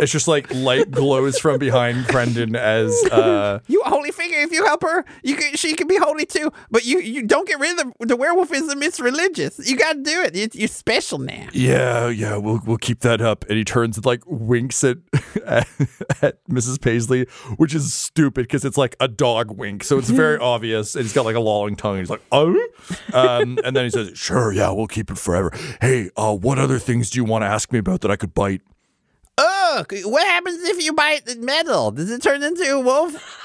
It's 0.05 0.11
just 0.11 0.27
like 0.27 0.53
light 0.53 0.91
glows 0.91 1.39
from 1.39 1.57
behind 1.57 2.05
Crendon 2.05 2.55
as 2.55 2.93
uh, 3.11 3.57
You 3.65 3.81
holy 3.85 4.11
figure. 4.11 4.37
If 4.37 4.51
you 4.51 4.63
help 4.63 4.83
her, 4.83 5.03
you 5.23 5.35
can, 5.35 5.55
she 5.55 5.73
can 5.73 5.87
be 5.87 5.97
holy 5.97 6.27
too. 6.27 6.51
But 6.69 6.85
you, 6.85 6.99
you 6.99 7.23
don't 7.23 7.47
get 7.47 7.59
rid 7.59 7.79
of 7.79 7.91
the, 7.97 8.05
the 8.05 8.15
werewolfism. 8.15 8.83
It's 8.83 8.99
religious. 8.99 9.67
You 9.67 9.75
got 9.75 9.93
to 9.93 10.03
do 10.03 10.21
it. 10.21 10.35
You, 10.35 10.47
you're 10.53 10.67
special 10.67 11.17
now. 11.17 11.47
Yeah, 11.53 12.09
yeah, 12.09 12.37
we'll 12.37 12.61
we'll 12.67 12.77
keep 12.77 12.99
that 12.99 13.19
up. 13.19 13.45
And 13.49 13.57
he 13.57 13.63
turns 13.63 13.97
and 13.97 14.05
like 14.05 14.21
winks 14.27 14.83
at 14.83 14.97
at, 15.47 15.67
at 16.21 16.47
Mrs. 16.47 16.79
Paisley, 16.79 17.25
which 17.57 17.73
is 17.73 17.91
stupid 17.91 18.43
because 18.43 18.63
it's 18.63 18.77
like 18.77 18.95
a 18.99 19.07
dog 19.07 19.57
wink, 19.57 19.83
so 19.83 19.97
it's 19.97 20.11
very 20.11 20.37
obvious. 20.39 20.93
And 20.93 21.03
he's 21.03 21.13
got 21.13 21.25
like 21.25 21.35
a 21.35 21.39
lolling 21.39 21.77
tongue. 21.77 21.97
He's 21.97 22.11
like, 22.11 22.21
oh, 22.31 22.53
um, 23.11 23.57
and 23.65 23.75
then 23.75 23.85
he 23.85 23.89
says, 23.89 24.15
Sure, 24.15 24.51
yeah, 24.53 24.69
we'll 24.69 24.85
keep 24.85 25.09
it 25.09 25.17
forever. 25.17 25.51
Hey, 25.81 26.11
uh, 26.15 26.35
what 26.35 26.59
other 26.59 26.77
things 26.77 27.09
do 27.09 27.17
you 27.17 27.25
want 27.25 27.41
to 27.41 27.47
ask 27.47 27.71
me 27.71 27.79
about 27.79 28.01
that 28.01 28.11
I 28.11 28.17
could 28.17 28.35
bite? 28.35 28.61
Ugh, 29.73 29.93
what 30.05 30.25
happens 30.25 30.63
if 30.63 30.83
you 30.83 30.93
bite 30.93 31.25
the 31.25 31.35
metal? 31.37 31.91
Does 31.91 32.11
it 32.11 32.21
turn 32.21 32.43
into 32.43 32.63
a 32.71 32.79
wolf? 32.79 33.41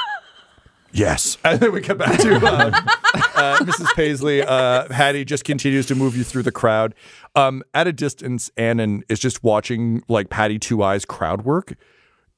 Yes. 0.93 1.39
and 1.45 1.61
then 1.61 1.73
we 1.73 1.81
come 1.81 1.99
back 1.99 2.19
to 2.21 2.35
um, 2.37 2.75
uh, 2.75 3.59
Mrs. 3.61 3.95
Paisley. 3.95 4.43
Uh, 4.43 4.87
Patty 4.89 5.25
just 5.25 5.45
continues 5.45 5.87
to 5.87 5.95
move 5.95 6.17
you 6.17 6.25
through 6.25 6.43
the 6.43 6.53
crowd. 6.53 6.95
Um, 7.35 7.63
at 7.75 7.87
a 7.87 7.93
distance, 7.93 8.51
Annan 8.57 9.05
is 9.09 9.19
just 9.19 9.43
watching 9.43 10.03
like 10.09 10.31
Patty 10.31 10.59
Two 10.59 10.83
Eyes 10.83 11.05
crowd 11.05 11.43
work, 11.43 11.75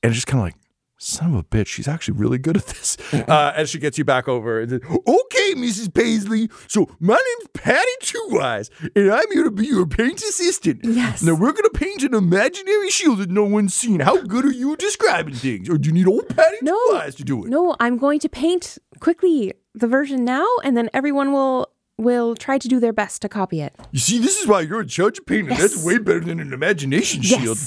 and 0.03 0.13
just 0.13 0.27
kind 0.27 0.41
of 0.41 0.45
like, 0.47 0.55
son 1.03 1.35
of 1.35 1.41
a 1.41 1.43
bitch, 1.45 1.67
she's 1.67 1.89
actually 1.89 2.17
really 2.19 2.39
good 2.39 2.57
at 2.57 2.67
this. 2.67 2.97
Uh, 3.13 3.53
and 3.57 3.69
she 3.69 3.79
gets 3.79 3.99
you 3.99 4.05
back 4.05 4.27
over. 4.27 4.61
And 4.61 4.71
says, 4.71 4.81
Okay, 4.85 5.55
Mrs. 5.55 5.93
Paisley. 5.95 6.49
So 6.67 6.89
my 6.99 7.15
name's 7.15 7.49
Patty 7.55 7.91
Two 8.01 8.41
Eyes, 8.41 8.71
and 8.97 9.13
I'm 9.13 9.31
here 9.33 9.45
to 9.45 9.51
be 9.51 9.67
your 9.67 9.87
paint 9.87 10.21
assistant. 10.23 10.81
Yes. 10.83 11.23
Now 11.23 11.35
we're 11.35 11.53
gonna 11.53 11.71
paint 11.71 12.03
an 12.03 12.15
imaginary 12.15 12.91
shield 12.91 13.19
that 13.19 13.31
no 13.31 13.45
one's 13.45 13.75
seen. 13.75 14.01
How 14.01 14.23
good 14.23 14.45
are 14.45 14.53
you 14.53 14.73
at 14.73 14.79
describing 14.79 15.35
things? 15.35 15.69
Or 15.69 15.79
do 15.79 15.89
you 15.89 15.93
need 15.93 16.07
old 16.09 16.29
Patty 16.35 16.57
No. 16.63 16.73
Two 16.91 16.97
Eyes 16.97 17.15
to 17.17 17.25
do 17.25 17.45
it? 17.45 17.51
No, 17.51 17.77
I'm 17.81 17.97
going 17.97 18.19
to 18.21 18.29
paint 18.29 18.79
quickly 19.01 19.53
the 19.75 19.87
version 19.87 20.25
now, 20.25 20.47
and 20.65 20.77
then 20.77 20.91
everyone 20.93 21.33
will 21.33 21.69
will 21.99 22.35
try 22.35 22.59
to 22.59 22.69
do 22.69 22.81
their 22.81 22.93
best 22.93 23.23
to 23.23 23.29
copy 23.29 23.61
it. 23.61 23.75
You 23.93 24.01
see, 24.01 24.19
this 24.19 24.41
is 24.41 24.47
why 24.47 24.63
you're 24.63 24.81
in 24.83 24.89
charge 24.89 25.19
of 25.19 25.27
painting. 25.27 25.57
That's 25.57 25.85
way 25.85 25.99
better 25.99 26.21
than 26.21 26.41
an 26.41 26.53
imagination 26.53 27.23
shield. 27.23 27.59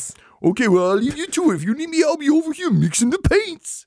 Okay, 0.43 0.67
well, 0.67 0.89
I'll 0.91 0.95
leave 0.97 1.17
you 1.17 1.27
to 1.27 1.51
it. 1.51 1.55
If 1.55 1.63
you 1.63 1.73
need 1.73 1.89
me, 1.89 2.03
I'll 2.03 2.17
be 2.17 2.29
over 2.29 2.53
here 2.53 2.69
mixing 2.69 3.09
the 3.09 3.19
paints. 3.19 3.85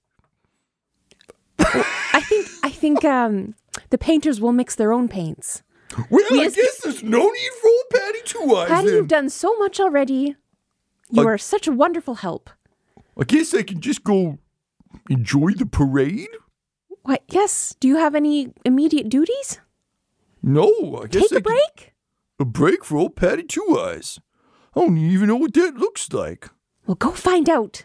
I 1.58 2.20
think 2.20 2.46
I 2.62 2.70
think 2.70 3.04
um, 3.04 3.54
the 3.90 3.98
painters 3.98 4.40
will 4.40 4.52
mix 4.52 4.74
their 4.74 4.92
own 4.92 5.08
paints. 5.08 5.62
Well, 6.10 6.24
I 6.32 6.44
just- 6.44 6.56
guess 6.56 6.80
there's 6.82 7.02
no 7.02 7.18
need 7.30 7.50
for 7.60 7.68
old 7.68 7.84
Patty 7.92 8.18
Two 8.24 8.56
Eyes 8.56 8.68
Patty, 8.68 8.86
then. 8.88 8.96
you've 8.96 9.08
done 9.08 9.28
so 9.30 9.56
much 9.58 9.80
already. 9.80 10.36
You 11.10 11.22
Uh, 11.22 11.26
are 11.26 11.38
such 11.38 11.66
a 11.66 11.72
wonderful 11.72 12.16
help. 12.16 12.50
I 13.18 13.24
guess 13.24 13.54
I 13.54 13.62
can 13.62 13.80
just 13.80 14.04
go 14.04 14.38
enjoy 15.10 15.52
the 15.52 15.66
parade. 15.66 16.28
What? 17.02 17.22
Yes. 17.28 17.74
Do 17.80 17.88
you 17.88 17.96
have 17.96 18.14
any 18.14 18.52
immediate 18.64 19.08
duties? 19.08 19.60
No, 20.42 21.00
I 21.02 21.06
guess 21.06 21.28
Take 21.28 21.32
I 21.32 21.36
a 21.36 21.40
can- 21.40 21.42
break. 21.42 21.94
A 22.40 22.44
break 22.44 22.84
for 22.84 22.96
old 22.98 23.16
Patty 23.16 23.42
Two 23.42 23.76
Eyes. 23.80 24.20
I 24.78 24.86
don't 24.86 24.98
even 24.98 25.28
know 25.28 25.36
what 25.36 25.52
that 25.54 25.74
looks 25.76 26.12
like. 26.12 26.48
Well, 26.86 26.94
go 26.94 27.10
find 27.12 27.48
out. 27.48 27.84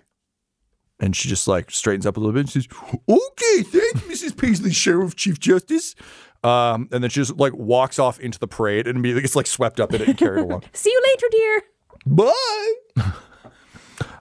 and 0.99 1.15
she 1.15 1.27
just 1.27 1.47
like 1.47 1.71
straightens 1.71 2.05
up 2.05 2.15
a 2.17 2.19
little 2.19 2.33
bit 2.33 2.41
and 2.41 2.49
says, 2.49 2.67
Okay, 3.09 3.63
thanks, 3.63 4.01
Mrs. 4.07 4.37
Paisley, 4.37 4.71
Sheriff 4.71 5.15
Chief 5.15 5.39
Justice. 5.39 5.95
um, 6.43 6.87
and 6.91 7.03
then 7.03 7.09
she 7.09 7.19
just 7.21 7.35
like 7.37 7.53
walks 7.53 7.99
off 7.99 8.19
into 8.19 8.37
the 8.39 8.47
parade 8.47 8.87
and 8.87 8.97
immediately 8.97 9.21
gets 9.21 9.35
like 9.35 9.47
swept 9.47 9.79
up 9.79 9.93
in 9.93 10.01
it 10.01 10.07
and 10.09 10.17
carried 10.17 10.43
along. 10.43 10.63
See 10.73 10.91
you 10.91 11.01
later, 11.05 11.27
dear. 11.31 11.61
Bye. 12.05 12.73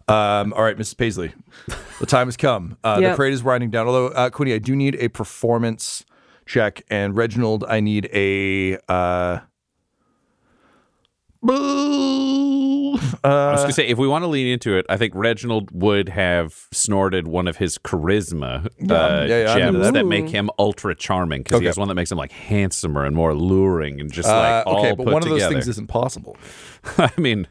Um, 0.09 0.53
all 0.55 0.65
right, 0.65 0.77
Mrs. 0.77 0.97
Paisley, 0.99 1.33
the 2.01 2.07
time 2.07 2.27
has 2.27 2.37
come. 2.37 2.77
Uh, 2.83 3.01
The 3.01 3.15
parade 3.15 3.33
is 3.33 3.43
winding 3.45 3.71
down. 3.71 3.87
Although, 3.87 4.09
uh, 4.09 4.31
Quinny, 4.31 4.53
I 4.53 4.59
do 4.59 4.75
need 4.75 4.97
a 4.97 5.09
performance 5.09 6.05
check, 6.45 6.83
and 6.91 7.17
Reginald, 7.17 7.65
I 7.69 7.79
need 7.81 8.11
a. 8.13 8.79
Uh, 8.89 9.39
boo. 11.41 12.42
I 13.25 13.53
was 13.53 13.61
Uh, 13.61 13.63
gonna 13.65 13.73
say, 13.73 13.87
if 13.87 13.99
we 13.99 14.09
want 14.09 14.23
to 14.25 14.27
lean 14.29 14.47
into 14.49 14.77
it, 14.77 14.85
I 14.89 14.97
think 14.97 15.15
Reginald 15.15 15.71
would 15.73 16.09
have 16.09 16.67
snorted 16.73 17.29
one 17.29 17.47
of 17.47 17.57
his 17.59 17.79
charisma 17.79 18.67
uh, 18.67 18.69
yeah, 18.81 19.27
yeah, 19.27 19.55
gems 19.57 19.79
that. 19.79 19.95
that 19.95 20.07
make 20.07 20.29
him 20.29 20.51
ultra 20.59 20.95
charming 20.95 21.43
because 21.43 21.57
Okay. 21.57 21.65
he 21.65 21.67
has 21.69 21.77
one 21.79 21.89
that 21.89 21.95
makes 21.95 22.11
him 22.11 22.19
like 22.19 22.33
handsomer 22.33 23.05
and 23.05 23.15
more 23.15 23.31
alluring 23.31 24.01
and 24.01 24.13
just 24.13 24.29
uh, 24.29 24.37
like 24.37 24.67
all 24.67 24.79
okay, 24.81 24.95
but 24.97 25.07
one 25.07 25.23
of 25.23 25.29
those 25.29 25.47
things 25.47 25.69
isn't 25.69 25.87
possible. 25.89 26.37
I 26.99 27.11
mean, 27.17 27.47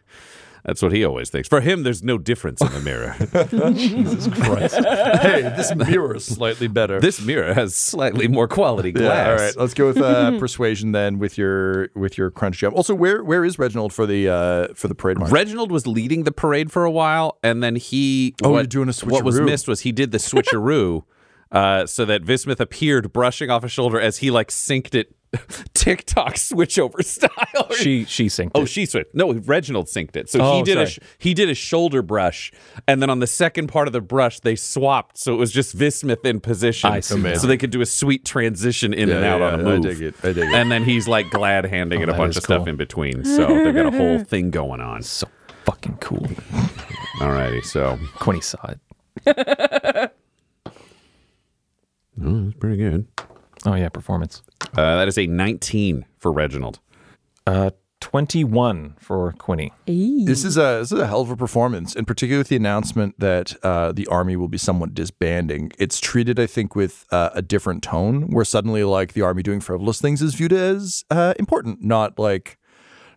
that's 0.63 0.81
what 0.81 0.91
he 0.91 1.03
always 1.03 1.29
thinks. 1.29 1.47
For 1.47 1.61
him, 1.61 1.83
there's 1.83 2.03
no 2.03 2.17
difference 2.17 2.61
in 2.61 2.71
the 2.71 2.79
mirror. 2.79 3.15
Jesus 3.73 4.27
Christ. 4.27 4.75
hey, 4.75 5.41
this 5.55 5.73
mirror 5.75 6.15
is 6.15 6.25
slightly 6.25 6.67
better. 6.67 6.99
this 6.99 7.21
mirror 7.21 7.53
has 7.53 7.75
slightly 7.75 8.27
more 8.27 8.47
quality 8.47 8.91
glass. 8.91 9.25
Yeah, 9.25 9.29
all 9.31 9.37
right. 9.37 9.57
Let's 9.57 9.73
go 9.73 9.87
with 9.87 9.97
uh, 9.97 10.31
persuasion 10.39 10.91
then 10.91 11.19
with 11.19 11.37
your 11.37 11.89
with 11.95 12.17
your 12.17 12.31
crunch 12.31 12.59
gem. 12.59 12.73
Also, 12.73 12.93
where 12.93 13.23
where 13.23 13.43
is 13.43 13.57
Reginald 13.57 13.93
for 13.93 14.05
the 14.05 14.29
uh, 14.29 14.73
for 14.75 14.87
the 14.87 14.95
parade 14.95 15.17
march? 15.17 15.31
Reginald 15.31 15.71
was 15.71 15.87
leading 15.87 16.23
the 16.23 16.31
parade 16.31 16.71
for 16.71 16.85
a 16.85 16.91
while, 16.91 17.37
and 17.43 17.63
then 17.63 17.75
he. 17.75 18.35
Oh, 18.43 18.51
what, 18.51 18.57
you're 18.57 18.67
doing 18.67 18.89
a 18.89 18.91
switcheroo. 18.91 19.11
What 19.11 19.23
was 19.23 19.39
missed 19.39 19.67
was 19.67 19.81
he 19.81 19.91
did 19.91 20.11
the 20.11 20.17
switcheroo, 20.17 21.03
uh, 21.51 21.85
so 21.85 22.05
that 22.05 22.23
Vismith 22.23 22.59
appeared 22.59 23.11
brushing 23.11 23.49
off 23.49 23.63
his 23.63 23.71
shoulder 23.71 23.99
as 23.99 24.19
he 24.19 24.31
like 24.31 24.49
synced 24.49 24.95
it, 24.95 25.15
TikTok 25.73 26.33
switchover 26.33 27.03
style. 27.05 27.71
she 27.73 28.03
she 28.05 28.25
synced 28.27 28.51
Oh, 28.53 28.63
it. 28.63 28.65
she 28.67 28.85
switched. 28.85 29.15
No, 29.15 29.31
Reginald 29.33 29.87
synced 29.87 30.15
it. 30.17 30.29
So 30.29 30.39
he 30.39 30.45
Oh, 30.45 30.63
did 30.65 30.77
a 30.77 30.87
sorry. 30.87 30.89
sh- 30.89 30.99
he 31.19 31.33
did 31.33 31.49
a 31.49 31.53
shoulder 31.55 32.01
brush, 32.01 32.51
and 32.87 33.01
then 33.01 33.09
on 33.09 33.19
the 33.19 33.27
second 33.27 33.67
part 33.67 33.87
of 33.87 33.93
the 33.93 34.01
brush 34.01 34.41
they 34.41 34.55
swapped, 34.55 35.17
so 35.17 35.33
it 35.33 35.37
was 35.37 35.51
just 35.51 35.77
Vismith 35.77 36.25
in 36.25 36.41
position, 36.41 36.91
I 36.91 36.99
see. 36.99 37.35
so 37.35 37.47
they 37.47 37.57
could 37.57 37.69
do 37.71 37.79
a 37.81 37.85
sweet 37.85 38.25
transition 38.25 38.93
in 38.93 39.07
Yeah, 39.07 39.15
and 39.15 39.25
out 39.25 39.39
yeah, 39.39 39.47
on 39.47 39.53
a 39.53 39.63
I 39.63 39.65
move. 39.77 39.83
dig 39.83 40.01
it. 40.01 40.15
I 40.21 40.27
dig 40.33 40.37
it. 40.49 40.53
And 40.53 40.69
then 40.71 40.83
he's 40.83 41.07
like 41.07 41.29
glad 41.29 41.65
handing 41.65 41.99
oh, 41.99 42.03
it 42.03 42.09
a 42.09 42.13
bunch 42.13 42.31
is 42.31 42.37
of 42.37 42.43
stuff 42.43 42.67
in 42.67 42.75
between, 42.75 43.23
so 43.23 43.47
they've 43.47 43.73
got 43.73 43.85
a 43.93 43.97
whole 43.97 44.19
thing 44.25 44.51
going 44.51 44.81
on. 44.81 45.01
so 45.01 45.27
fucking 45.65 45.95
cool. 46.01 46.27
Alrighty, 47.19 47.63
so 47.63 47.97
Quinny 48.15 48.41
saw 48.41 48.57
it. 48.67 48.79
oh, 52.21 52.43
that's 52.43 52.53
pretty 52.59 52.77
good. 52.77 53.07
Oh 53.65 53.75
yeah, 53.75 53.89
performance. 53.89 54.41
Uh, 54.77 54.95
that 54.97 55.07
is 55.07 55.17
a 55.17 55.27
19 55.27 56.05
for 56.17 56.31
Reginald. 56.31 56.79
Uh, 57.45 57.71
twenty 58.01 58.43
one 58.43 58.95
for 58.99 59.31
Quinny. 59.33 59.71
This 60.25 60.43
is 60.43 60.57
a 60.57 60.79
this 60.79 60.91
is 60.91 60.99
a 60.99 61.07
hell 61.07 61.21
of 61.21 61.29
a 61.29 61.37
performance, 61.37 61.95
and 61.95 62.05
particularly 62.05 62.39
with 62.39 62.49
the 62.49 62.55
announcement 62.55 63.19
that 63.19 63.55
uh, 63.63 63.91
the 63.91 64.07
army 64.07 64.35
will 64.35 64.47
be 64.47 64.57
somewhat 64.57 64.93
disbanding. 64.93 65.71
It's 65.77 65.99
treated, 65.99 66.39
I 66.39 66.47
think, 66.47 66.75
with 66.75 67.05
uh, 67.11 67.29
a 67.33 67.41
different 67.41 67.83
tone, 67.83 68.29
where 68.31 68.45
suddenly 68.45 68.83
like 68.83 69.13
the 69.13 69.21
army 69.21 69.43
doing 69.43 69.61
frivolous 69.61 70.01
things 70.01 70.21
is 70.21 70.33
viewed 70.35 70.53
as 70.53 71.03
uh, 71.11 71.33
important, 71.39 71.83
not 71.83 72.19
like 72.19 72.57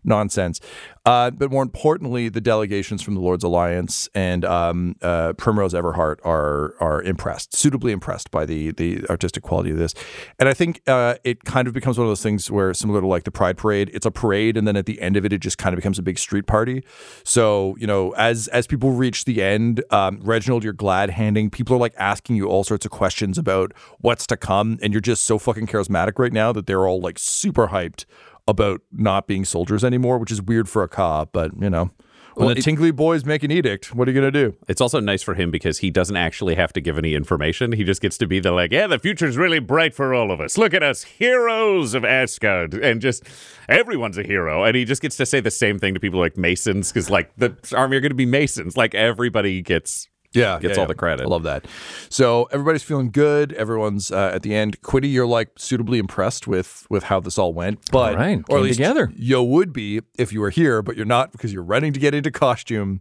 nonsense. 0.04 0.60
Uh, 1.06 1.30
but 1.30 1.50
more 1.50 1.62
importantly, 1.62 2.30
the 2.30 2.40
delegations 2.40 3.02
from 3.02 3.14
the 3.14 3.20
Lord's 3.20 3.44
Alliance 3.44 4.08
and 4.14 4.42
um, 4.42 4.96
uh, 5.02 5.34
Primrose 5.34 5.74
Everhart 5.74 6.16
are 6.24 6.74
are 6.80 7.02
impressed, 7.02 7.54
suitably 7.54 7.92
impressed 7.92 8.30
by 8.30 8.46
the 8.46 8.72
the 8.72 9.04
artistic 9.10 9.42
quality 9.42 9.70
of 9.70 9.76
this. 9.76 9.92
And 10.38 10.48
I 10.48 10.54
think 10.54 10.80
uh, 10.86 11.16
it 11.22 11.44
kind 11.44 11.68
of 11.68 11.74
becomes 11.74 11.98
one 11.98 12.06
of 12.06 12.10
those 12.10 12.22
things 12.22 12.50
where, 12.50 12.72
similar 12.72 13.02
to 13.02 13.06
like 13.06 13.24
the 13.24 13.30
Pride 13.30 13.58
Parade, 13.58 13.90
it's 13.92 14.06
a 14.06 14.10
parade, 14.10 14.56
and 14.56 14.66
then 14.66 14.76
at 14.76 14.86
the 14.86 14.98
end 15.02 15.18
of 15.18 15.26
it, 15.26 15.32
it 15.32 15.38
just 15.38 15.58
kind 15.58 15.74
of 15.74 15.76
becomes 15.76 15.98
a 15.98 16.02
big 16.02 16.18
street 16.18 16.46
party. 16.46 16.82
So 17.22 17.76
you 17.78 17.86
know, 17.86 18.12
as 18.12 18.48
as 18.48 18.66
people 18.66 18.92
reach 18.92 19.26
the 19.26 19.42
end, 19.42 19.84
um, 19.90 20.20
Reginald, 20.22 20.64
you're 20.64 20.72
glad 20.72 21.10
handing. 21.10 21.50
People 21.50 21.76
are 21.76 21.80
like 21.80 21.94
asking 21.98 22.36
you 22.36 22.48
all 22.48 22.64
sorts 22.64 22.86
of 22.86 22.90
questions 22.90 23.36
about 23.36 23.72
what's 24.00 24.26
to 24.28 24.38
come, 24.38 24.78
and 24.80 24.94
you're 24.94 25.02
just 25.02 25.26
so 25.26 25.38
fucking 25.38 25.66
charismatic 25.66 26.18
right 26.18 26.32
now 26.32 26.50
that 26.50 26.66
they're 26.66 26.88
all 26.88 27.00
like 27.00 27.18
super 27.18 27.68
hyped 27.68 28.06
about 28.46 28.80
not 28.92 29.26
being 29.26 29.44
soldiers 29.44 29.84
anymore, 29.84 30.18
which 30.18 30.30
is 30.32 30.42
weird 30.42 30.68
for 30.68 30.82
a 30.82 30.88
cop, 30.88 31.30
but 31.32 31.50
you 31.60 31.70
know, 31.70 31.90
When 32.36 32.46
Well, 32.46 32.54
the 32.56 32.58
it- 32.58 32.64
Tingly 32.64 32.90
boys 32.90 33.24
make 33.24 33.44
an 33.44 33.52
edict, 33.52 33.94
what 33.94 34.08
are 34.08 34.10
you 34.10 34.20
gonna 34.20 34.32
do? 34.32 34.56
It's 34.66 34.80
also 34.80 34.98
nice 34.98 35.22
for 35.22 35.34
him 35.34 35.52
because 35.52 35.78
he 35.78 35.90
doesn't 35.92 36.16
actually 36.16 36.56
have 36.56 36.72
to 36.72 36.80
give 36.80 36.98
any 36.98 37.14
information. 37.14 37.70
He 37.70 37.84
just 37.84 38.02
gets 38.02 38.18
to 38.18 38.26
be 38.26 38.40
the 38.40 38.50
like, 38.50 38.72
yeah, 38.72 38.88
the 38.88 38.98
future's 38.98 39.36
really 39.36 39.60
bright 39.60 39.94
for 39.94 40.12
all 40.12 40.32
of 40.32 40.40
us. 40.40 40.58
Look 40.58 40.74
at 40.74 40.82
us, 40.82 41.04
heroes 41.04 41.94
of 41.94 42.04
Asgard, 42.04 42.74
and 42.74 43.00
just 43.00 43.22
everyone's 43.68 44.18
a 44.18 44.24
hero. 44.24 44.64
And 44.64 44.76
he 44.76 44.84
just 44.84 45.00
gets 45.00 45.16
to 45.18 45.26
say 45.26 45.38
the 45.38 45.50
same 45.52 45.78
thing 45.78 45.94
to 45.94 46.00
people 46.00 46.18
like 46.18 46.36
Masons 46.36 46.90
because 46.90 47.08
like 47.08 47.30
the 47.36 47.56
army 47.72 47.96
are 47.96 48.00
going 48.00 48.10
to 48.10 48.16
be 48.16 48.26
Masons. 48.26 48.76
Like 48.76 48.96
everybody 48.96 49.62
gets 49.62 50.08
Yeah, 50.34 50.58
gets 50.58 50.72
yeah, 50.72 50.80
all 50.80 50.84
yeah. 50.84 50.88
the 50.88 50.94
credit. 50.94 51.24
I 51.24 51.26
love 51.26 51.44
that. 51.44 51.66
So 52.08 52.44
everybody's 52.52 52.82
feeling 52.82 53.10
good. 53.10 53.52
Everyone's 53.52 54.10
uh, 54.10 54.32
at 54.34 54.42
the 54.42 54.54
end. 54.54 54.82
Quinny, 54.82 55.08
you're 55.08 55.26
like 55.26 55.50
suitably 55.56 55.98
impressed 55.98 56.46
with 56.46 56.86
with 56.90 57.04
how 57.04 57.20
this 57.20 57.38
all 57.38 57.52
went. 57.54 57.90
But 57.90 58.12
All 58.14 58.18
right, 58.18 58.42
or 58.48 58.58
at 58.58 58.62
least 58.64 58.78
together. 58.78 59.12
you 59.14 59.42
would 59.42 59.72
be 59.72 60.00
if 60.18 60.32
you 60.32 60.40
were 60.40 60.50
here, 60.50 60.82
but 60.82 60.96
you're 60.96 61.06
not 61.06 61.32
because 61.32 61.52
you're 61.52 61.62
running 61.62 61.92
to 61.92 62.00
get 62.00 62.14
into 62.14 62.30
costume. 62.30 63.00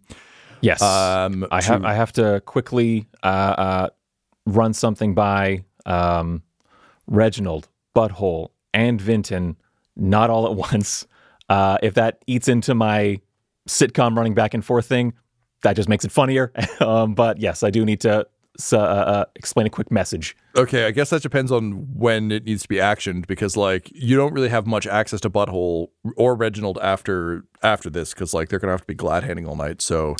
Yes. 0.61 0.81
Um, 0.81 1.45
I 1.51 1.61
have 1.61 1.81
to- 1.81 1.87
I 1.87 1.93
have 1.93 2.13
to 2.13 2.41
quickly 2.45 3.07
uh, 3.23 3.25
uh, 3.27 3.89
run 4.45 4.73
something 4.73 5.13
by 5.13 5.65
um, 5.85 6.43
Reginald, 7.07 7.67
Butthole, 7.95 8.49
and 8.73 8.99
Vinten, 8.99 9.55
not 9.95 10.29
all 10.29 10.45
at 10.45 10.55
once. 10.71 11.05
Uh, 11.49 11.77
if 11.83 11.93
that 11.95 12.19
eats 12.27 12.47
into 12.47 12.73
my 12.73 13.19
sitcom 13.67 14.15
running 14.15 14.33
back 14.33 14.53
and 14.53 14.63
forth 14.63 14.85
thing, 14.85 15.13
that 15.63 15.75
just 15.75 15.89
makes 15.89 16.05
it 16.05 16.11
funnier. 16.11 16.51
um, 16.79 17.13
but 17.15 17.39
yes, 17.39 17.63
I 17.63 17.69
do 17.69 17.83
need 17.83 17.99
to 18.01 18.27
s- 18.59 18.73
uh, 18.73 18.79
uh, 18.79 19.25
explain 19.35 19.65
a 19.65 19.69
quick 19.69 19.91
message. 19.91 20.35
Okay, 20.55 20.85
I 20.85 20.91
guess 20.91 21.09
that 21.09 21.21
depends 21.21 21.51
on 21.51 21.87
when 21.95 22.31
it 22.31 22.45
needs 22.45 22.61
to 22.63 22.67
be 22.67 22.75
actioned 22.75 23.27
because 23.27 23.57
like 23.57 23.91
you 23.93 24.15
don't 24.15 24.33
really 24.33 24.49
have 24.49 24.67
much 24.67 24.85
access 24.85 25.19
to 25.21 25.29
Butthole 25.29 25.89
or 26.15 26.35
Reginald 26.35 26.77
after 26.81 27.45
after 27.61 27.89
this 27.89 28.13
because 28.13 28.33
like 28.33 28.49
they're 28.49 28.59
gonna 28.59 28.73
have 28.73 28.81
to 28.81 28.87
be 28.87 28.93
glad 28.93 29.23
handing 29.23 29.47
all 29.47 29.55
night. 29.55 29.81
So 29.81 30.15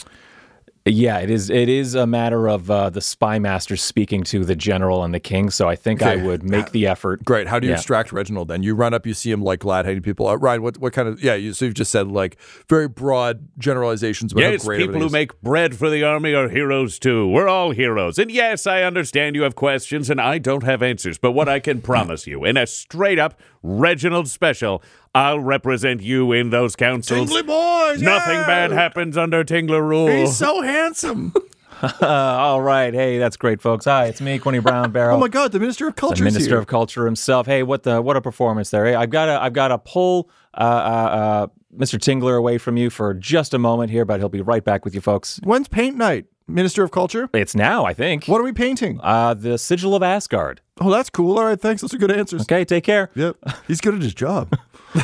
Yeah, 0.85 1.19
it 1.19 1.29
is. 1.29 1.49
It 1.49 1.69
is 1.69 1.95
a 1.95 2.05
matter 2.05 2.49
of 2.49 2.69
uh, 2.69 2.89
the 2.89 2.99
spy 2.99 3.39
master 3.39 3.77
speaking 3.77 4.23
to 4.25 4.43
the 4.43 4.53
general 4.55 5.05
and 5.05 5.13
the 5.13 5.19
king. 5.19 5.49
So 5.49 5.69
I 5.69 5.77
think 5.77 6.01
I 6.01 6.17
would 6.17 6.43
make 6.43 6.71
the 6.71 6.87
effort. 6.87 7.23
great. 7.23 7.47
How 7.47 7.57
do 7.57 7.67
you 7.67 7.71
Yeah. 7.71 7.77
extract 7.77 8.11
Reginald 8.11 8.49
then? 8.49 8.63
You 8.63 8.75
run 8.75 8.93
up, 8.93 9.07
you 9.07 9.13
see 9.13 9.31
him 9.31 9.41
like 9.41 9.59
glad 9.59 9.85
handing 9.85 10.03
people. 10.03 10.27
Uh, 10.27 10.35
Ryan, 10.35 10.61
what 10.61 10.77
what 10.79 10.91
kind 10.91 11.07
of 11.07 11.23
yeah? 11.23 11.35
You, 11.35 11.53
so 11.53 11.63
you've 11.63 11.73
just 11.73 11.89
said 11.89 12.09
like 12.09 12.37
very 12.67 12.89
broad 12.89 13.47
generalizations 13.57 14.33
about 14.33 14.41
Yes, 14.41 14.63
how 14.63 14.67
great 14.67 14.79
people 14.85 14.99
who 14.99 15.07
make 15.09 15.39
bread 15.41 15.73
for 15.77 15.89
the 15.89 16.03
army 16.03 16.33
are 16.33 16.49
heroes 16.49 16.99
too. 16.99 17.29
We're 17.29 17.47
all 17.47 17.71
heroes. 17.71 18.19
And 18.19 18.29
yes, 18.29 18.67
I 18.67 18.81
understand 18.83 19.37
you 19.37 19.43
have 19.43 19.55
questions 19.55 20.09
and 20.09 20.19
I 20.19 20.37
don't 20.37 20.63
have 20.63 20.83
answers. 20.83 21.17
But 21.17 21.31
what 21.31 21.47
I 21.47 21.61
can 21.61 21.81
promise 21.93 22.27
you, 22.27 22.43
in 22.43 22.57
a 22.57 22.67
straight 22.67 23.19
up 23.19 23.39
Reginald 23.65 24.27
special, 24.27 24.83
I'll 25.15 25.39
represent 25.39 26.01
you 26.01 26.31
in 26.31 26.49
those 26.49 26.75
councils. 26.75 27.29
Tingly 27.29 27.43
boys, 27.43 28.01
Nothing 28.01 28.33
yeah! 28.35 28.47
bad 28.47 28.71
happens 28.71 29.15
under 29.17 29.43
Tingler 29.43 29.81
rule. 29.87 30.07
He's 30.07 30.35
so 30.35 30.61
handsome. 30.61 31.33
Uh, 31.81 31.91
all 32.01 32.61
right. 32.61 32.93
Hey, 32.93 33.19
that's 33.19 33.37
great, 33.37 33.61
folks. 33.61 33.85
Hi, 33.85 34.05
it's 34.05 34.21
me, 34.21 34.39
Quinny 34.39 34.59
Brown 34.59 34.91
Barrel. 34.93 35.17
oh 35.17 35.19
my 35.19 35.27
God, 35.27 35.51
the 35.51 35.59
Minister 35.59 35.87
of 35.87 35.95
Culture. 35.95 36.15
the 36.15 36.17
Culture. 36.21 36.23
Minister 36.23 36.49
here. 36.51 36.57
of 36.59 36.67
Culture 36.67 37.05
himself. 37.05 37.45
Hey, 37.45 37.61
what 37.61 37.83
the 37.83 38.01
what 38.01 38.17
a 38.17 38.21
performance 38.21 38.71
there. 38.71 38.85
Hey, 38.85 38.95
I've 38.95 39.11
got 39.11 39.25
to 39.27 39.41
I've 39.41 39.53
got 39.53 39.67
to 39.67 39.77
pull 39.77 40.29
uh, 40.55 40.61
uh, 40.61 40.63
uh, 40.63 41.47
Mr. 41.77 41.99
Tingler 41.99 42.37
away 42.37 42.57
from 42.57 42.77
you 42.77 42.89
for 42.89 43.13
just 43.13 43.53
a 43.53 43.59
moment 43.59 43.91
here, 43.91 44.05
but 44.05 44.19
he'll 44.19 44.29
be 44.29 44.41
right 44.41 44.63
back 44.63 44.83
with 44.83 44.95
you 44.95 45.01
folks. 45.01 45.39
When's 45.43 45.67
paint 45.67 45.95
night, 45.97 46.25
Minister 46.47 46.83
of 46.83 46.89
Culture? 46.91 47.29
It's 47.33 47.53
now, 47.55 47.85
I 47.85 47.93
think. 47.93 48.25
What 48.25 48.41
are 48.41 48.43
we 48.43 48.51
painting? 48.53 48.99
Uh, 49.03 49.33
the 49.35 49.57
Sigil 49.59 49.95
of 49.95 50.01
Asgard. 50.01 50.61
Oh, 50.81 50.89
that's 50.89 51.09
cool. 51.11 51.37
All 51.37 51.45
right, 51.45 51.59
thanks. 51.59 51.81
Those 51.83 51.93
are 51.93 51.97
good 51.99 52.11
answers. 52.11 52.41
Okay, 52.43 52.65
take 52.65 52.83
care. 52.83 53.11
Yep, 53.15 53.37
he's 53.67 53.79
good 53.81 53.93
at 53.93 54.01
his 54.01 54.13
job. 54.15 54.57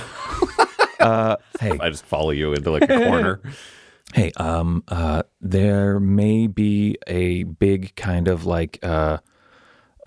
Hey, 1.60 1.78
I 1.80 1.90
just 1.90 2.06
follow 2.06 2.32
you 2.32 2.54
into 2.54 2.72
like 2.72 2.84
a 2.84 2.88
corner. 2.88 3.42
hey, 4.14 4.32
um, 4.38 4.84
uh, 4.88 5.24
there 5.42 6.00
may 6.00 6.48
be 6.48 6.98
a 7.08 7.44
big 7.44 7.96
kind 7.96 8.28
of 8.28 8.46
like 8.46 8.80
uh, 8.84 9.18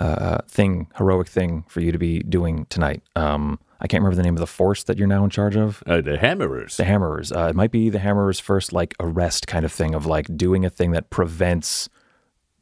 uh, 0.01 0.39
thing, 0.49 0.89
heroic 0.97 1.29
thing 1.29 1.65
for 1.69 1.81
you 1.81 1.93
to 1.93 1.99
be 1.99 2.21
doing 2.21 2.67
tonight. 2.67 3.03
Um, 3.17 3.59
I 3.81 3.87
can't 3.87 4.03
remember 4.03 4.17
the 4.17 4.23
name 4.23 4.37
of 4.37 4.41
the 4.41 4.47
force 4.47 4.85
that 4.85 4.97
you're 4.97 5.09
now 5.09 5.25
in 5.25 5.31
charge 5.31 5.57
of. 5.57 5.83
Uh, 5.87 6.01
the 6.01 6.17
hammerers. 6.17 6.77
The 6.77 6.85
Hammerers. 6.85 7.33
Uh, 7.33 7.49
it 7.49 7.57
might 7.57 7.73
be 7.73 7.91
the 7.91 7.99
Hammerers' 7.99 8.41
first 8.41 8.73
like 8.73 8.95
arrest 9.01 9.47
kind 9.47 9.65
of 9.65 9.73
thing 9.73 9.95
of 9.95 10.07
like 10.07 10.37
doing 10.37 10.65
a 10.65 10.71
thing 10.71 10.93
that 10.93 11.11
prevents 11.11 11.89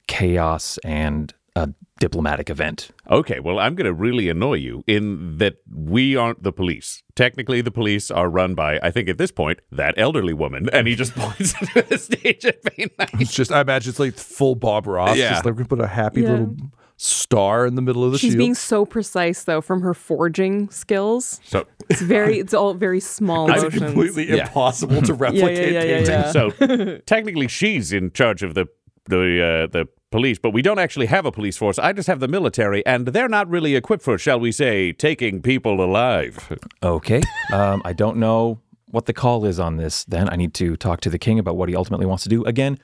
chaos 0.06 0.78
and 0.82 1.34
a 1.56 1.68
diplomatic 1.98 2.48
event. 2.48 2.90
Okay, 3.10 3.40
well, 3.40 3.58
I'm 3.58 3.74
going 3.74 3.86
to 3.86 3.92
really 3.92 4.28
annoy 4.28 4.54
you 4.54 4.82
in 4.86 5.38
that 5.38 5.56
we 5.74 6.16
aren't 6.16 6.42
the 6.42 6.52
police. 6.52 7.02
Technically, 7.14 7.60
the 7.60 7.70
police 7.70 8.10
are 8.10 8.28
run 8.30 8.54
by, 8.54 8.78
I 8.82 8.90
think 8.90 9.08
at 9.08 9.18
this 9.18 9.30
point, 9.30 9.58
that 9.72 9.94
elderly 9.98 10.32
woman. 10.32 10.68
And 10.72 10.86
he 10.86 10.94
just 10.94 11.14
points 11.16 11.52
to 11.54 11.82
the 11.82 11.98
stage 11.98 12.44
at 12.46 12.62
Pain 12.62 12.88
Night. 12.98 13.10
It's 13.14 13.34
just, 13.34 13.52
I 13.52 13.60
imagine 13.60 13.90
it's 13.90 13.98
like 13.98 14.14
full 14.14 14.54
Bob 14.54 14.86
Ross. 14.86 15.16
Yeah. 15.16 15.30
Just 15.30 15.44
like 15.44 15.56
we 15.56 15.64
put 15.64 15.80
a 15.80 15.86
happy 15.86 16.22
Yeah. 16.22 16.30
little 16.30 16.56
star 16.96 17.64
in 17.66 17.74
the 17.76 17.82
middle 17.82 18.04
of 18.04 18.12
the 18.12 18.18
She's 18.18 18.32
shield. 18.32 18.38
being 18.38 18.54
so 18.54 18.84
precise 18.84 19.44
though 19.44 19.62
from 19.62 19.80
her 19.80 19.94
forging 19.94 20.68
skills. 20.70 21.40
So, 21.44 21.66
It's 21.88 22.02
very 22.02 22.38
it's 22.38 22.52
all 22.52 22.74
very 22.74 23.00
small 23.00 23.50
it's 23.50 23.62
motions. 23.62 23.82
completely 23.82 24.28
Yeah. 24.28 24.46
impossible 24.46 25.00
to 25.02 25.14
replicate 25.26 25.72
yeah, 25.72 25.82
yeah, 25.82 25.96
painting. 26.04 26.12
yeah. 26.12 26.30
so 26.30 26.98
technically, 27.06 27.48
she's 27.48 27.92
in 27.92 28.10
charge 28.12 28.42
of 28.42 28.52
the 28.54 28.66
the 29.08 29.16
uh, 29.42 29.66
the 29.72 29.88
police, 30.10 30.38
but 30.38 30.50
we 30.50 30.62
don't 30.62 30.78
actually 30.78 31.06
have 31.06 31.24
a 31.24 31.32
police 31.32 31.56
force. 31.56 31.78
I 31.78 31.92
just 31.92 32.08
have 32.08 32.20
the 32.20 32.28
military, 32.28 32.84
and 32.84 33.06
they're 33.08 33.28
not 33.28 33.48
really 33.48 33.76
equipped 33.76 34.02
for, 34.02 34.18
shall 34.18 34.40
we 34.40 34.52
say, 34.52 34.92
taking 34.92 35.40
people 35.42 35.82
alive. 35.82 36.58
Okay. 36.82 37.22
um, 37.52 37.82
I 37.84 37.92
don't 37.92 38.16
know 38.16 38.60
what 38.90 39.06
the 39.06 39.12
call 39.12 39.44
is 39.44 39.60
on 39.60 39.76
this. 39.76 40.04
Then 40.04 40.28
I 40.28 40.36
need 40.36 40.52
to 40.54 40.76
talk 40.76 41.00
to 41.02 41.10
the 41.10 41.18
king 41.18 41.38
about 41.38 41.56
what 41.56 41.68
he 41.68 41.76
ultimately 41.76 42.06
wants 42.06 42.24
to 42.24 42.28
do. 42.28 42.44
Again, 42.44 42.78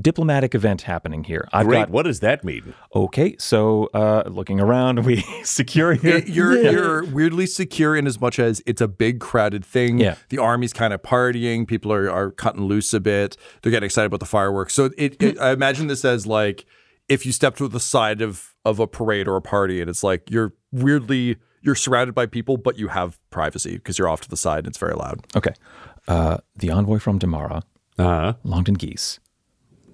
diplomatic 0.00 0.54
event 0.54 0.82
happening 0.82 1.24
here. 1.24 1.48
I've 1.52 1.66
Great. 1.66 1.78
got 1.78 1.90
What 1.90 2.02
does 2.04 2.20
that 2.20 2.44
mean? 2.44 2.74
okay. 2.94 3.36
So 3.38 3.88
uh, 3.94 4.24
looking 4.26 4.60
around, 4.60 5.04
we 5.04 5.16
secure 5.44 5.94
here. 5.94 6.18
You're, 6.18 6.56
you're 6.70 7.04
weirdly 7.04 7.46
secure 7.46 7.96
in 7.96 8.06
as 8.06 8.20
much 8.20 8.38
as 8.38 8.62
it's 8.66 8.80
a 8.80 8.88
big 8.88 9.20
crowded 9.20 9.64
thing. 9.64 9.98
Yeah. 9.98 10.16
The 10.28 10.38
army's 10.38 10.72
kind 10.72 10.92
of 10.92 11.02
partying. 11.02 11.66
People 11.66 11.92
are, 11.92 12.10
are 12.10 12.30
cutting 12.30 12.64
loose 12.64 12.92
a 12.92 13.00
bit. 13.00 13.36
They're 13.62 13.72
getting 13.72 13.86
excited 13.86 14.06
about 14.06 14.20
the 14.20 14.26
fireworks. 14.26 14.74
So 14.74 14.90
it, 14.98 15.20
it 15.22 15.40
I 15.40 15.52
imagine 15.52 15.86
this 15.86 16.04
as 16.04 16.26
like 16.26 16.66
if 17.08 17.24
you 17.24 17.32
step 17.32 17.56
to 17.56 17.68
the 17.68 17.80
side 17.80 18.20
of 18.20 18.54
of 18.64 18.80
a 18.80 18.86
parade 18.86 19.28
or 19.28 19.36
a 19.36 19.40
party 19.42 19.80
and 19.80 19.88
it's 19.88 20.02
like 20.02 20.28
you're 20.30 20.52
weirdly 20.72 21.36
you're 21.62 21.74
surrounded 21.74 22.14
by 22.14 22.26
people, 22.26 22.56
but 22.58 22.78
you 22.78 22.88
have 22.88 23.18
privacy 23.30 23.76
because 23.76 23.98
you're 23.98 24.08
off 24.08 24.20
to 24.20 24.28
the 24.28 24.36
side 24.36 24.58
and 24.58 24.68
it's 24.68 24.78
very 24.78 24.94
loud. 24.94 25.26
Okay. 25.34 25.52
Uh, 26.06 26.36
the 26.54 26.70
envoy 26.70 26.98
from 27.00 27.18
Damara, 27.18 27.62
Uh, 27.98 28.34
Longden 28.44 28.74
Geese. 28.74 29.18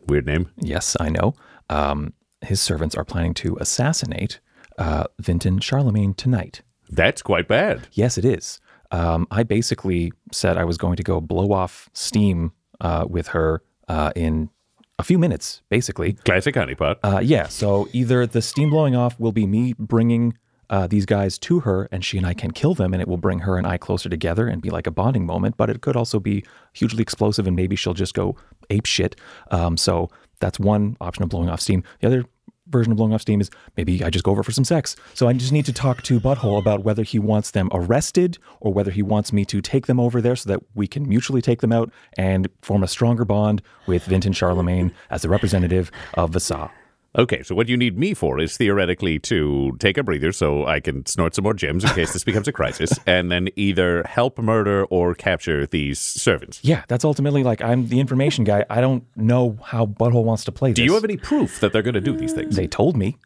Weird 0.07 0.27
name. 0.27 0.51
Yes, 0.57 0.97
I 1.01 1.09
know. 1.09 1.35
Um, 1.69 2.13
his 2.41 2.61
servants 2.61 2.95
are 2.97 3.05
planning 3.05 3.35
to 3.35 3.57
assassinate 3.61 4.41
uh, 4.79 5.05
Vinten 5.23 5.61
Charlamagne 5.61 6.17
tonight. 6.17 6.63
That's 6.91 7.23
quite 7.23 7.49
bad. 7.49 7.89
Yes, 7.93 8.19
it 8.19 8.25
is. 8.25 8.61
Um, 8.91 9.27
I 9.31 9.43
basically 9.43 10.13
said 10.33 10.57
I 10.57 10.65
was 10.65 10.77
going 10.77 10.97
to 10.97 11.03
go 11.03 11.21
blow 11.21 11.53
off 11.53 11.89
steam 11.95 12.53
uh, 12.81 13.07
with 13.09 13.29
her 13.29 13.63
uh, 13.89 14.13
in 14.15 14.51
a 14.99 15.03
few 15.03 15.19
minutes, 15.19 15.63
basically. 15.71 16.13
Classic 16.13 16.55
honeypot. 16.55 16.97
Uh, 17.03 17.21
yeah, 17.23 17.49
so 17.49 17.89
either 17.93 18.27
the 18.27 18.43
steam 18.43 18.71
blowing 18.71 18.95
off 18.95 19.19
will 19.19 19.33
be 19.33 19.47
me 19.47 19.75
bringing 19.79 20.37
uh, 20.73 20.87
these 20.87 21.05
guys 21.05 21.39
to 21.39 21.61
her 21.61 21.87
and 21.93 22.03
she 22.03 22.17
and 22.17 22.27
I 22.27 22.33
can 22.33 22.51
kill 22.51 22.75
them 22.75 22.95
and 22.95 23.01
it 23.01 23.07
will 23.07 23.19
bring 23.19 23.41
her 23.41 23.59
and 23.59 23.67
I 23.67 23.77
closer 23.77 24.09
together 24.09 24.49
and 24.49 24.63
be 24.63 24.71
like 24.71 24.87
a 24.87 24.91
bonding 24.91 25.27
moment, 25.27 25.59
but 25.59 25.69
it 25.69 25.83
could 25.83 25.97
also 25.97 26.19
be 26.19 26.45
hugely 26.73 27.03
explosive 27.03 27.47
and 27.47 27.55
maybe 27.55 27.77
she'll 27.77 27.93
just 27.93 28.15
go 28.15 28.37
ape 28.71 28.87
shit. 28.87 29.15
Um, 29.51 29.77
so 29.77 30.09
that's 30.41 30.59
one 30.59 30.97
option 31.01 31.23
of 31.23 31.29
blowing 31.29 31.51
off 31.51 31.61
steam. 31.61 31.85
The 32.01 32.07
other 32.07 32.25
version 32.69 32.91
of 32.91 32.97
blowing 32.97 33.13
off 33.13 33.21
steam 33.21 33.43
is 33.43 33.51
maybe 33.77 34.03
I 34.03 34.09
just 34.09 34.25
go 34.25 34.31
over 34.31 34.43
for 34.43 34.53
some 34.53 34.65
sex. 34.65 34.97
So 35.13 35.29
I 35.29 35.35
just 35.35 35.53
need 35.53 35.67
to 35.67 35.75
talk 35.75 36.01
to 36.05 36.19
Butthole 36.19 36.59
about 36.59 36.83
whether 36.83 37.03
he 37.03 37.19
wants 37.19 37.51
them 37.51 37.69
arrested 37.73 38.39
or 38.61 38.73
whether 38.73 38.91
he 38.91 39.03
wants 39.03 39.31
me 39.31 39.45
to 39.45 39.61
take 39.61 39.87
them 39.87 40.01
over 40.01 40.23
there 40.23 40.37
so 40.37 40.49
that 40.49 40.61
we 40.75 40.87
can 40.87 41.07
mutually 41.07 41.43
take 41.43 41.61
them 41.61 41.73
out 41.73 41.93
and 42.17 42.49
form 42.63 42.83
a 42.83 42.89
stronger 42.89 43.27
bond 43.27 43.61
with 43.87 44.07
Vinten 44.07 44.33
Charlamagne 44.33 44.91
as 45.11 45.21
the 45.21 45.29
representative 45.29 45.91
of 46.15 46.31
Vaasa. 46.31 46.71
Okay, 47.17 47.43
so 47.43 47.55
what 47.55 47.69
you 47.69 47.77
need 47.77 47.99
me 47.99 48.15
for 48.15 48.41
is 48.41 48.57
theoretically 48.57 49.19
to 49.19 49.77
take 49.79 49.99
a 49.99 50.03
breather 50.03 50.33
so 50.33 50.67
I 50.67 50.81
can 50.81 51.05
snort 51.05 51.35
some 51.35 51.43
more 51.43 51.53
gems 51.53 51.85
in 51.85 51.91
case 51.91 52.15
this 52.15 52.25
becomes 52.25 52.49
a 52.49 52.53
crisis, 52.53 52.99
and 53.07 53.31
then 53.31 53.49
either 53.55 54.03
help 54.05 54.39
murder 54.39 54.85
or 54.87 55.15
capture 55.15 55.67
these 55.67 55.99
servants. 55.99 56.61
Yeah, 56.63 56.85
that's 56.89 57.05
ultimately 57.05 57.43
like 57.43 57.61
I'm 57.61 57.89
the 57.89 58.01
information 58.01 58.45
guy. 58.45 58.65
I 58.71 58.81
don't 58.81 59.05
know 59.15 59.59
how 59.63 59.85
Butthole 59.85 60.25
wants 60.25 60.45
to 60.45 60.53
play 60.53 60.71
this. 60.71 60.77
Do 60.77 60.85
you 60.85 60.95
have 60.95 61.05
any 61.05 61.19
proof 61.19 61.61
that 61.61 61.73
they're 61.73 61.83
going 61.83 61.95
to 61.95 62.01
do 62.01 62.17
these 62.17 62.33
things? 62.33 62.57
They 62.57 62.67
told 62.67 62.97
me. 62.97 63.19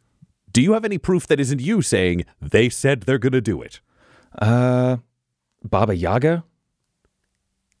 Do 0.51 0.61
you 0.61 0.73
have 0.73 0.83
any 0.83 0.97
proof 0.97 1.27
that 1.27 1.39
isn't 1.39 1.61
you 1.61 1.81
saying 1.81 2.25
they 2.41 2.67
said 2.67 3.01
they're 3.01 3.19
going 3.19 3.33
to 3.33 3.41
do 3.41 3.61
it? 3.61 3.79
Uh, 4.37 4.97
Baba 5.63 5.95
Yaga. 5.95 6.43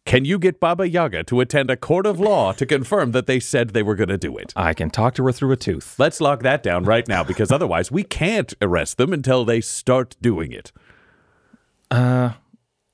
Can 0.07 0.23
you 0.23 0.39
get 0.39 0.61
Baba 0.61 0.87
Yaga 0.87 1.25
to 1.25 1.41
attend 1.41 1.69
a 1.69 1.75
court 1.75 2.05
of 2.05 2.17
law 2.17 2.53
to 2.53 2.65
confirm 2.65 3.11
that 3.11 3.27
they 3.27 3.41
said 3.41 3.71
they 3.71 3.83
were 3.83 3.93
going 3.93 4.07
to 4.07 4.17
do 4.17 4.37
it? 4.37 4.53
I 4.55 4.73
can 4.73 4.89
talk 4.89 5.15
to 5.15 5.25
her 5.25 5.33
through 5.33 5.51
a 5.51 5.57
tooth. 5.57 5.99
Let's 5.99 6.21
lock 6.21 6.43
that 6.43 6.63
down 6.63 6.85
right 6.85 7.05
now 7.09 7.25
because 7.25 7.51
otherwise 7.51 7.91
we 7.91 8.03
can't 8.03 8.53
arrest 8.61 8.95
them 8.95 9.11
until 9.11 9.43
they 9.43 9.59
start 9.59 10.15
doing 10.21 10.53
it. 10.53 10.71
Really, 11.91 12.31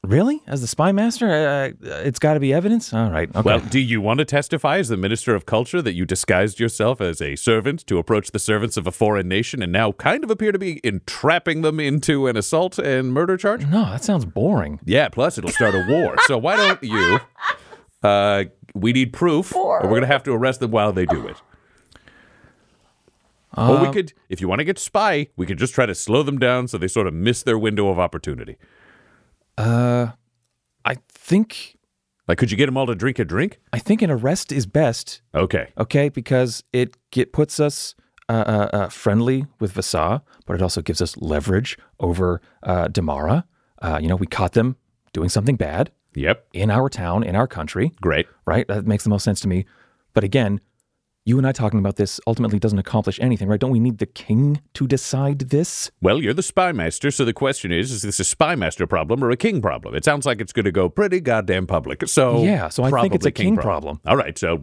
Really? 0.03 0.43
As 0.47 0.59
the 0.59 0.67
spy 0.67 0.91
master? 0.91 1.29
Uh, 1.29 1.87
uh, 1.89 2.01
it's 2.03 2.19
got 2.19 2.33
to 2.33 2.41
be 2.41 2.53
evidence? 2.53 2.93
All 2.93 3.09
right. 3.09 3.29
Okay. 3.33 3.41
Well, 3.41 3.59
do 3.61 3.79
you 3.79 4.01
want 4.01 4.17
to 4.17 4.25
testify 4.25 4.77
as 4.79 4.89
the 4.89 4.97
Minister 4.97 5.33
of 5.33 5.45
Culture 5.45 5.81
that 5.81 5.93
you 5.93 6.03
disguised 6.03 6.59
yourself 6.59 6.99
as 6.99 7.21
a 7.21 7.37
servant 7.37 7.87
to 7.87 7.97
approach 7.97 8.31
the 8.31 8.39
servants 8.39 8.75
of 8.75 8.85
a 8.85 8.91
foreign 8.91 9.29
nation 9.29 9.63
and 9.63 9.71
now 9.71 9.93
kind 9.93 10.25
of 10.25 10.29
appear 10.29 10.51
to 10.51 10.59
be 10.59 10.81
entrapping 10.83 11.61
them 11.61 11.79
into 11.79 12.27
an 12.27 12.35
assault 12.35 12.77
and 12.79 13.13
murder 13.13 13.37
charge? 13.37 13.65
no, 13.67 13.85
that 13.85 14.03
sounds 14.03 14.25
boring. 14.25 14.81
Yeah, 14.83 15.07
plus 15.07 15.37
it'll 15.37 15.51
start 15.51 15.73
a 15.73 15.85
war. 15.87 16.15
So 16.25 16.37
why 16.37 16.57
don't 16.57 16.83
you? 16.83 17.19
Uh, 18.03 18.43
we 18.75 18.91
need 18.91 19.13
proof, 19.13 19.55
or 19.55 19.79
we're 19.83 19.89
going 19.89 20.01
to 20.01 20.07
have 20.07 20.23
to 20.23 20.33
arrest 20.33 20.59
them 20.59 20.71
while 20.71 20.91
they 20.91 21.05
do 21.05 21.25
it. 21.27 21.37
or 23.57 23.79
we 23.79 23.93
could, 23.93 24.11
if 24.27 24.41
you 24.41 24.49
want 24.49 24.59
to 24.59 24.65
get 24.65 24.77
spy, 24.77 25.27
we 25.37 25.45
could 25.45 25.57
just 25.57 25.73
try 25.73 25.85
to 25.85 25.95
slow 25.95 26.23
them 26.23 26.37
down 26.39 26.67
so 26.67 26.77
they 26.77 26.89
sort 26.89 27.07
of 27.07 27.13
miss 27.13 27.41
their 27.43 27.57
window 27.57 27.87
of 27.87 27.99
opportunity. 27.99 28.57
I 29.57 30.95
think 31.09 31.77
Like, 32.27 32.37
could 32.37 32.51
you 32.51 32.57
get 32.57 32.65
them 32.67 32.77
all 32.77 32.85
to 32.87 32.95
drink 32.95 33.19
a 33.19 33.25
drink? 33.25 33.59
I 33.73 33.79
think 33.79 34.01
an 34.01 34.09
arrest 34.11 34.51
is 34.51 34.65
best. 34.65 35.21
Okay. 35.35 35.71
Okay, 35.77 36.09
because 36.09 36.63
it 36.73 36.95
get 37.11 37.33
puts 37.33 37.59
us 37.59 37.95
uh, 38.29 38.31
uh, 38.33 38.69
uh, 38.77 38.89
friendly 38.89 39.45
with 39.59 39.73
Vaasa, 39.73 40.21
but 40.45 40.55
it 40.55 40.61
also 40.61 40.81
gives 40.81 41.01
us 41.01 41.17
leverage 41.17 41.77
over 41.99 42.41
uh, 42.63 42.87
Damara. 42.87 43.43
Uh, 43.81 43.99
you 44.01 44.07
know, 44.07 44.15
we 44.15 44.25
caught 44.27 44.53
them 44.53 44.77
doing 45.11 45.29
something 45.29 45.55
bad 45.57 45.91
Yep. 46.15 46.47
in 46.53 46.69
our 46.71 46.87
town, 46.89 47.23
in 47.23 47.35
our 47.35 47.47
country. 47.47 47.91
Great. 48.01 48.27
right? 48.45 48.67
That 48.67 48.85
makes 48.87 49.03
the 49.03 49.09
most 49.09 49.23
sense 49.23 49.39
to 49.41 49.47
me. 49.47 49.65
But 50.13 50.23
again, 50.23 50.61
you 51.25 51.37
and 51.37 51.47
I 51.47 51.51
talking 51.53 51.79
about 51.79 51.95
this 51.95 52.19
ultimately 52.27 52.59
doesn't 52.59 52.79
accomplish 52.79 53.19
anything, 53.21 53.47
right? 53.47 53.59
Don't 53.59 53.71
we 53.71 53.79
need 53.79 53.99
the 53.99 54.05
king 54.05 54.61
to 54.73 54.87
decide 54.87 55.39
this? 55.39 55.89
Well, 56.01 56.21
you're 56.21 56.33
the 56.33 56.43
spy 56.43 56.71
master, 56.73 57.11
so 57.11 57.23
the 57.23 57.33
question 57.33 57.71
is: 57.71 57.91
Is 57.91 58.01
this 58.01 58.19
a 58.19 58.23
spy 58.25 58.55
master 58.55 58.85
problem 58.85 59.23
or 59.23 59.31
a 59.31 59.37
king 59.37 59.61
problem? 59.61 59.95
It 59.95 60.03
sounds 60.03 60.25
like 60.25 60.41
it's 60.41 60.51
going 60.51 60.65
to 60.65 60.71
go 60.71 60.89
pretty 60.89 61.21
goddamn 61.21 61.65
public. 61.67 62.07
So 62.07 62.43
Yeah, 62.43 62.67
so 62.69 62.83
I 62.83 63.01
think 63.01 63.15
it's 63.15 63.25
a 63.25 63.31
king 63.31 63.55
problem. 63.55 64.01
All 64.05 64.17
right. 64.17 64.37
So, 64.37 64.61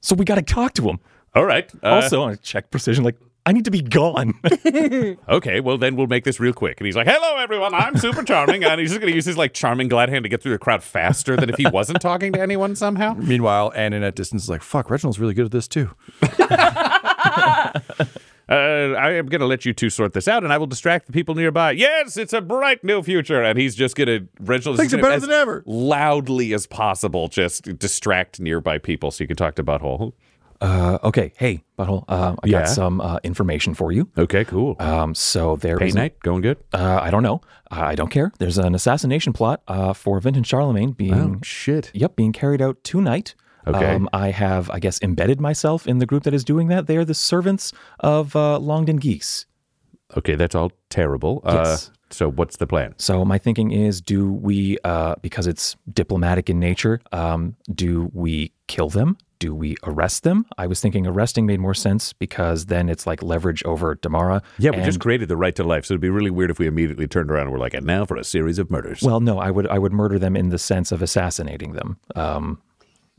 So 0.00 0.14
we 0.14 0.24
got 0.24 0.36
to 0.36 0.42
talk 0.42 0.74
to 0.74 0.88
him. 0.88 1.00
all 1.34 1.44
right. 1.44 1.70
uh, 1.82 1.88
also, 1.88 2.24
I 2.24 2.36
check 2.36 2.70
precision. 2.70 3.02
Like, 3.02 3.16
I 3.46 3.52
need 3.52 3.64
to 3.66 3.70
be 3.70 3.82
gone. 3.82 4.34
Okay, 5.28 5.60
well 5.60 5.76
then 5.78 5.96
we'll 5.96 6.06
make 6.06 6.24
this 6.24 6.38
real 6.40 6.52
quick. 6.52 6.80
And 6.80 6.86
he's 6.86 6.96
like, 6.96 7.06
"Hello, 7.06 7.36
everyone. 7.38 7.74
I'm 7.74 7.96
super 7.96 8.22
charming," 8.22 8.64
and 8.64 8.80
he's 8.80 8.90
just 8.90 9.00
going 9.00 9.10
to 9.10 9.14
use 9.14 9.24
his 9.26 9.36
like 9.36 9.52
charming 9.52 9.88
glad 9.88 10.08
hand 10.08 10.24
to 10.24 10.28
get 10.28 10.42
through 10.42 10.52
the 10.52 10.58
crowd 10.58 10.82
faster 10.82 11.36
than 11.36 11.50
if 11.50 11.56
he 11.56 11.66
wasn't 11.68 12.00
talking 12.00 12.32
to 12.32 12.40
anyone 12.40 12.74
somehow. 12.76 13.14
Meanwhile, 13.18 13.72
Anne 13.74 13.92
in 13.92 14.02
at 14.02 14.14
distance 14.14 14.44
is 14.44 14.48
like, 14.48 14.62
fuck, 14.62 14.90
Reginald's 14.90 15.18
really 15.18 15.34
good 15.34 15.46
at 15.46 15.50
this 15.50 15.68
too. 15.68 15.90
Uh, 18.46 18.92
I 18.98 19.12
am 19.12 19.24
going 19.26 19.40
to 19.40 19.46
let 19.46 19.64
you 19.64 19.72
two 19.72 19.88
sort 19.88 20.12
this 20.12 20.28
out, 20.28 20.44
and 20.44 20.52
I 20.52 20.58
will 20.58 20.66
distract 20.66 21.06
the 21.06 21.12
people 21.12 21.34
nearby. 21.34 21.70
Yes, 21.70 22.18
it's 22.18 22.34
a 22.34 22.42
bright 22.42 22.84
new 22.84 23.02
future, 23.02 23.42
and 23.42 23.58
he's 23.58 23.74
just 23.74 23.96
going 23.96 24.06
to 24.06 24.28
Reginald 24.38 24.78
Things 24.78 24.92
are 24.92 25.00
better 25.00 25.18
than 25.18 25.30
ever. 25.30 25.62
loudly 25.64 26.52
as 26.52 26.66
possible. 26.66 27.28
Just 27.28 27.78
distract 27.78 28.40
nearby 28.40 28.76
people 28.76 29.10
so 29.10 29.24
you 29.24 29.28
can 29.28 29.36
talk 29.38 29.54
to 29.54 29.64
Butthole. 29.64 30.12
Uh, 30.64 30.98
okay, 31.04 31.30
hey, 31.36 31.62
Butthole, 31.78 32.04
uh, 32.08 32.34
I 32.42 32.46
Yeah? 32.46 32.60
got 32.60 32.68
some 32.70 33.00
uh, 33.02 33.18
information 33.22 33.74
for 33.74 33.92
you. 33.92 34.08
Okay, 34.16 34.44
cool. 34.46 34.76
Um, 34.78 35.14
so 35.14 35.56
there 35.56 35.76
Paint 35.76 35.88
is 35.90 35.94
night 35.94 36.20
going 36.20 36.40
good. 36.40 36.56
Uh, 36.72 37.00
I 37.02 37.10
don't 37.10 37.22
know. 37.22 37.42
I 37.70 37.94
don't 37.94 38.10
care. 38.10 38.32
There's 38.38 38.56
an 38.56 38.74
assassination 38.74 39.34
plot 39.34 39.62
uh, 39.68 39.92
for 39.92 40.20
Vinten 40.20 40.42
Charlamagne 40.44 40.96
being 40.96 41.42
shit. 41.42 41.90
Yep, 41.92 42.16
being 42.16 42.32
carried 42.32 42.62
out 42.62 42.82
tonight. 42.82 43.34
Okay. 43.66 43.94
Um, 43.94 44.08
I 44.12 44.30
have, 44.30 44.70
I 44.70 44.78
guess, 44.78 44.98
embedded 45.02 45.38
myself 45.40 45.86
in 45.86 45.98
the 45.98 46.06
group 46.06 46.22
that 46.24 46.32
is 46.34 46.44
doing 46.44 46.68
that. 46.68 46.86
They 46.86 46.96
are 46.96 47.04
the 47.04 47.14
servants 47.14 47.72
of 48.00 48.34
uh, 48.34 48.58
Longden 48.58 48.96
Geese. 49.00 49.44
Okay, 50.16 50.34
that's 50.34 50.54
all 50.54 50.72
terrible. 50.88 51.42
Yes. 51.44 51.88
Uh, 51.88 51.92
so 52.14 52.30
what's 52.30 52.56
the 52.56 52.66
plan? 52.66 52.94
So 52.98 53.24
my 53.24 53.38
thinking 53.38 53.72
is, 53.72 54.00
do 54.00 54.32
we, 54.32 54.78
uh, 54.84 55.16
because 55.20 55.46
it's 55.46 55.76
diplomatic 55.92 56.48
in 56.48 56.60
nature, 56.60 57.00
um, 57.12 57.56
do 57.74 58.10
we 58.14 58.52
kill 58.68 58.88
them? 58.88 59.18
Do 59.40 59.54
we 59.54 59.76
arrest 59.82 60.22
them? 60.22 60.46
I 60.56 60.66
was 60.66 60.80
thinking 60.80 61.06
arresting 61.06 61.44
made 61.44 61.60
more 61.60 61.74
sense 61.74 62.12
because 62.12 62.66
then 62.66 62.88
it's 62.88 63.06
like 63.06 63.22
leverage 63.22 63.62
over 63.64 63.96
Demarra. 63.96 64.42
Yeah, 64.58 64.70
we 64.70 64.82
just 64.82 65.00
created 65.00 65.28
the 65.28 65.36
right 65.36 65.54
to 65.56 65.64
life, 65.64 65.84
so 65.84 65.92
it'd 65.92 66.00
be 66.00 66.08
really 66.08 66.30
weird 66.30 66.50
if 66.50 66.58
we 66.58 66.66
immediately 66.66 67.06
turned 67.06 67.30
around 67.30 67.42
and 67.42 67.52
were 67.52 67.58
like, 67.58 67.74
and 67.74 67.84
now 67.84 68.06
for 68.06 68.16
a 68.16 68.24
series 68.24 68.58
of 68.58 68.70
murders. 68.70 69.02
Well, 69.02 69.20
no, 69.20 69.38
I 69.38 69.50
would 69.50 69.66
I 69.66 69.78
would 69.78 69.92
murder 69.92 70.18
them 70.18 70.34
in 70.34 70.48
the 70.48 70.58
sense 70.58 70.92
of 70.92 71.02
assassinating 71.02 71.72
them, 71.72 71.98
um, 72.14 72.62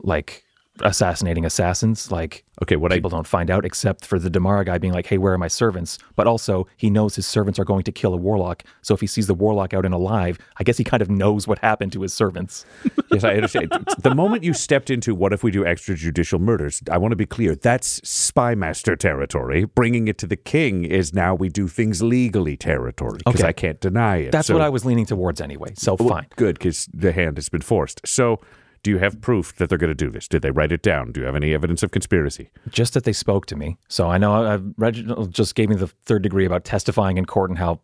like 0.02 0.42
assassinating 0.82 1.44
assassins. 1.44 2.10
Like 2.10 2.44
Okay, 2.62 2.76
what 2.76 2.90
I- 2.90 2.94
people 2.96 3.10
don't 3.10 3.26
find 3.26 3.50
out 3.50 3.66
except 3.66 4.06
for 4.06 4.18
the 4.18 4.30
Demarra 4.30 4.64
guy 4.64 4.78
being 4.78 4.94
like, 4.94 5.06
"Hey, 5.06 5.18
where 5.18 5.34
are 5.34 5.38
my 5.38 5.48
servants?" 5.48 5.98
But 6.16 6.26
also 6.26 6.66
he 6.76 6.88
knows 6.88 7.14
his 7.14 7.26
servants 7.26 7.58
are 7.58 7.64
going 7.64 7.82
to 7.84 7.92
kill 7.92 8.14
a 8.14 8.16
warlock. 8.16 8.62
So 8.82 8.94
if 8.94 9.00
he 9.00 9.06
sees 9.06 9.26
the 9.26 9.34
warlock 9.34 9.74
out 9.74 9.84
and 9.84 9.92
alive, 9.92 10.38
I 10.58 10.64
guess 10.64 10.78
he 10.78 10.84
kind 10.84 11.02
of 11.02 11.10
knows 11.10 11.46
what 11.46 11.58
happened 11.58 11.92
to 11.92 12.00
his 12.02 12.14
servants. 12.14 12.64
yes, 13.12 13.24
I 13.24 13.34
understand. 13.34 13.70
the 13.98 14.14
moment 14.14 14.42
you 14.42 14.54
stepped 14.54 14.88
into 14.90 15.14
what 15.14 15.32
if 15.34 15.42
we 15.44 15.50
do 15.50 15.64
extrajudicial 15.64 16.40
murders, 16.40 16.82
I 16.90 16.96
want 16.98 17.12
to 17.12 17.16
be 17.16 17.26
clear. 17.26 17.54
That's 17.54 18.00
spy 18.08 18.54
master 18.54 18.96
territory. 18.96 19.64
Bringing 19.66 20.08
it 20.08 20.16
to 20.18 20.26
the 20.26 20.36
king 20.36 20.84
is 20.84 21.12
now 21.12 21.34
we 21.34 21.48
do 21.50 21.68
things 21.68 22.02
legally 22.02 22.56
territory 22.56 23.18
because 23.24 23.40
Okay. 23.40 23.48
I 23.48 23.52
can't 23.52 23.80
deny 23.80 24.16
it. 24.18 24.32
That's 24.32 24.46
So- 24.48 24.54
what 24.54 24.62
I 24.62 24.68
was 24.70 24.84
leaning 24.84 25.04
towards 25.06 25.40
anyway. 25.40 25.72
So 25.76 25.96
Well, 25.98 26.08
fine. 26.08 26.26
Good, 26.36 26.58
because 26.58 26.88
the 26.94 27.12
hand 27.12 27.36
has 27.36 27.48
been 27.50 27.60
forced. 27.62 28.00
So, 28.06 28.40
do 28.86 28.92
you 28.92 28.98
have 28.98 29.20
proof 29.20 29.52
that 29.56 29.68
they're 29.68 29.78
going 29.78 29.88
to 29.88 29.96
do 29.96 30.10
this? 30.12 30.28
Did 30.28 30.42
they 30.42 30.52
write 30.52 30.70
it 30.70 30.80
down? 30.80 31.10
Do 31.10 31.18
you 31.18 31.26
have 31.26 31.34
any 31.34 31.52
evidence 31.52 31.82
of 31.82 31.90
conspiracy? 31.90 32.50
Just 32.68 32.94
that 32.94 33.02
they 33.02 33.12
spoke 33.12 33.44
to 33.46 33.56
me. 33.56 33.78
So 33.88 34.08
I 34.08 34.16
know 34.16 34.32
uh, 34.44 34.60
Reginald 34.76 35.34
just 35.34 35.56
gave 35.56 35.68
me 35.70 35.74
the 35.74 35.88
third 35.88 36.22
degree 36.22 36.44
about 36.46 36.62
testifying 36.64 37.18
in 37.18 37.24
court 37.24 37.50
and 37.50 37.58
how 37.58 37.80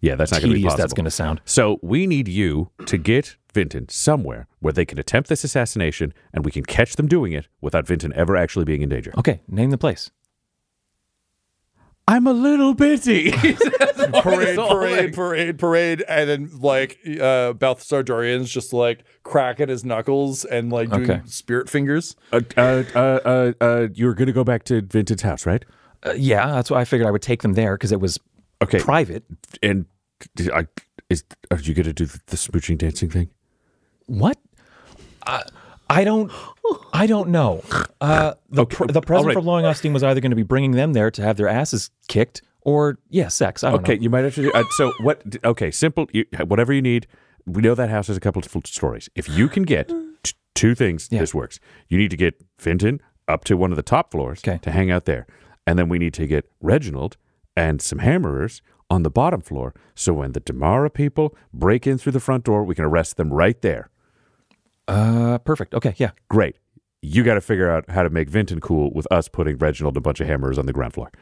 Yeah, 0.00 0.14
that's 0.14 0.30
not 0.30 0.40
going 0.40 0.52
to 0.52 0.56
be 0.58 0.62
possible. 0.62 0.80
that's 0.80 0.92
going 0.92 1.06
to 1.06 1.10
sound. 1.10 1.40
So 1.44 1.80
we 1.82 2.06
need 2.06 2.28
you 2.28 2.70
to 2.86 2.96
get 2.98 3.36
Vinten 3.52 3.90
somewhere 3.90 4.46
where 4.60 4.72
they 4.72 4.84
can 4.84 5.00
attempt 5.00 5.28
this 5.28 5.42
assassination 5.42 6.14
and 6.32 6.44
we 6.44 6.52
can 6.52 6.62
catch 6.64 6.94
them 6.94 7.08
doing 7.08 7.32
it 7.32 7.48
without 7.60 7.84
Vinten 7.86 8.12
ever 8.12 8.36
actually 8.36 8.64
being 8.64 8.82
in 8.82 8.88
danger. 8.88 9.12
Okay, 9.18 9.40
name 9.48 9.70
the 9.70 9.78
place. 9.78 10.12
I'm 12.08 12.26
a 12.26 12.32
little 12.32 12.72
busy. 12.74 13.30
parade, 14.22 14.56
parade, 14.56 15.12
parade, 15.14 15.58
parade, 15.58 16.02
and 16.08 16.28
then 16.30 16.50
like 16.58 16.98
uh, 17.20 17.52
Balthasar 17.52 18.02
Dorian's 18.02 18.50
just 18.50 18.72
like 18.72 19.04
cracking 19.24 19.68
his 19.68 19.84
knuckles 19.84 20.44
and 20.46 20.72
like 20.72 20.88
doing 20.90 21.10
Okay. 21.10 21.20
spirit 21.26 21.68
fingers. 21.68 22.16
uh, 22.32 22.40
uh, 22.56 22.84
uh, 22.94 22.98
uh, 22.98 23.52
uh, 23.60 23.88
you're 23.92 24.14
going 24.14 24.26
to 24.26 24.32
go 24.32 24.42
back 24.42 24.64
to 24.64 24.80
Vinten's 24.80 25.20
house, 25.22 25.44
right? 25.44 25.64
Uh, 26.02 26.14
yeah, 26.16 26.46
that's 26.52 26.70
why 26.70 26.80
I 26.80 26.84
figured 26.86 27.06
I 27.06 27.10
would 27.10 27.22
take 27.22 27.42
them 27.42 27.52
there 27.52 27.74
because 27.76 27.92
it 27.92 28.00
was 28.00 28.18
Okay. 28.62 28.78
private. 28.80 29.24
And 29.62 29.84
d- 30.34 30.50
I, 30.50 30.66
is, 31.10 31.24
are 31.50 31.58
you 31.58 31.74
going 31.74 31.86
to 31.86 31.92
do 31.92 32.06
the, 32.06 32.20
the 32.28 32.36
smooching 32.36 32.78
dancing 32.78 33.10
thing? 33.10 33.28
What? 34.06 34.38
I, 35.90 36.04
don't. 36.04 36.30
I 36.92 37.06
don't 37.06 37.28
know. 37.30 37.62
Uh, 38.00 38.34
the 38.50 38.62
Okay, 38.62 38.76
pr- 38.76 38.86
the 38.92 39.00
present 39.00 39.26
right. 39.26 39.32
for 39.34 39.40
blowing 39.42 39.64
Austin 39.64 39.92
was 39.92 40.04
either 40.04 40.20
going 40.20 40.30
to 40.30 40.36
be 40.36 40.44
bringing 40.44 40.70
them 40.70 40.92
there 40.92 41.10
to 41.10 41.20
have 41.20 41.36
their 41.36 41.48
asses 41.48 41.90
kicked, 42.06 42.42
or 42.60 42.96
yeah, 43.10 43.26
sex. 43.26 43.64
I 43.64 43.70
don't 43.72 43.80
Okay, 43.80 43.96
know. 43.96 44.02
you 44.02 44.08
might 44.08 44.22
have 44.22 44.36
to 44.36 44.42
do. 44.42 44.52
Uh, 44.52 44.62
so 44.76 44.92
what? 45.00 45.20
Okay, 45.44 45.72
simple. 45.72 46.06
You, 46.12 46.24
whatever 46.46 46.72
you 46.72 46.80
need. 46.80 47.08
We 47.44 47.60
know 47.60 47.74
that 47.74 47.90
house 47.90 48.06
has 48.06 48.16
a 48.16 48.20
couple 48.20 48.40
of 48.40 48.66
stories. 48.68 49.08
If 49.16 49.28
you 49.28 49.48
can 49.48 49.64
get 49.64 49.88
t- 50.22 50.34
two 50.54 50.76
things, 50.76 51.08
Yeah. 51.10 51.18
this 51.18 51.34
works. 51.34 51.58
You 51.88 51.98
need 51.98 52.12
to 52.12 52.16
get 52.16 52.40
Vinten 52.56 53.00
up 53.26 53.42
to 53.46 53.56
one 53.56 53.72
of 53.72 53.76
the 53.76 53.82
top 53.82 54.12
floors 54.12 54.38
Okay. 54.46 54.58
to 54.62 54.70
hang 54.70 54.92
out 54.92 55.06
there, 55.06 55.26
and 55.66 55.76
then 55.76 55.88
we 55.88 55.98
need 55.98 56.14
to 56.14 56.28
get 56.28 56.48
Reginald 56.60 57.16
and 57.56 57.82
some 57.82 57.98
hammerers 57.98 58.60
on 58.88 59.02
the 59.02 59.10
bottom 59.10 59.40
floor. 59.40 59.74
So 59.96 60.12
when 60.12 60.32
the 60.34 60.40
Demarra 60.40 60.94
people 60.94 61.34
break 61.52 61.84
in 61.84 61.98
through 61.98 62.12
the 62.12 62.20
front 62.20 62.44
door, 62.44 62.62
we 62.62 62.76
can 62.76 62.84
arrest 62.84 63.16
them 63.16 63.32
right 63.32 63.60
there. 63.60 63.90
Uh, 64.88 65.38
perfect. 65.38 65.74
Okay, 65.74 65.94
yeah. 65.98 66.10
Great. 66.28 66.56
You 67.02 67.22
got 67.22 67.34
to 67.34 67.40
figure 67.40 67.70
out 67.70 67.88
how 67.90 68.02
to 68.02 68.10
make 68.10 68.28
Vinten 68.30 68.60
cool 68.60 68.92
with 68.92 69.06
us 69.12 69.28
putting 69.28 69.56
Reginald 69.58 69.94
and 69.94 69.98
a 69.98 70.00
bunch 70.00 70.20
of 70.20 70.26
hammers 70.26 70.58
on 70.58 70.66
the 70.66 70.72
ground 70.72 70.94
floor. 70.94 71.12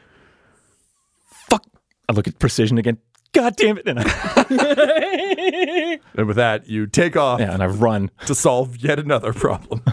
Fuck. 1.50 1.64
I 2.08 2.12
look 2.12 2.26
at 2.26 2.38
precision 2.38 2.78
again. 2.78 2.96
God 3.32 3.56
damn 3.56 3.76
it! 3.76 3.86
And 3.86 3.98
I, 4.00 5.98
And 6.16 6.26
with 6.26 6.36
that, 6.36 6.66
you 6.68 6.86
take 6.86 7.16
off 7.16 7.40
yeah, 7.40 7.52
and 7.52 7.62
I 7.62 7.66
run. 7.66 8.10
to 8.24 8.34
solve 8.34 8.78
yet 8.78 8.98
another 8.98 9.34
problem. 9.34 9.82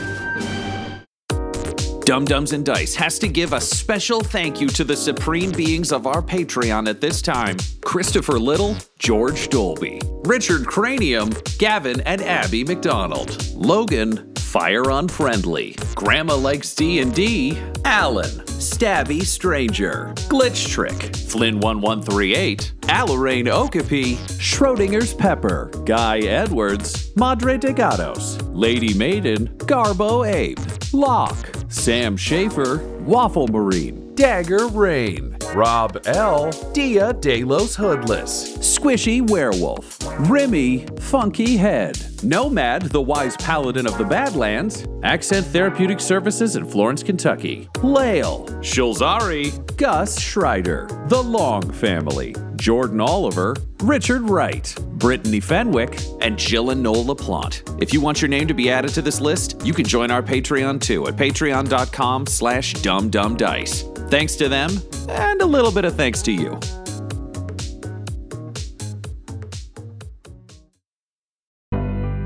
Dumb-Dumbs 2.11 2.51
and 2.51 2.65
Dice 2.65 2.93
has 2.95 3.17
to 3.19 3.29
give 3.29 3.53
a 3.53 3.61
special 3.61 4.19
thank 4.19 4.59
you 4.59 4.67
to 4.67 4.83
the 4.83 4.97
supreme 4.97 5.49
beings 5.49 5.93
of 5.93 6.05
our 6.05 6.21
Patreon 6.21 6.89
at 6.89 6.99
this 6.99 7.21
time 7.21 7.55
Christopher 7.85 8.37
Little, 8.37 8.75
George 8.99 9.47
Dolby, 9.47 10.01
Richard 10.25 10.67
Cranium, 10.67 11.29
Gavin 11.57 12.01
and 12.01 12.21
Abby 12.21 12.65
McDonald, 12.65 13.53
Logan, 13.55 14.35
Fire 14.35 14.89
Unfriendly, 14.89 15.77
Grandma 15.95 16.35
Likes 16.35 16.75
D&D, 16.75 17.57
Alan, 17.85 18.31
Stabby 18.45 19.21
Stranger, 19.21 20.11
Glitch 20.27 20.67
Trick, 20.67 21.13
Flynn1138, 21.31 22.73
Alarain 22.89 23.47
Okapi, 23.47 24.15
Schrodinger's 24.37 25.13
Pepper, 25.13 25.71
Guy 25.85 26.19
Edwards, 26.19 27.15
Madre 27.15 27.57
de 27.57 27.71
Gatos, 27.71 28.37
Lady 28.47 28.93
Maiden, 28.95 29.47
Garbo 29.59 30.29
Ape, 30.29 30.59
Locke, 30.91 31.60
Sam 31.71 32.17
Schaefer, 32.17 32.79
Waffle 32.99 33.47
Marine, 33.47 34.13
Dagger 34.15 34.67
Rain, 34.67 35.37
Rob 35.55 35.97
L, 36.05 36.51
Dia 36.73 37.13
De 37.13 37.45
Los 37.45 37.75
Hoodless, 37.75 38.57
Squishy 38.57 39.27
Werewolf, 39.29 39.97
Remy 40.29 40.85
Funky 40.99 41.55
Head, 41.55 41.97
Nomad, 42.23 42.83
the 42.83 43.01
Wise 43.01 43.35
Paladin 43.37 43.87
of 43.87 43.97
the 43.97 44.03
Badlands, 44.03 44.85
Accent 45.03 45.45
Therapeutic 45.47 45.99
Services 45.99 46.55
in 46.55 46.65
Florence, 46.65 47.01
Kentucky, 47.01 47.67
Lael, 47.81 48.45
Shulzari, 48.61 49.51
Gus 49.77 50.19
Schreider, 50.19 50.87
The 51.07 51.21
Long 51.21 51.71
Family, 51.71 52.35
Jordan 52.57 53.01
Oliver, 53.01 53.55
Richard 53.81 54.21
Wright, 54.29 54.75
Brittany 54.93 55.39
Fenwick, 55.39 55.99
and 56.21 56.37
Jill 56.37 56.69
and 56.69 56.83
Noel 56.83 57.05
LaPlante. 57.05 57.81
If 57.81 57.93
you 57.93 58.01
want 58.01 58.21
your 58.21 58.29
name 58.29 58.47
to 58.47 58.53
be 58.53 58.69
added 58.69 58.93
to 58.93 59.01
this 59.01 59.19
list, 59.19 59.59
you 59.65 59.73
can 59.73 59.85
join 59.85 60.11
our 60.11 60.21
Patreon 60.21 60.79
too 60.81 61.07
at 61.07 61.15
patreon.com 61.15 62.27
slash 62.27 62.75
dumbdumbdice. 62.75 64.09
Thanks 64.11 64.35
to 64.35 64.47
them, 64.47 64.69
and 65.09 65.41
a 65.41 65.45
little 65.45 65.71
bit 65.71 65.85
of 65.85 65.95
thanks 65.95 66.21
to 66.23 66.31
you. 66.31 66.59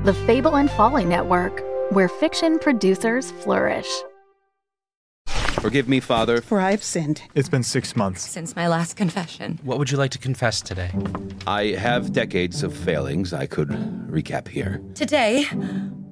The 0.06 0.14
Fable 0.14 0.56
and 0.56 0.70
Folly 0.70 1.04
Network, 1.04 1.64
where 1.90 2.08
fiction 2.08 2.60
producers 2.60 3.32
flourish. 3.32 3.88
Forgive 5.26 5.88
me, 5.88 5.98
Father. 5.98 6.40
For 6.40 6.60
I've 6.60 6.84
sinned. 6.84 7.22
It's 7.34 7.48
been 7.48 7.64
six 7.64 7.96
months. 7.96 8.22
Since 8.22 8.54
my 8.54 8.68
last 8.68 8.94
confession. 8.94 9.58
What 9.64 9.80
would 9.80 9.90
you 9.90 9.98
like 9.98 10.12
to 10.12 10.18
confess 10.18 10.60
today? 10.60 10.92
I 11.48 11.72
have 11.72 12.12
decades 12.12 12.62
of 12.62 12.72
failings 12.72 13.32
I 13.32 13.46
could 13.46 13.70
recap 14.08 14.46
here. 14.46 14.80
Today, 14.94 15.44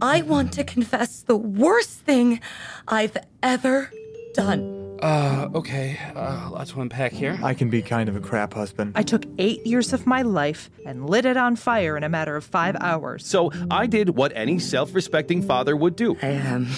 I 0.03 0.23
want 0.23 0.53
to 0.55 0.65
confess 0.65 1.23
the 1.23 1.37
worst 1.37 2.01
thing 2.01 2.41
I've 2.89 3.17
ever 3.45 3.93
done. 4.35 4.84
Uh, 5.01 5.49
okay. 5.55 5.99
Uh, 6.15 6.49
lots 6.51 6.73
to 6.73 6.81
unpack 6.81 7.13
here. 7.13 7.39
I 7.43 7.55
can 7.55 7.71
be 7.71 7.83
kind 7.83 8.09
of 8.09 8.17
a 8.17 8.21
crap 8.21 8.55
husband. 8.55 8.93
I 8.95 9.03
took 9.03 9.25
eight 9.39 9.67
years 9.67 9.93
of 9.93 10.07
my 10.07 10.23
life 10.23 10.71
and 10.87 11.09
lit 11.09 11.25
it 11.25 11.37
on 11.37 11.57
fire 11.57 11.97
in 11.97 12.05
a 12.05 12.09
matter 12.09 12.37
of 12.37 12.45
five 12.45 12.77
hours. 12.81 13.27
So 13.27 13.51
I 13.71 13.87
did 13.87 14.11
what 14.11 14.33
any 14.35 14.59
self 14.59 14.95
respecting 14.95 15.43
father 15.43 15.77
would 15.77 15.97
do. 15.97 16.17
I, 16.23 16.37
um, 16.37 16.69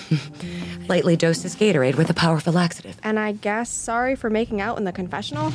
lightly 0.88 1.16
dosed 1.16 1.42
his 1.42 1.54
Gatorade 1.56 1.96
with 1.96 2.10
a 2.10 2.14
powerful 2.14 2.52
laxative. 2.52 2.98
And 3.02 3.18
I 3.18 3.32
guess 3.32 3.70
sorry 3.70 4.16
for 4.16 4.30
making 4.30 4.60
out 4.60 4.78
in 4.78 4.84
the 4.84 4.92
confessional? 4.92 5.52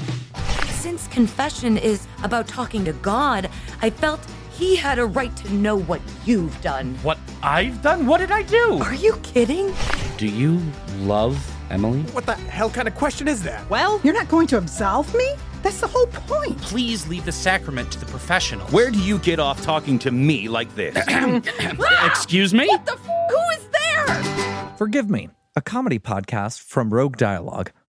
Since 0.70 1.08
confession 1.10 1.78
is 1.78 2.08
about 2.24 2.48
talking 2.48 2.86
to 2.86 2.94
God, 2.94 3.50
I 3.82 3.90
felt 3.90 4.20
he 4.54 4.76
had 4.76 5.00
a 5.00 5.06
right 5.06 5.36
to 5.38 5.54
know 5.54 5.76
what 5.76 6.02
you've 6.26 6.60
done. 6.62 6.96
What 7.04 7.18
I've 7.42 7.82
done? 7.82 8.06
What 8.06 8.20
did 8.20 8.32
I 8.32 8.44
do? 8.44 8.80
Are 8.82 8.94
you 8.94 9.14
kidding? 9.24 9.74
Do 10.18 10.28
you 10.28 10.62
love 11.00 11.38
Emily? 11.72 12.02
What 12.14 12.26
the 12.26 12.36
hell 12.36 12.70
kind 12.70 12.88
of 12.88 12.96
question 12.96 13.28
is 13.28 13.42
that? 13.44 13.68
Well, 13.70 14.00
you're 14.04 14.14
not 14.14 14.28
going 14.28 14.48
to 14.48 14.58
absolve 14.58 15.14
me? 15.16 15.28
That's 15.64 15.80
the 15.80 15.88
whole 15.88 16.08
point. 16.08 16.58
Please 16.62 17.08
leave 17.08 17.24
the 17.26 17.32
sacrament 17.32 17.92
to 17.92 18.00
the 18.00 18.06
professionals. 18.08 18.72
Where 18.72 18.92
do 18.92 19.00
you 19.00 19.20
get 19.20 19.40
off 19.40 19.62
talking 19.62 19.98
to 20.00 20.12
me 20.12 20.48
like 20.50 20.74
this? 20.76 20.96
Ah! 21.10 22.10
Excuse 22.10 22.54
me? 22.54 22.68
What 22.68 22.86
the 22.86 22.94
f- 22.94 23.30
Who 23.30 23.38
is 23.58 23.68
there? 23.72 24.74
Forgive 24.78 25.10
Me, 25.10 25.30
a 25.56 25.62
comedy 25.62 26.00
podcast 26.00 26.62
from 26.62 26.94
Rogue 26.94 27.18
Dialogue, 27.18 27.72